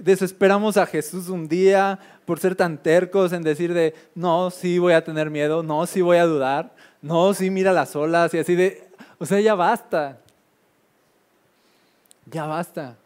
Desesperamos 0.00 0.76
a 0.76 0.86
Jesús 0.86 1.28
un 1.28 1.48
día 1.48 1.98
por 2.24 2.38
ser 2.38 2.54
tan 2.54 2.78
tercos 2.78 3.32
en 3.32 3.42
decir 3.42 3.74
de, 3.74 3.94
no, 4.14 4.50
sí 4.50 4.78
voy 4.78 4.92
a 4.92 5.02
tener 5.02 5.30
miedo, 5.30 5.62
no, 5.62 5.86
sí 5.86 6.00
voy 6.00 6.18
a 6.18 6.26
dudar, 6.26 6.74
no, 7.02 7.34
sí 7.34 7.50
mira 7.50 7.72
las 7.72 7.96
olas 7.96 8.32
y 8.34 8.38
así 8.38 8.54
de, 8.54 8.88
o 9.18 9.26
sea, 9.26 9.40
ya 9.40 9.54
basta. 9.54 10.18
Ya 12.26 12.46
basta. 12.46 12.96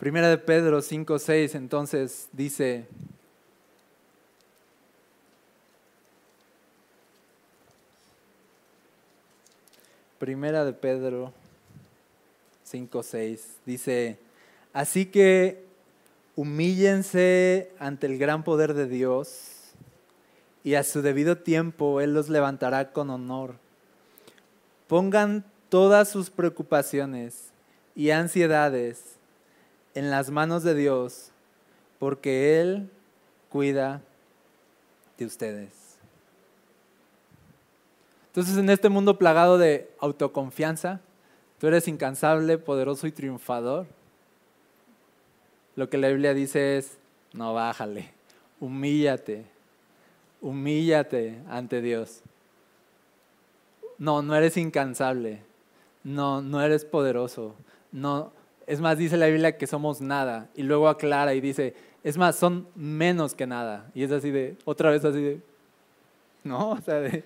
Primera 0.00 0.30
de 0.30 0.38
Pedro 0.38 0.80
5, 0.80 1.18
6, 1.18 1.54
entonces 1.56 2.30
dice, 2.32 2.86
Primera 10.18 10.64
de 10.64 10.72
Pedro 10.72 11.34
5, 12.64 13.02
6, 13.02 13.56
dice, 13.66 14.16
así 14.72 15.04
que 15.04 15.66
humíllense 16.34 17.70
ante 17.78 18.06
el 18.06 18.16
gran 18.16 18.42
poder 18.42 18.72
de 18.72 18.86
Dios 18.86 19.74
y 20.64 20.76
a 20.76 20.82
su 20.82 21.02
debido 21.02 21.36
tiempo 21.36 22.00
Él 22.00 22.14
los 22.14 22.30
levantará 22.30 22.92
con 22.92 23.10
honor. 23.10 23.56
Pongan 24.88 25.44
todas 25.68 26.08
sus 26.08 26.30
preocupaciones 26.30 27.50
y 27.94 28.12
ansiedades 28.12 29.19
en 29.94 30.10
las 30.10 30.30
manos 30.30 30.62
de 30.62 30.74
Dios, 30.74 31.30
porque 31.98 32.60
Él 32.60 32.90
cuida 33.48 34.02
de 35.18 35.26
ustedes. 35.26 35.98
Entonces 38.28 38.56
en 38.56 38.70
este 38.70 38.88
mundo 38.88 39.18
plagado 39.18 39.58
de 39.58 39.90
autoconfianza, 39.98 41.00
tú 41.58 41.66
eres 41.66 41.88
incansable, 41.88 42.58
poderoso 42.58 43.06
y 43.06 43.12
triunfador. 43.12 43.86
Lo 45.74 45.90
que 45.90 45.98
la 45.98 46.08
Biblia 46.08 46.32
dice 46.32 46.78
es, 46.78 46.96
no 47.32 47.54
bájale, 47.54 48.12
humíllate, 48.60 49.44
humíllate 50.40 51.40
ante 51.48 51.82
Dios. 51.82 52.22
No, 53.98 54.22
no 54.22 54.34
eres 54.36 54.56
incansable, 54.56 55.42
no, 56.04 56.40
no 56.40 56.62
eres 56.62 56.84
poderoso, 56.84 57.54
no, 57.92 58.32
es 58.70 58.80
más, 58.80 58.96
dice 58.96 59.16
la 59.16 59.26
Biblia 59.26 59.58
que 59.58 59.66
somos 59.66 60.00
nada, 60.00 60.48
y 60.54 60.62
luego 60.62 60.88
aclara 60.88 61.34
y 61.34 61.40
dice, 61.40 61.74
es 62.04 62.16
más, 62.16 62.36
son 62.36 62.68
menos 62.76 63.34
que 63.34 63.44
nada. 63.44 63.90
Y 63.96 64.04
es 64.04 64.12
así 64.12 64.30
de, 64.30 64.56
otra 64.64 64.90
vez 64.90 65.04
así 65.04 65.20
de, 65.20 65.40
no, 66.44 66.70
o 66.70 66.80
sea, 66.80 67.00
de, 67.00 67.24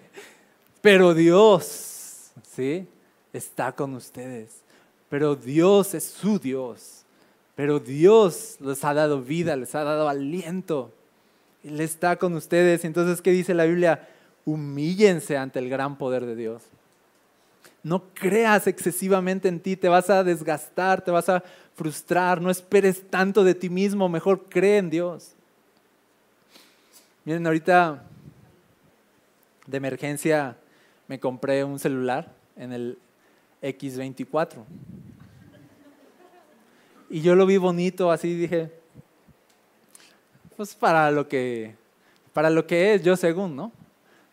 pero 0.80 1.12
Dios, 1.12 2.30
¿sí? 2.42 2.88
Está 3.30 3.72
con 3.72 3.92
ustedes. 3.92 4.62
Pero 5.10 5.36
Dios 5.36 5.92
es 5.92 6.04
su 6.04 6.38
Dios. 6.38 7.04
Pero 7.54 7.78
Dios 7.78 8.56
les 8.60 8.82
ha 8.82 8.94
dado 8.94 9.20
vida, 9.20 9.54
les 9.54 9.74
ha 9.74 9.84
dado 9.84 10.08
aliento. 10.08 10.92
Él 11.62 11.78
está 11.80 12.16
con 12.16 12.32
ustedes. 12.32 12.86
Entonces, 12.86 13.20
¿qué 13.20 13.32
dice 13.32 13.52
la 13.52 13.64
Biblia? 13.64 14.08
Humíllense 14.46 15.36
ante 15.36 15.58
el 15.58 15.68
gran 15.68 15.98
poder 15.98 16.24
de 16.24 16.36
Dios. 16.36 16.62
No 17.84 18.02
creas 18.14 18.66
excesivamente 18.66 19.46
en 19.46 19.60
ti, 19.60 19.76
te 19.76 19.88
vas 19.88 20.08
a 20.08 20.24
desgastar, 20.24 21.02
te 21.02 21.10
vas 21.10 21.28
a 21.28 21.44
frustrar, 21.74 22.40
no 22.40 22.50
esperes 22.50 23.08
tanto 23.10 23.44
de 23.44 23.54
ti 23.54 23.68
mismo, 23.68 24.08
mejor 24.08 24.46
cree 24.48 24.78
en 24.78 24.88
Dios. 24.88 25.32
Miren, 27.26 27.46
ahorita 27.46 28.02
de 29.66 29.76
emergencia 29.76 30.56
me 31.08 31.20
compré 31.20 31.62
un 31.62 31.78
celular 31.78 32.32
en 32.56 32.72
el 32.72 32.98
X24. 33.62 34.64
Y 37.10 37.20
yo 37.20 37.34
lo 37.34 37.44
vi 37.44 37.58
bonito, 37.58 38.10
así 38.10 38.34
dije, 38.34 38.72
pues 40.56 40.74
para 40.74 41.10
lo 41.10 41.28
que, 41.28 41.74
para 42.32 42.48
lo 42.48 42.66
que 42.66 42.94
es, 42.94 43.02
yo 43.02 43.14
según, 43.14 43.54
¿no? 43.54 43.72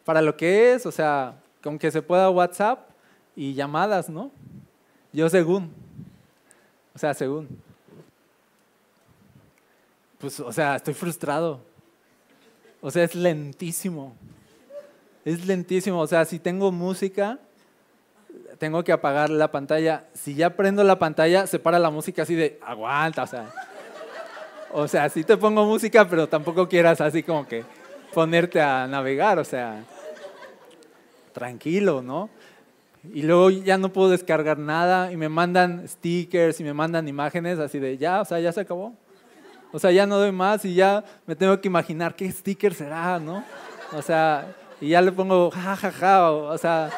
Para 0.06 0.22
lo 0.22 0.38
que 0.38 0.74
es, 0.74 0.86
o 0.86 0.92
sea, 0.92 1.36
con 1.62 1.78
que 1.78 1.92
se 1.92 2.02
pueda 2.02 2.30
WhatsApp 2.30 2.91
y 3.36 3.54
llamadas, 3.54 4.10
¿no? 4.10 4.32
Yo 5.14 5.30
según. 5.30 5.74
O 6.94 7.00
sea, 7.00 7.14
según. 7.14 7.48
Pues, 10.20 10.40
o 10.40 10.52
sea, 10.52 10.76
estoy 10.76 10.94
frustrado. 10.94 11.62
O 12.82 12.92
sea, 12.92 13.04
es 13.04 13.16
lentísimo. 13.16 14.16
Es 15.26 15.46
lentísimo. 15.46 16.00
O 16.00 16.08
sea, 16.08 16.26
si 16.26 16.40
tengo 16.40 16.72
música, 16.72 17.40
tengo 18.58 18.84
que 18.84 18.92
apagar 18.92 19.30
la 19.30 19.52
pantalla. 19.52 20.06
Si 20.14 20.36
ya 20.36 20.56
prendo 20.56 20.84
la 20.84 21.00
pantalla, 21.00 21.48
se 21.48 21.60
para 21.60 21.80
la 21.80 21.90
música 21.90 22.24
así 22.24 22.36
de 22.36 22.60
aguanta. 22.64 23.24
O 23.24 23.28
sea, 23.28 23.54
o 24.74 24.88
sea, 24.88 25.10
sí 25.10 25.24
te 25.24 25.38
pongo 25.38 25.66
música, 25.66 26.08
pero 26.08 26.28
tampoco 26.28 26.68
quieras 26.68 27.02
así 27.02 27.24
como 27.24 27.48
que 27.48 27.64
ponerte 28.14 28.62
a 28.62 28.88
navegar. 28.88 29.40
O 29.40 29.44
sea, 29.44 29.84
tranquilo, 31.34 32.02
¿no? 32.02 32.30
Y 33.14 33.24
luego 33.24 33.50
ya 33.50 33.78
no 33.78 33.92
puedo 33.92 34.10
descargar 34.10 34.60
nada 34.60 35.12
y 35.12 35.18
me 35.18 35.28
mandan 35.28 35.88
stickers 35.88 36.60
y 36.60 36.64
me 36.64 36.74
mandan 36.74 37.08
imágenes 37.08 37.58
así 37.58 37.80
de 37.80 37.98
ya, 37.98 38.22
o 38.22 38.26
sea, 38.26 38.40
ya 38.40 38.52
se 38.52 38.62
acabó. 38.62 38.94
O 39.72 39.80
sea, 39.80 39.92
ya 39.92 40.06
no 40.06 40.18
doy 40.18 40.32
más 40.32 40.66
y 40.66 40.76
ya 40.76 41.04
me 41.26 41.36
tengo 41.36 41.60
que 41.60 41.68
imaginar 41.68 42.16
qué 42.16 42.32
sticker 42.32 42.74
será, 42.74 43.20
¿no? 43.20 43.44
O 43.94 44.02
sea, 44.02 44.56
y 44.80 44.90
ya 44.90 45.02
le 45.02 45.12
pongo 45.12 45.50
ja, 45.52 45.76
ja, 45.76 45.92
ja, 45.92 46.32
o, 46.32 46.58
sea, 46.58 46.90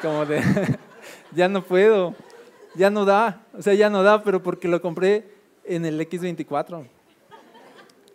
como 0.00 0.26
de, 0.26 0.42
ya 1.32 1.48
no 1.48 1.62
puedo, 1.62 2.14
ya 2.74 2.90
no 2.90 3.04
da, 3.04 3.42
o 3.56 3.62
sea, 3.62 3.74
ya 3.74 3.90
no 3.90 4.02
da, 4.02 4.22
pero 4.22 4.42
porque 4.42 4.68
lo 4.68 4.80
compré 4.80 5.28
en 5.64 5.86
el 5.86 6.00
X24. 6.00 6.86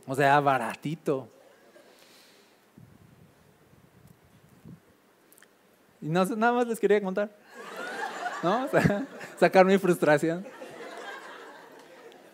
O 0.05 0.15
sea, 0.15 0.39
baratito. 0.39 1.27
Y 6.03 6.09
no, 6.09 6.25
nada 6.25 6.51
más 6.51 6.67
les 6.67 6.81
quería 6.81 7.01
contar. 7.01 7.29
¿No? 8.43 8.67
Sacar 9.39 9.65
mi 9.65 9.77
frustración. 9.77 10.45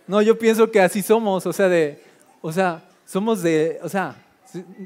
No, 0.08 0.24
yo 0.24 0.40
pienso 0.40 0.72
que 0.72 0.82
así 0.82 1.04
somos, 1.04 1.46
o 1.46 1.54
sea, 1.54 1.70
de, 1.70 2.04
o 2.42 2.52
sea, 2.52 2.82
somos 3.06 3.44
de, 3.44 3.80
o 3.84 3.88
sea, 3.88 4.16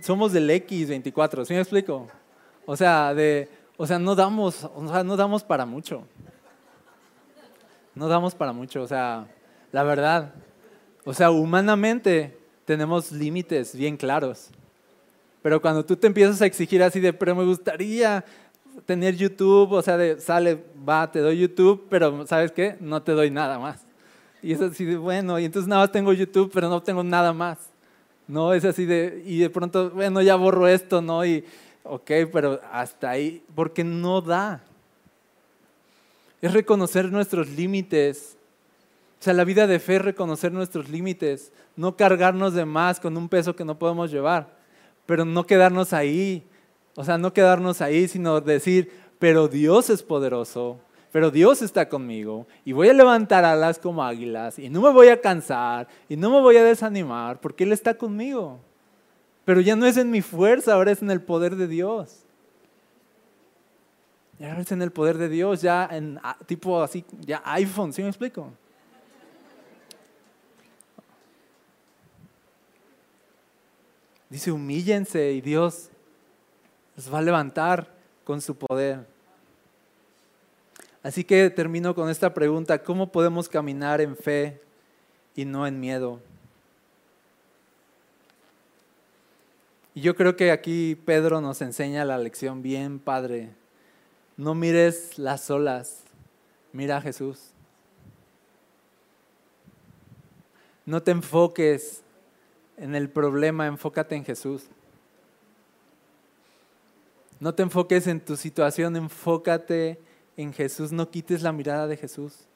somos 0.01 0.33
del 0.33 0.49
X24, 0.49 1.45
¿sí 1.45 1.53
me 1.53 1.61
explico? 1.61 2.09
O 2.65 2.75
sea, 2.75 3.13
de, 3.13 3.47
o 3.77 3.87
sea, 3.87 3.99
no 3.99 4.15
damos, 4.15 4.65
o 4.65 4.85
sea, 4.89 5.01
no 5.05 5.15
damos 5.15 5.45
para 5.45 5.65
mucho. 5.65 6.05
No 7.95 8.09
damos 8.09 8.35
para 8.35 8.51
mucho, 8.51 8.81
o 8.81 8.87
sea, 8.87 9.27
la 9.71 9.83
verdad. 9.83 10.33
O 11.05 11.13
sea, 11.13 11.31
humanamente 11.31 12.37
tenemos 12.65 13.13
límites 13.13 13.73
bien 13.77 13.95
claros. 13.95 14.49
Pero 15.41 15.61
cuando 15.61 15.85
tú 15.85 15.95
te 15.95 16.07
empiezas 16.07 16.41
a 16.41 16.45
exigir 16.45 16.83
así 16.83 16.99
de, 16.99 17.13
pero 17.13 17.33
me 17.33 17.45
gustaría 17.45 18.25
tener 18.85 19.15
YouTube, 19.15 19.71
o 19.71 19.81
sea, 19.81 19.97
de, 19.97 20.19
sale, 20.19 20.63
va, 20.87 21.11
te 21.11 21.19
doy 21.19 21.39
YouTube, 21.39 21.85
pero 21.89 22.25
¿sabes 22.27 22.51
qué? 22.51 22.75
No 22.79 23.01
te 23.01 23.13
doy 23.13 23.29
nada 23.31 23.59
más. 23.59 23.85
Y 24.41 24.51
es 24.53 24.61
así 24.61 24.83
de, 24.85 24.97
bueno, 24.97 25.39
y 25.39 25.45
entonces 25.45 25.67
nada 25.67 25.83
más 25.83 25.91
tengo 25.91 26.11
YouTube, 26.11 26.51
pero 26.53 26.69
no 26.69 26.83
tengo 26.83 27.03
nada 27.03 27.31
más. 27.31 27.57
No, 28.27 28.53
es 28.53 28.65
así 28.65 28.85
de, 28.85 29.23
y 29.25 29.39
de 29.39 29.49
pronto, 29.49 29.89
bueno, 29.91 30.21
ya 30.21 30.35
borro 30.35 30.67
esto, 30.67 31.01
¿no? 31.01 31.25
Y, 31.25 31.45
ok, 31.83 32.11
pero 32.31 32.59
hasta 32.71 33.09
ahí, 33.09 33.43
porque 33.55 33.83
no 33.83 34.21
da. 34.21 34.61
Es 36.41 36.51
reconocer 36.51 37.11
nuestros 37.11 37.49
límites. 37.49 38.37
O 39.19 39.23
sea, 39.23 39.33
la 39.33 39.45
vida 39.45 39.67
de 39.67 39.79
fe 39.79 39.95
es 39.95 40.01
reconocer 40.01 40.51
nuestros 40.51 40.89
límites, 40.89 41.53
no 41.77 41.95
cargarnos 41.95 42.53
de 42.53 42.65
más 42.65 42.99
con 42.99 43.15
un 43.15 43.29
peso 43.29 43.55
que 43.55 43.63
no 43.63 43.79
podemos 43.79 44.11
llevar, 44.11 44.49
pero 45.05 45.23
no 45.23 45.45
quedarnos 45.45 45.93
ahí. 45.93 46.43
O 46.95 47.03
sea, 47.03 47.17
no 47.17 47.33
quedarnos 47.33 47.81
ahí, 47.81 48.07
sino 48.07 48.39
decir, 48.41 48.91
pero 49.19 49.47
Dios 49.47 49.89
es 49.89 50.03
poderoso, 50.03 50.79
pero 51.11 51.31
Dios 51.31 51.61
está 51.61 51.89
conmigo 51.89 52.47
y 52.65 52.71
voy 52.71 52.89
a 52.89 52.93
levantar 52.93 53.45
alas 53.45 53.79
como 53.79 54.03
águilas 54.03 54.59
y 54.59 54.69
no 54.69 54.81
me 54.81 54.91
voy 54.91 55.07
a 55.07 55.21
cansar 55.21 55.87
y 56.09 56.15
no 56.15 56.29
me 56.29 56.41
voy 56.41 56.57
a 56.57 56.63
desanimar 56.63 57.39
porque 57.39 57.63
Él 57.63 57.71
está 57.71 57.95
conmigo. 57.95 58.59
Pero 59.45 59.61
ya 59.61 59.75
no 59.75 59.85
es 59.85 59.97
en 59.97 60.09
mi 60.09 60.21
fuerza, 60.21 60.73
ahora 60.73 60.91
es 60.91 61.01
en 61.01 61.11
el 61.11 61.21
poder 61.21 61.55
de 61.55 61.67
Dios. 61.67 62.23
Ya 64.39 64.49
ahora 64.49 64.61
es 64.61 64.71
en 64.71 64.81
el 64.81 64.91
poder 64.91 65.17
de 65.17 65.29
Dios, 65.29 65.61
ya 65.61 65.87
en 65.91 66.19
ah, 66.23 66.37
tipo 66.45 66.81
así, 66.81 67.05
ya 67.21 67.41
iPhone, 67.45 67.93
¿sí 67.93 68.01
me 68.01 68.09
explico? 68.09 68.51
Dice, 74.29 74.51
humíllense 74.51 75.31
y 75.33 75.41
Dios 75.41 75.91
los 76.95 77.13
va 77.13 77.19
a 77.19 77.21
levantar 77.21 77.87
con 78.23 78.41
su 78.41 78.55
poder. 78.55 79.05
Así 81.01 81.23
que 81.23 81.49
termino 81.49 81.93
con 81.93 82.09
esta 82.09 82.33
pregunta, 82.33 82.81
¿cómo 82.81 83.11
podemos 83.11 83.49
caminar 83.49 83.99
en 83.99 84.15
fe 84.15 84.61
y 85.35 85.43
no 85.43 85.67
en 85.67 85.79
miedo? 85.79 86.19
Y 89.95 90.01
yo 90.01 90.15
creo 90.15 90.35
que 90.35 90.51
aquí 90.51 90.95
Pedro 91.05 91.41
nos 91.41 91.61
enseña 91.61 92.05
la 92.05 92.17
lección 92.17 92.61
bien, 92.61 92.99
Padre. 92.99 93.49
No 94.37 94.55
mires 94.55 95.19
las 95.19 95.51
olas, 95.51 96.03
mira 96.71 96.97
a 96.97 97.01
Jesús. 97.01 97.51
No 100.85 101.03
te 101.03 101.11
enfoques 101.11 102.01
en 102.77 102.95
el 102.95 103.09
problema, 103.09 103.67
enfócate 103.67 104.15
en 104.15 104.25
Jesús. 104.25 104.63
No 107.43 107.53
te 107.53 107.61
enfoques 107.61 108.07
en 108.07 108.21
tu 108.21 108.37
situación, 108.37 108.95
enfócate 108.95 109.99
en 110.37 110.53
Jesús, 110.53 110.93
no 110.93 111.11
quites 111.11 111.41
la 111.41 111.51
mirada 111.51 111.87
de 111.87 111.97
Jesús. 111.97 112.47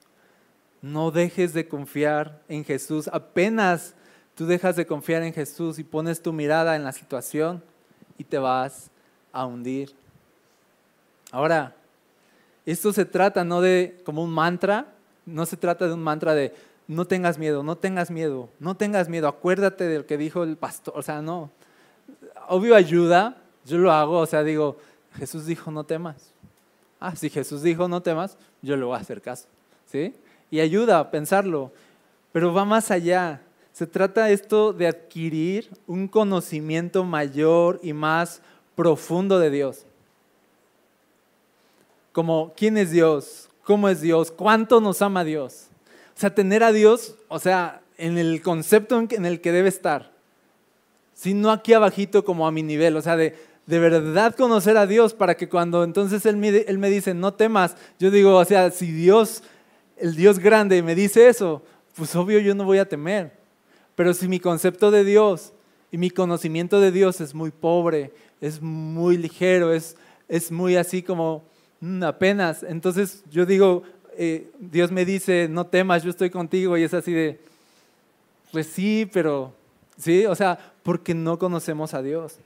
No 0.81 1.11
dejes 1.11 1.51
de 1.51 1.67
confiar 1.67 2.41
en 2.47 2.63
Jesús. 2.63 3.09
Apenas 3.11 3.95
tú 4.33 4.45
dejas 4.45 4.77
de 4.77 4.85
confiar 4.85 5.23
en 5.23 5.33
Jesús 5.33 5.77
y 5.77 5.83
pones 5.83 6.21
tu 6.21 6.31
mirada 6.31 6.77
en 6.77 6.85
la 6.85 6.93
situación 6.93 7.61
y 8.17 8.23
te 8.23 8.37
vas 8.37 8.89
a 9.33 9.45
hundir. 9.45 9.93
Ahora, 11.33 11.75
esto 12.65 12.93
se 12.93 13.03
trata 13.03 13.43
no 13.43 13.59
de 13.59 14.01
como 14.05 14.23
un 14.23 14.31
mantra, 14.31 14.93
no 15.25 15.45
se 15.45 15.57
trata 15.57 15.85
de 15.85 15.95
un 15.95 16.03
mantra 16.03 16.33
de 16.33 16.55
no 16.87 17.03
tengas 17.03 17.37
miedo, 17.37 17.61
no 17.61 17.75
tengas 17.75 18.09
miedo, 18.09 18.47
no 18.57 18.77
tengas 18.77 19.09
miedo, 19.09 19.27
acuérdate 19.27 19.83
de 19.83 19.97
lo 19.97 20.05
que 20.05 20.17
dijo 20.17 20.43
el 20.43 20.55
pastor, 20.55 20.93
o 20.95 21.01
sea, 21.01 21.21
no. 21.21 21.51
Obvio 22.47 22.73
ayuda, 22.73 23.43
yo 23.67 23.77
lo 23.77 23.91
hago, 23.91 24.19
o 24.19 24.25
sea, 24.25 24.43
digo, 24.43 24.77
Jesús 25.13 25.45
dijo 25.45 25.71
no 25.71 25.83
temas. 25.83 26.31
Ah, 26.99 27.15
si 27.15 27.29
Jesús 27.29 27.61
dijo 27.61 27.87
no 27.87 28.01
temas, 28.01 28.37
yo 28.61 28.75
le 28.75 28.85
voy 28.85 28.97
a 28.97 29.01
hacer 29.01 29.21
caso. 29.21 29.47
¿Sí? 29.91 30.13
Y 30.49 30.59
ayuda 30.59 30.99
a 30.99 31.11
pensarlo. 31.11 31.71
Pero 32.31 32.53
va 32.53 32.65
más 32.65 32.91
allá. 32.91 33.41
Se 33.71 33.85
trata 33.85 34.31
esto 34.31 34.73
de 34.73 34.87
adquirir 34.87 35.69
un 35.85 36.07
conocimiento 36.07 37.03
mayor 37.03 37.79
y 37.83 37.93
más 37.93 38.41
profundo 38.75 39.39
de 39.39 39.51
Dios. 39.51 39.85
Como 42.11 42.53
quién 42.57 42.77
es 42.77 42.91
Dios, 42.91 43.49
cómo 43.63 43.89
es 43.89 44.01
Dios, 44.01 44.31
cuánto 44.31 44.81
nos 44.81 45.01
ama 45.01 45.23
Dios. 45.23 45.67
O 46.15 46.19
sea, 46.19 46.33
tener 46.33 46.63
a 46.63 46.71
Dios, 46.71 47.15
o 47.27 47.37
sea, 47.37 47.81
en 47.97 48.17
el 48.17 48.41
concepto 48.41 48.99
en 48.99 49.25
el 49.25 49.41
que 49.41 49.51
debe 49.51 49.69
estar. 49.69 50.11
Si 51.13 51.33
no 51.33 51.51
aquí 51.51 51.73
abajito 51.73 52.23
como 52.23 52.47
a 52.47 52.51
mi 52.51 52.63
nivel, 52.63 52.95
o 52.95 53.01
sea, 53.01 53.15
de, 53.15 53.35
de 53.67 53.79
verdad 53.79 54.33
conocer 54.33 54.77
a 54.77 54.87
Dios 54.87 55.13
para 55.13 55.35
que 55.35 55.49
cuando 55.49 55.83
entonces 55.83 56.25
él 56.25 56.37
me, 56.37 56.47
él 56.47 56.77
me 56.77 56.89
dice, 56.89 57.13
no 57.13 57.33
temas, 57.33 57.75
yo 57.99 58.09
digo, 58.09 58.35
o 58.35 58.45
sea, 58.45 58.71
si 58.71 58.91
Dios, 58.91 59.43
el 59.97 60.15
Dios 60.15 60.39
grande 60.39 60.81
me 60.81 60.95
dice 60.95 61.27
eso, 61.27 61.61
pues 61.93 62.15
obvio 62.15 62.39
yo 62.39 62.55
no 62.55 62.63
voy 62.63 62.79
a 62.79 62.87
temer. 62.87 63.33
Pero 63.95 64.13
si 64.13 64.27
mi 64.29 64.39
concepto 64.39 64.89
de 64.89 65.03
Dios 65.03 65.53
y 65.91 65.97
mi 65.97 66.09
conocimiento 66.09 66.79
de 66.79 66.91
Dios 66.91 67.19
es 67.19 67.35
muy 67.35 67.51
pobre, 67.51 68.13
es 68.39 68.61
muy 68.61 69.17
ligero, 69.17 69.73
es, 69.73 69.97
es 70.29 70.49
muy 70.49 70.77
así 70.77 71.03
como 71.03 71.43
mm, 71.81 72.03
apenas, 72.03 72.63
entonces 72.63 73.23
yo 73.29 73.45
digo, 73.45 73.83
eh, 74.15 74.49
Dios 74.59 74.91
me 74.91 75.03
dice, 75.03 75.49
no 75.49 75.67
temas, 75.67 76.03
yo 76.03 76.09
estoy 76.09 76.29
contigo 76.29 76.77
y 76.77 76.83
es 76.83 76.93
así 76.93 77.11
de, 77.11 77.41
pues 78.53 78.67
sí, 78.67 79.09
pero, 79.11 79.53
sí, 79.97 80.25
o 80.25 80.35
sea, 80.35 80.57
porque 80.83 81.13
no 81.13 81.37
conocemos 81.37 81.93
a 81.93 82.01
Dios. 82.01 82.39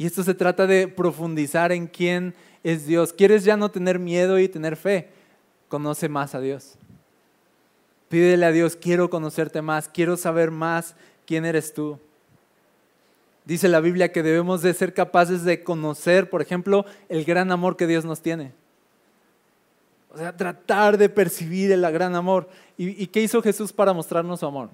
Y 0.00 0.06
esto 0.06 0.22
se 0.24 0.32
trata 0.32 0.66
de 0.66 0.88
profundizar 0.88 1.72
en 1.72 1.86
quién 1.86 2.32
es 2.64 2.86
Dios. 2.86 3.12
¿Quieres 3.12 3.44
ya 3.44 3.58
no 3.58 3.70
tener 3.70 3.98
miedo 3.98 4.38
y 4.38 4.48
tener 4.48 4.76
fe? 4.76 5.10
Conoce 5.68 6.08
más 6.08 6.34
a 6.34 6.40
Dios. 6.40 6.76
Pídele 8.08 8.46
a 8.46 8.50
Dios, 8.50 8.76
quiero 8.76 9.10
conocerte 9.10 9.60
más, 9.60 9.90
quiero 9.90 10.16
saber 10.16 10.52
más 10.52 10.94
quién 11.26 11.44
eres 11.44 11.74
tú. 11.74 11.98
Dice 13.44 13.68
la 13.68 13.80
Biblia 13.80 14.10
que 14.10 14.22
debemos 14.22 14.62
de 14.62 14.72
ser 14.72 14.94
capaces 14.94 15.44
de 15.44 15.62
conocer, 15.62 16.30
por 16.30 16.40
ejemplo, 16.40 16.86
el 17.10 17.26
gran 17.26 17.52
amor 17.52 17.76
que 17.76 17.86
Dios 17.86 18.06
nos 18.06 18.22
tiene. 18.22 18.52
O 20.14 20.16
sea, 20.16 20.34
tratar 20.34 20.96
de 20.96 21.10
percibir 21.10 21.72
el 21.72 21.82
gran 21.92 22.16
amor. 22.16 22.48
¿Y, 22.78 23.06
qué 23.08 23.20
hizo 23.20 23.42
Jesús 23.42 23.70
para 23.70 23.92
mostrarnos 23.92 24.40
su 24.40 24.46
amor? 24.46 24.70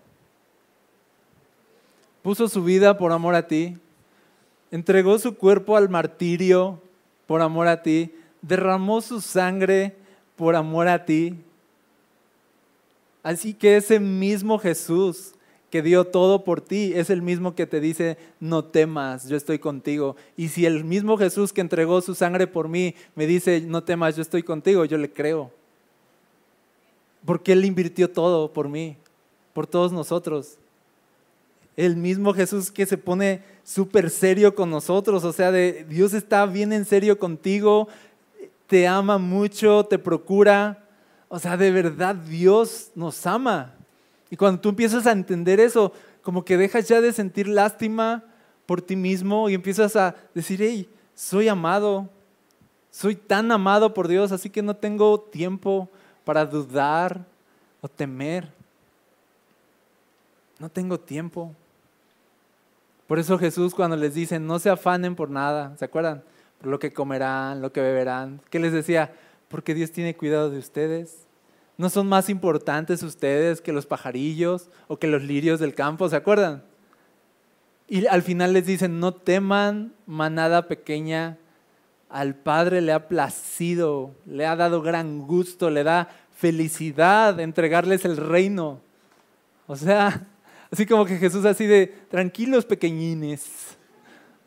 Puso 2.22 2.46
su 2.46 2.62
vida 2.62 2.96
por 2.96 3.10
amor 3.10 3.34
a 3.34 3.48
ti, 3.48 3.76
entregó 4.70 5.18
su 5.18 5.36
cuerpo 5.36 5.76
al 5.76 5.88
martirio 5.88 6.80
por 7.26 7.42
amor 7.42 7.68
a 7.68 7.82
ti, 7.82 8.14
derramó 8.42 9.00
su 9.00 9.20
sangre 9.20 9.94
por 10.36 10.54
amor 10.54 10.88
a 10.88 11.04
ti. 11.04 11.34
Así 13.22 13.54
que 13.54 13.76
ese 13.76 13.98
mismo 13.98 14.58
Jesús 14.58 15.32
que 15.70 15.82
dio 15.82 16.04
todo 16.06 16.44
por 16.44 16.60
ti 16.60 16.92
es 16.94 17.10
el 17.10 17.22
mismo 17.22 17.54
que 17.54 17.66
te 17.66 17.80
dice, 17.80 18.16
no 18.38 18.64
temas, 18.64 19.28
yo 19.28 19.36
estoy 19.36 19.58
contigo. 19.58 20.14
Y 20.36 20.48
si 20.48 20.64
el 20.64 20.84
mismo 20.84 21.18
Jesús 21.18 21.52
que 21.52 21.60
entregó 21.60 22.00
su 22.00 22.14
sangre 22.14 22.46
por 22.46 22.68
mí 22.68 22.94
me 23.16 23.26
dice, 23.26 23.60
no 23.60 23.82
temas, 23.82 24.14
yo 24.14 24.22
estoy 24.22 24.42
contigo, 24.42 24.84
yo 24.84 24.96
le 24.96 25.10
creo. 25.10 25.50
Porque 27.24 27.52
Él 27.52 27.64
invirtió 27.64 28.08
todo 28.08 28.52
por 28.52 28.68
mí, 28.68 28.96
por 29.52 29.66
todos 29.66 29.90
nosotros. 29.90 30.56
El 31.76 31.96
mismo 31.96 32.32
Jesús 32.32 32.70
que 32.70 32.86
se 32.86 32.96
pone 32.96 33.42
súper 33.66 34.10
serio 34.10 34.54
con 34.54 34.70
nosotros, 34.70 35.24
o 35.24 35.32
sea, 35.32 35.50
de 35.50 35.84
Dios 35.88 36.14
está 36.14 36.46
bien 36.46 36.72
en 36.72 36.84
serio 36.84 37.18
contigo, 37.18 37.88
te 38.68 38.86
ama 38.86 39.18
mucho, 39.18 39.84
te 39.84 39.98
procura, 39.98 40.84
o 41.26 41.40
sea, 41.40 41.56
de 41.56 41.72
verdad 41.72 42.14
Dios 42.14 42.92
nos 42.94 43.26
ama. 43.26 43.74
Y 44.30 44.36
cuando 44.36 44.60
tú 44.60 44.68
empiezas 44.68 45.04
a 45.08 45.12
entender 45.12 45.58
eso, 45.58 45.92
como 46.22 46.44
que 46.44 46.56
dejas 46.56 46.86
ya 46.86 47.00
de 47.00 47.12
sentir 47.12 47.48
lástima 47.48 48.22
por 48.66 48.80
ti 48.80 48.94
mismo 48.94 49.48
y 49.48 49.54
empiezas 49.54 49.96
a 49.96 50.14
decir, 50.32 50.62
hey, 50.62 50.88
soy 51.16 51.48
amado, 51.48 52.08
soy 52.92 53.16
tan 53.16 53.50
amado 53.50 53.92
por 53.92 54.06
Dios, 54.06 54.30
así 54.30 54.48
que 54.48 54.62
no 54.62 54.76
tengo 54.76 55.18
tiempo 55.18 55.88
para 56.24 56.46
dudar 56.46 57.24
o 57.80 57.88
temer. 57.88 58.48
No 60.60 60.68
tengo 60.68 61.00
tiempo. 61.00 61.52
Por 63.07 63.18
eso 63.18 63.38
Jesús 63.38 63.74
cuando 63.74 63.96
les 63.96 64.14
dice, 64.14 64.40
no 64.40 64.59
se 64.59 64.70
afanen 64.70 65.14
por 65.14 65.30
nada, 65.30 65.76
¿se 65.76 65.84
acuerdan? 65.84 66.24
Por 66.59 66.68
lo 66.68 66.78
que 66.78 66.92
comerán, 66.92 67.62
lo 67.62 67.72
que 67.72 67.80
beberán. 67.80 68.40
¿Qué 68.50 68.59
les 68.59 68.72
decía? 68.72 69.12
Porque 69.48 69.74
Dios 69.74 69.92
tiene 69.92 70.16
cuidado 70.16 70.50
de 70.50 70.59
ustedes. 70.59 71.26
¿No 71.78 71.90
son 71.90 72.09
más 72.09 72.28
importantes 72.28 73.02
ustedes 73.02 73.61
que 73.61 73.72
los 73.72 73.86
pajarillos 73.86 74.70
o 74.88 74.98
que 74.98 75.07
los 75.07 75.22
lirios 75.22 75.61
del 75.61 75.74
campo? 75.74 76.09
¿Se 76.09 76.16
acuerdan? 76.16 76.64
Y 77.86 78.07
al 78.07 78.22
final 78.22 78.52
les 78.52 78.66
dicen, 78.66 78.98
no 78.98 79.14
teman 79.14 79.92
manada 80.07 80.66
pequeña, 80.66 81.38
al 82.09 82.34
Padre 82.34 82.80
le 82.80 82.92
ha 82.92 83.09
placido, 83.09 84.14
le 84.24 84.46
ha 84.46 84.57
dado 84.57 84.82
gran 84.82 85.26
gusto, 85.26 85.70
le 85.70 85.84
da 85.84 86.09
felicidad 86.34 87.38
entregarles 87.38 88.04
el 88.04 88.16
reino. 88.16 88.80
O 89.66 89.76
sea, 89.76 90.26
Así 90.70 90.86
como 90.86 91.04
que 91.04 91.18
Jesús 91.18 91.44
así 91.44 91.66
de, 91.66 91.86
tranquilos 92.10 92.64
pequeñines. 92.64 93.76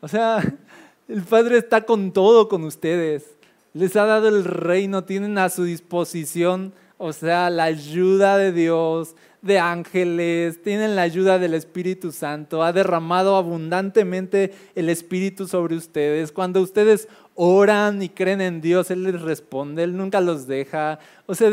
O 0.00 0.08
sea, 0.08 0.42
el 1.08 1.22
Padre 1.22 1.58
está 1.58 1.82
con 1.82 2.12
todo 2.12 2.48
con 2.48 2.64
ustedes. 2.64 3.36
Les 3.72 3.94
ha 3.96 4.04
dado 4.04 4.28
el 4.28 4.44
reino, 4.44 5.04
tienen 5.04 5.38
a 5.38 5.48
su 5.48 5.64
disposición, 5.64 6.72
o 6.98 7.12
sea, 7.12 7.50
la 7.50 7.64
ayuda 7.64 8.36
de 8.36 8.52
Dios, 8.52 9.14
de 9.42 9.58
ángeles, 9.58 10.62
tienen 10.62 10.96
la 10.96 11.02
ayuda 11.02 11.38
del 11.38 11.54
Espíritu 11.54 12.12
Santo, 12.12 12.62
ha 12.62 12.72
derramado 12.72 13.36
abundantemente 13.36 14.52
el 14.74 14.88
Espíritu 14.88 15.46
sobre 15.46 15.76
ustedes. 15.76 16.32
Cuando 16.32 16.60
ustedes 16.60 17.08
oran 17.34 18.02
y 18.02 18.08
creen 18.08 18.40
en 18.40 18.60
Dios, 18.60 18.90
Él 18.90 19.04
les 19.04 19.22
responde, 19.22 19.84
Él 19.84 19.96
nunca 19.96 20.20
los 20.20 20.46
deja. 20.46 20.98
O 21.26 21.34
sea, 21.34 21.50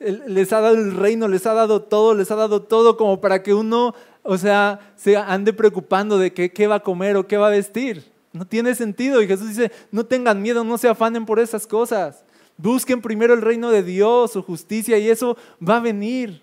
les 0.00 0.52
ha 0.52 0.60
dado 0.60 0.76
el 0.76 0.96
reino, 0.96 1.28
les 1.28 1.46
ha 1.46 1.52
dado 1.52 1.82
todo, 1.82 2.14
les 2.14 2.30
ha 2.30 2.36
dado 2.36 2.62
todo 2.62 2.96
como 2.96 3.20
para 3.20 3.42
que 3.42 3.52
uno, 3.52 3.94
o 4.22 4.38
sea, 4.38 4.94
se 4.96 5.16
ande 5.16 5.52
preocupando 5.52 6.18
de 6.18 6.32
qué, 6.32 6.50
qué 6.52 6.66
va 6.66 6.76
a 6.76 6.80
comer 6.80 7.16
o 7.16 7.26
qué 7.26 7.36
va 7.36 7.48
a 7.48 7.50
vestir. 7.50 8.10
No 8.32 8.46
tiene 8.46 8.74
sentido. 8.74 9.20
Y 9.20 9.26
Jesús 9.26 9.48
dice, 9.48 9.70
no 9.90 10.06
tengan 10.06 10.40
miedo, 10.40 10.64
no 10.64 10.78
se 10.78 10.88
afanen 10.88 11.26
por 11.26 11.38
esas 11.38 11.66
cosas. 11.66 12.24
Busquen 12.56 13.02
primero 13.02 13.34
el 13.34 13.42
reino 13.42 13.70
de 13.70 13.82
Dios, 13.82 14.32
su 14.32 14.42
justicia, 14.42 14.98
y 14.98 15.10
eso 15.10 15.36
va 15.66 15.76
a 15.76 15.80
venir. 15.80 16.42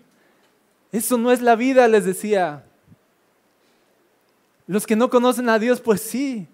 Eso 0.92 1.18
no 1.18 1.32
es 1.32 1.42
la 1.42 1.56
vida, 1.56 1.88
les 1.88 2.04
decía. 2.04 2.64
Los 4.66 4.86
que 4.86 4.96
no 4.96 5.10
conocen 5.10 5.48
a 5.48 5.58
Dios, 5.58 5.80
pues 5.80 6.00
sí, 6.00 6.46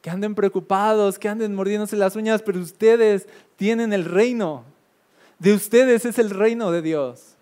que 0.00 0.10
anden 0.10 0.34
preocupados, 0.34 1.18
que 1.18 1.28
anden 1.28 1.54
mordiéndose 1.54 1.96
las 1.96 2.16
uñas, 2.16 2.42
pero 2.42 2.60
ustedes 2.60 3.26
tienen 3.56 3.92
el 3.92 4.04
reino. 4.04 4.64
De 5.38 5.52
ustedes 5.52 6.04
es 6.04 6.18
el 6.18 6.30
reino 6.30 6.70
de 6.70 6.82
Dios. 6.82 7.34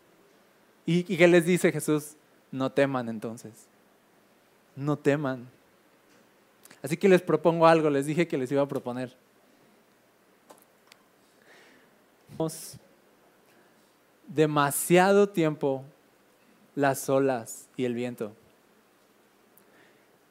¿Y, 0.86 1.04
qué 1.16 1.28
les 1.28 1.46
dice 1.46 1.72
Jesús? 1.72 2.16
No 2.50 2.70
teman 2.70 3.08
entonces. 3.08 3.52
No 4.76 4.96
teman. 4.96 5.48
Así 6.82 6.96
que 6.96 7.08
les 7.08 7.22
propongo 7.22 7.66
algo, 7.66 7.88
les 7.88 8.06
dije 8.06 8.28
que 8.28 8.36
les 8.36 8.50
iba 8.52 8.62
a 8.62 8.68
proponer. 8.68 9.16
Demasiado 14.26 15.28
tiempo 15.28 15.84
las 16.74 17.08
olas 17.08 17.68
y 17.76 17.84
el 17.84 17.94
viento. 17.94 18.32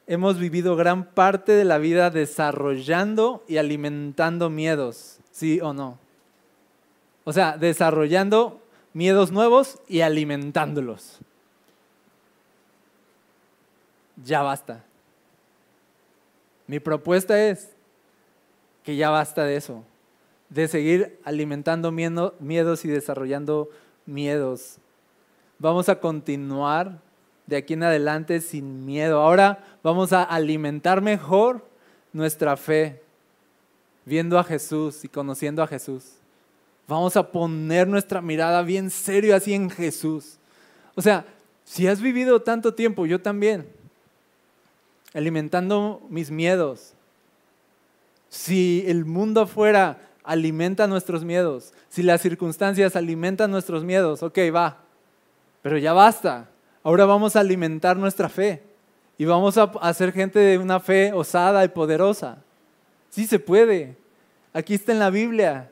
Hemos 0.06 0.38
vivido 0.38 0.76
gran 0.76 1.06
parte 1.06 1.52
de 1.52 1.64
la 1.64 1.78
vida 1.78 2.10
desarrollando 2.10 3.42
y 3.48 3.56
alimentando 3.56 4.50
miedos, 4.50 5.18
¿sí 5.30 5.60
o 5.62 5.72
no? 5.72 6.03
O 7.24 7.32
sea, 7.32 7.56
desarrollando 7.56 8.60
miedos 8.92 9.32
nuevos 9.32 9.78
y 9.88 10.02
alimentándolos. 10.02 11.18
Ya 14.22 14.42
basta. 14.42 14.84
Mi 16.66 16.80
propuesta 16.80 17.48
es 17.48 17.70
que 18.84 18.96
ya 18.96 19.10
basta 19.10 19.44
de 19.44 19.56
eso, 19.56 19.84
de 20.48 20.68
seguir 20.68 21.18
alimentando 21.24 21.90
miedos 21.90 22.84
y 22.84 22.88
desarrollando 22.88 23.68
miedos 24.06 24.78
vamos 25.58 25.88
a 25.88 25.98
continuar 25.98 27.00
de 27.46 27.56
aquí 27.56 27.74
en 27.74 27.82
adelante 27.82 28.40
sin 28.40 28.84
miedo. 28.84 29.20
Ahora 29.20 29.64
vamos 29.82 30.12
a 30.12 30.22
alimentar 30.22 31.00
mejor 31.00 31.66
nuestra 32.12 32.56
fe, 32.56 33.02
viendo 34.04 34.38
a 34.38 34.44
Jesús 34.44 35.04
y 35.04 35.08
conociendo 35.08 35.62
a 35.62 35.66
Jesús. 35.66 36.18
Vamos 36.86 37.16
a 37.16 37.30
poner 37.30 37.88
nuestra 37.88 38.20
mirada 38.20 38.62
bien 38.62 38.90
serio 38.90 39.34
así 39.34 39.54
en 39.54 39.70
Jesús. 39.70 40.38
O 40.94 41.02
sea, 41.02 41.24
si 41.64 41.86
has 41.86 42.00
vivido 42.00 42.42
tanto 42.42 42.74
tiempo, 42.74 43.06
yo 43.06 43.20
también, 43.20 43.66
alimentando 45.14 46.02
mis 46.10 46.30
miedos, 46.30 46.92
si 48.28 48.84
el 48.86 49.04
mundo 49.04 49.42
afuera 49.42 49.98
alimenta 50.22 50.86
nuestros 50.86 51.24
miedos, 51.24 51.72
si 51.88 52.02
las 52.02 52.20
circunstancias 52.20 52.96
alimentan 52.96 53.50
nuestros 53.50 53.84
miedos, 53.84 54.22
ok, 54.22 54.38
va, 54.54 54.78
pero 55.62 55.78
ya 55.78 55.92
basta. 55.92 56.48
ahora 56.82 57.06
vamos 57.06 57.36
a 57.36 57.40
alimentar 57.40 57.96
nuestra 57.96 58.28
fe 58.28 58.62
y 59.16 59.24
vamos 59.24 59.56
a 59.56 59.64
hacer 59.80 60.12
gente 60.12 60.38
de 60.38 60.58
una 60.58 60.80
fe 60.80 61.12
osada 61.12 61.64
y 61.64 61.68
poderosa. 61.68 62.38
Sí 63.08 63.26
se 63.26 63.38
puede. 63.38 63.96
Aquí 64.52 64.74
está 64.74 64.92
en 64.92 64.98
la 64.98 65.10
Biblia. 65.10 65.70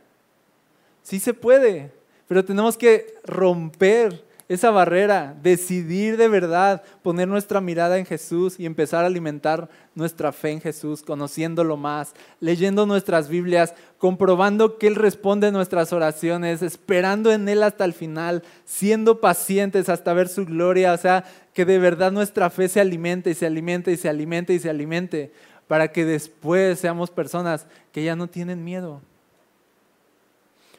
Sí 1.03 1.19
se 1.19 1.35
puede. 1.35 1.91
Pero 2.29 2.45
tenemos 2.45 2.77
que 2.77 3.15
romper 3.25 4.25
esa 4.49 4.71
barrera, 4.71 5.35
decidir 5.43 6.17
de 6.17 6.29
verdad, 6.29 6.83
poner 7.03 7.27
nuestra 7.27 7.61
mirada 7.63 7.99
en 7.99 8.05
Jesús 8.05 8.59
y 8.59 8.67
empezar 8.67 9.03
a 9.03 9.07
alimentar 9.07 9.71
nuestra 9.95 10.31
fe 10.31 10.51
en 10.51 10.61
Jesús, 10.61 11.03
conociéndolo 11.03 11.77
más, 11.77 12.13
leyendo 12.39 12.85
nuestras 12.85 13.29
Biblias, 13.29 13.75
comprobando 13.99 14.77
que 14.77 14.89
Él 14.89 14.97
responde 14.97 15.53
nuestras 15.53 15.93
oraciones, 15.93 16.61
esperando 16.61 17.33
en 17.33 17.49
Él 17.49 17.63
hasta 17.63 17.85
el 17.85 17.95
final, 17.95 18.43
siendo 18.67 19.21
pacientes 19.21 19.89
hasta 19.89 20.13
ver 20.13 20.29
su 20.29 20.45
gloria, 20.45 20.93
o 20.93 20.99
sea, 20.99 21.25
que 21.55 21.65
de 21.65 21.79
verdad 21.79 22.13
nuestra 22.13 22.51
fe 22.51 22.69
se 22.69 22.81
alimente 22.81 23.31
y 23.31 23.35
se 23.35 23.47
alimente 23.47 23.93
y 23.93 23.97
se 23.97 24.09
alimente 24.09 24.53
y 24.53 24.59
se 24.59 24.69
alimente, 24.69 25.33
para 25.67 25.89
que 25.89 26.05
después 26.05 26.79
seamos 26.79 27.11
personas 27.11 27.67
que 27.91 28.05
ya 28.05 28.17
no 28.17 28.27
tienen 28.27 28.65
miedo. 28.65 29.01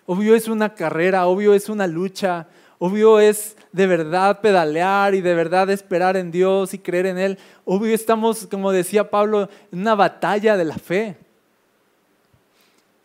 Obvio 0.05 0.35
es 0.35 0.47
una 0.47 0.73
carrera, 0.73 1.27
obvio 1.27 1.53
es 1.53 1.69
una 1.69 1.87
lucha, 1.87 2.47
Obvio 2.85 3.21
es 3.21 3.55
de 3.71 3.87
verdad 3.87 4.41
pedalear 4.41 5.15
y 5.15 5.21
de 5.21 5.33
verdad 5.33 5.69
esperar 5.69 6.17
en 6.17 6.31
Dios 6.31 6.73
y 6.73 6.79
creer 6.79 7.05
en 7.05 7.17
Él. 7.17 7.37
Obvio 7.63 7.95
estamos, 7.95 8.45
como 8.47 8.73
decía 8.73 9.09
Pablo, 9.09 9.49
en 9.71 9.79
una 9.79 9.95
batalla 9.95 10.57
de 10.57 10.65
la 10.65 10.77
fe. 10.77 11.15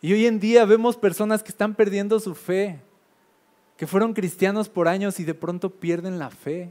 Y 0.01 0.11
hoy 0.11 0.25
en 0.25 0.41
día 0.41 0.65
vemos 0.65 0.97
personas 0.97 1.43
que 1.43 1.51
están 1.51 1.75
perdiendo 1.75 2.19
su 2.19 2.35
fe, 2.35 2.81
que 3.77 3.87
fueron 3.87 4.13
cristianos 4.13 4.67
por 4.67 4.89
años 4.89 5.17
y 5.21 5.23
de 5.23 5.33
pronto 5.33 5.69
pierden 5.69 6.19
la 6.19 6.29
fe 6.29 6.69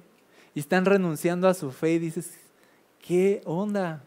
y 0.55 0.61
están 0.61 0.85
renunciando 0.85 1.49
a 1.49 1.55
su 1.55 1.71
fe 1.71 1.93
y 1.93 1.99
dices, 1.99 2.39
¿qué 3.01 3.41
onda? 3.47 4.03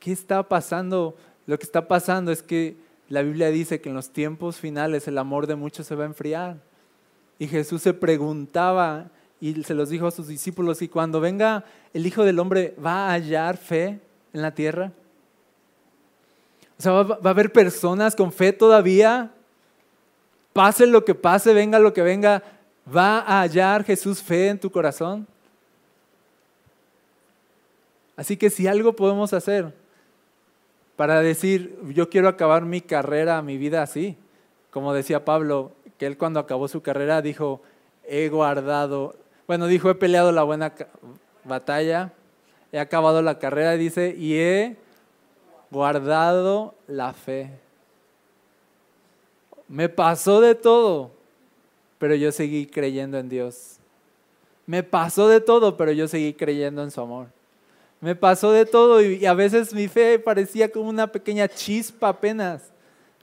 ¿Qué 0.00 0.12
está 0.12 0.42
pasando? 0.48 1.14
Lo 1.44 1.58
que 1.58 1.64
está 1.64 1.86
pasando 1.86 2.32
es 2.32 2.42
que 2.42 2.74
la 3.08 3.22
Biblia 3.22 3.50
dice 3.50 3.80
que 3.80 3.90
en 3.90 3.94
los 3.94 4.10
tiempos 4.10 4.56
finales 4.56 5.06
el 5.08 5.18
amor 5.18 5.46
de 5.46 5.56
muchos 5.56 5.86
se 5.86 5.94
va 5.94 6.04
a 6.04 6.06
enfriar. 6.06 6.56
Y 7.38 7.48
Jesús 7.48 7.82
se 7.82 7.92
preguntaba 7.92 9.10
y 9.40 9.62
se 9.62 9.74
los 9.74 9.90
dijo 9.90 10.06
a 10.06 10.10
sus 10.10 10.28
discípulos, 10.28 10.80
¿y 10.80 10.88
cuando 10.88 11.20
venga 11.20 11.64
el 11.92 12.06
Hijo 12.06 12.24
del 12.24 12.38
Hombre 12.38 12.74
va 12.82 13.08
a 13.08 13.12
hallar 13.12 13.56
fe 13.56 14.00
en 14.32 14.42
la 14.42 14.54
tierra? 14.54 14.92
O 16.78 16.82
sea, 16.82 16.92
¿va, 16.92 17.18
a 17.22 17.30
haber 17.30 17.52
personas 17.52 18.16
con 18.16 18.32
fe 18.32 18.52
todavía? 18.52 19.30
Pase 20.52 20.86
lo 20.86 21.04
que 21.04 21.14
pase, 21.14 21.52
venga 21.52 21.78
lo 21.78 21.92
que 21.92 22.02
venga, 22.02 22.42
¿va 22.94 23.18
a 23.18 23.42
hallar 23.42 23.84
Jesús 23.84 24.22
fe 24.22 24.48
en 24.48 24.58
tu 24.58 24.70
corazón? 24.70 25.26
Así 28.16 28.36
que 28.36 28.48
si 28.48 28.66
algo 28.66 28.94
podemos 28.94 29.32
hacer 29.32 29.74
para 30.96 31.20
decir, 31.20 31.78
yo 31.88 32.08
quiero 32.08 32.28
acabar 32.28 32.64
mi 32.64 32.80
carrera, 32.80 33.42
mi 33.42 33.58
vida 33.58 33.82
así, 33.82 34.16
como 34.70 34.92
decía 34.92 35.24
Pablo, 35.24 35.72
que 35.98 36.06
él 36.06 36.16
cuando 36.16 36.40
acabó 36.40 36.68
su 36.68 36.82
carrera 36.82 37.22
dijo, 37.22 37.60
he 38.04 38.28
guardado, 38.28 39.14
bueno, 39.46 39.66
dijo, 39.66 39.90
he 39.90 39.94
peleado 39.94 40.32
la 40.32 40.42
buena 40.42 40.72
batalla, 41.44 42.12
he 42.72 42.78
acabado 42.78 43.22
la 43.22 43.38
carrera, 43.38 43.72
dice, 43.72 44.14
y 44.16 44.36
he 44.36 44.76
guardado 45.70 46.74
la 46.86 47.12
fe. 47.12 47.50
Me 49.68 49.88
pasó 49.88 50.40
de 50.40 50.54
todo, 50.54 51.10
pero 51.98 52.14
yo 52.14 52.32
seguí 52.32 52.66
creyendo 52.66 53.18
en 53.18 53.28
Dios. 53.28 53.78
Me 54.66 54.82
pasó 54.82 55.28
de 55.28 55.40
todo, 55.40 55.76
pero 55.76 55.92
yo 55.92 56.08
seguí 56.08 56.34
creyendo 56.34 56.82
en 56.82 56.90
su 56.90 57.00
amor. 57.00 57.28
Me 58.04 58.14
pasó 58.14 58.52
de 58.52 58.66
todo 58.66 59.00
y, 59.00 59.24
a 59.24 59.32
veces 59.32 59.72
mi 59.72 59.88
fe 59.88 60.18
parecía 60.18 60.70
como 60.70 60.90
una 60.90 61.06
pequeña 61.06 61.48
chispa 61.48 62.10
apenas 62.10 62.70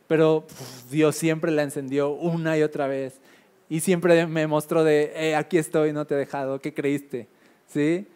pero 0.08 0.44
Dios 0.90 1.16
siempre 1.16 1.52
la 1.52 1.62
encendió 1.62 2.10
una 2.10 2.58
y 2.58 2.64
otra 2.64 2.88
vez. 2.88 3.22
Y 3.70 3.80
siempre 3.80 4.26
me 4.26 4.46
mostró 4.46 4.84
de, 4.84 5.14
eh, 5.16 5.36
aquí 5.38 5.58
estoy, 5.58 5.94
no 5.94 6.04
te 6.04 6.16
he 6.16 6.18
dejado, 6.18 6.60
¿qué 6.60 6.74
creíste? 6.74 7.30
¿Sí? 7.68 8.08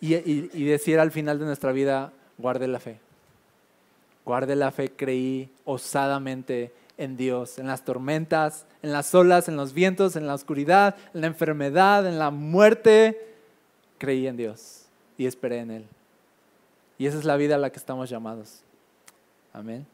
Y, 0.00 0.14
y 0.16 0.64
decir 0.64 0.98
al 0.98 1.12
final 1.12 1.38
de 1.38 1.44
nuestra 1.44 1.70
vida, 1.70 2.12
guarde 2.36 2.66
la 2.66 2.80
fe. 2.80 2.98
Guarde 4.24 4.56
la 4.56 4.72
fe, 4.72 4.90
creí 4.90 5.50
osadamente 5.64 6.72
en 6.98 7.16
Dios, 7.16 7.60
en 7.60 7.68
las 7.68 7.84
tormentas, 7.84 8.66
en 8.82 8.90
las 8.90 9.14
olas, 9.14 9.48
en 9.48 9.56
los 9.56 9.72
vientos, 9.72 10.16
en 10.16 10.26
la 10.26 10.34
oscuridad, 10.34 10.96
en 11.12 11.20
la 11.20 11.28
enfermedad, 11.28 12.08
en 12.08 12.18
la 12.18 12.30
muerte. 12.30 13.36
Creí 13.98 14.26
en 14.26 14.36
Dios 14.36 14.83
y 15.16 15.26
esperé 15.26 15.58
en 15.58 15.70
Él. 15.70 15.86
Y 16.98 17.06
esa 17.06 17.18
es 17.18 17.24
la 17.24 17.36
vida 17.36 17.56
a 17.56 17.58
la 17.58 17.70
que 17.70 17.78
estamos 17.78 18.08
llamados. 18.08 18.62
Amén. 19.52 19.86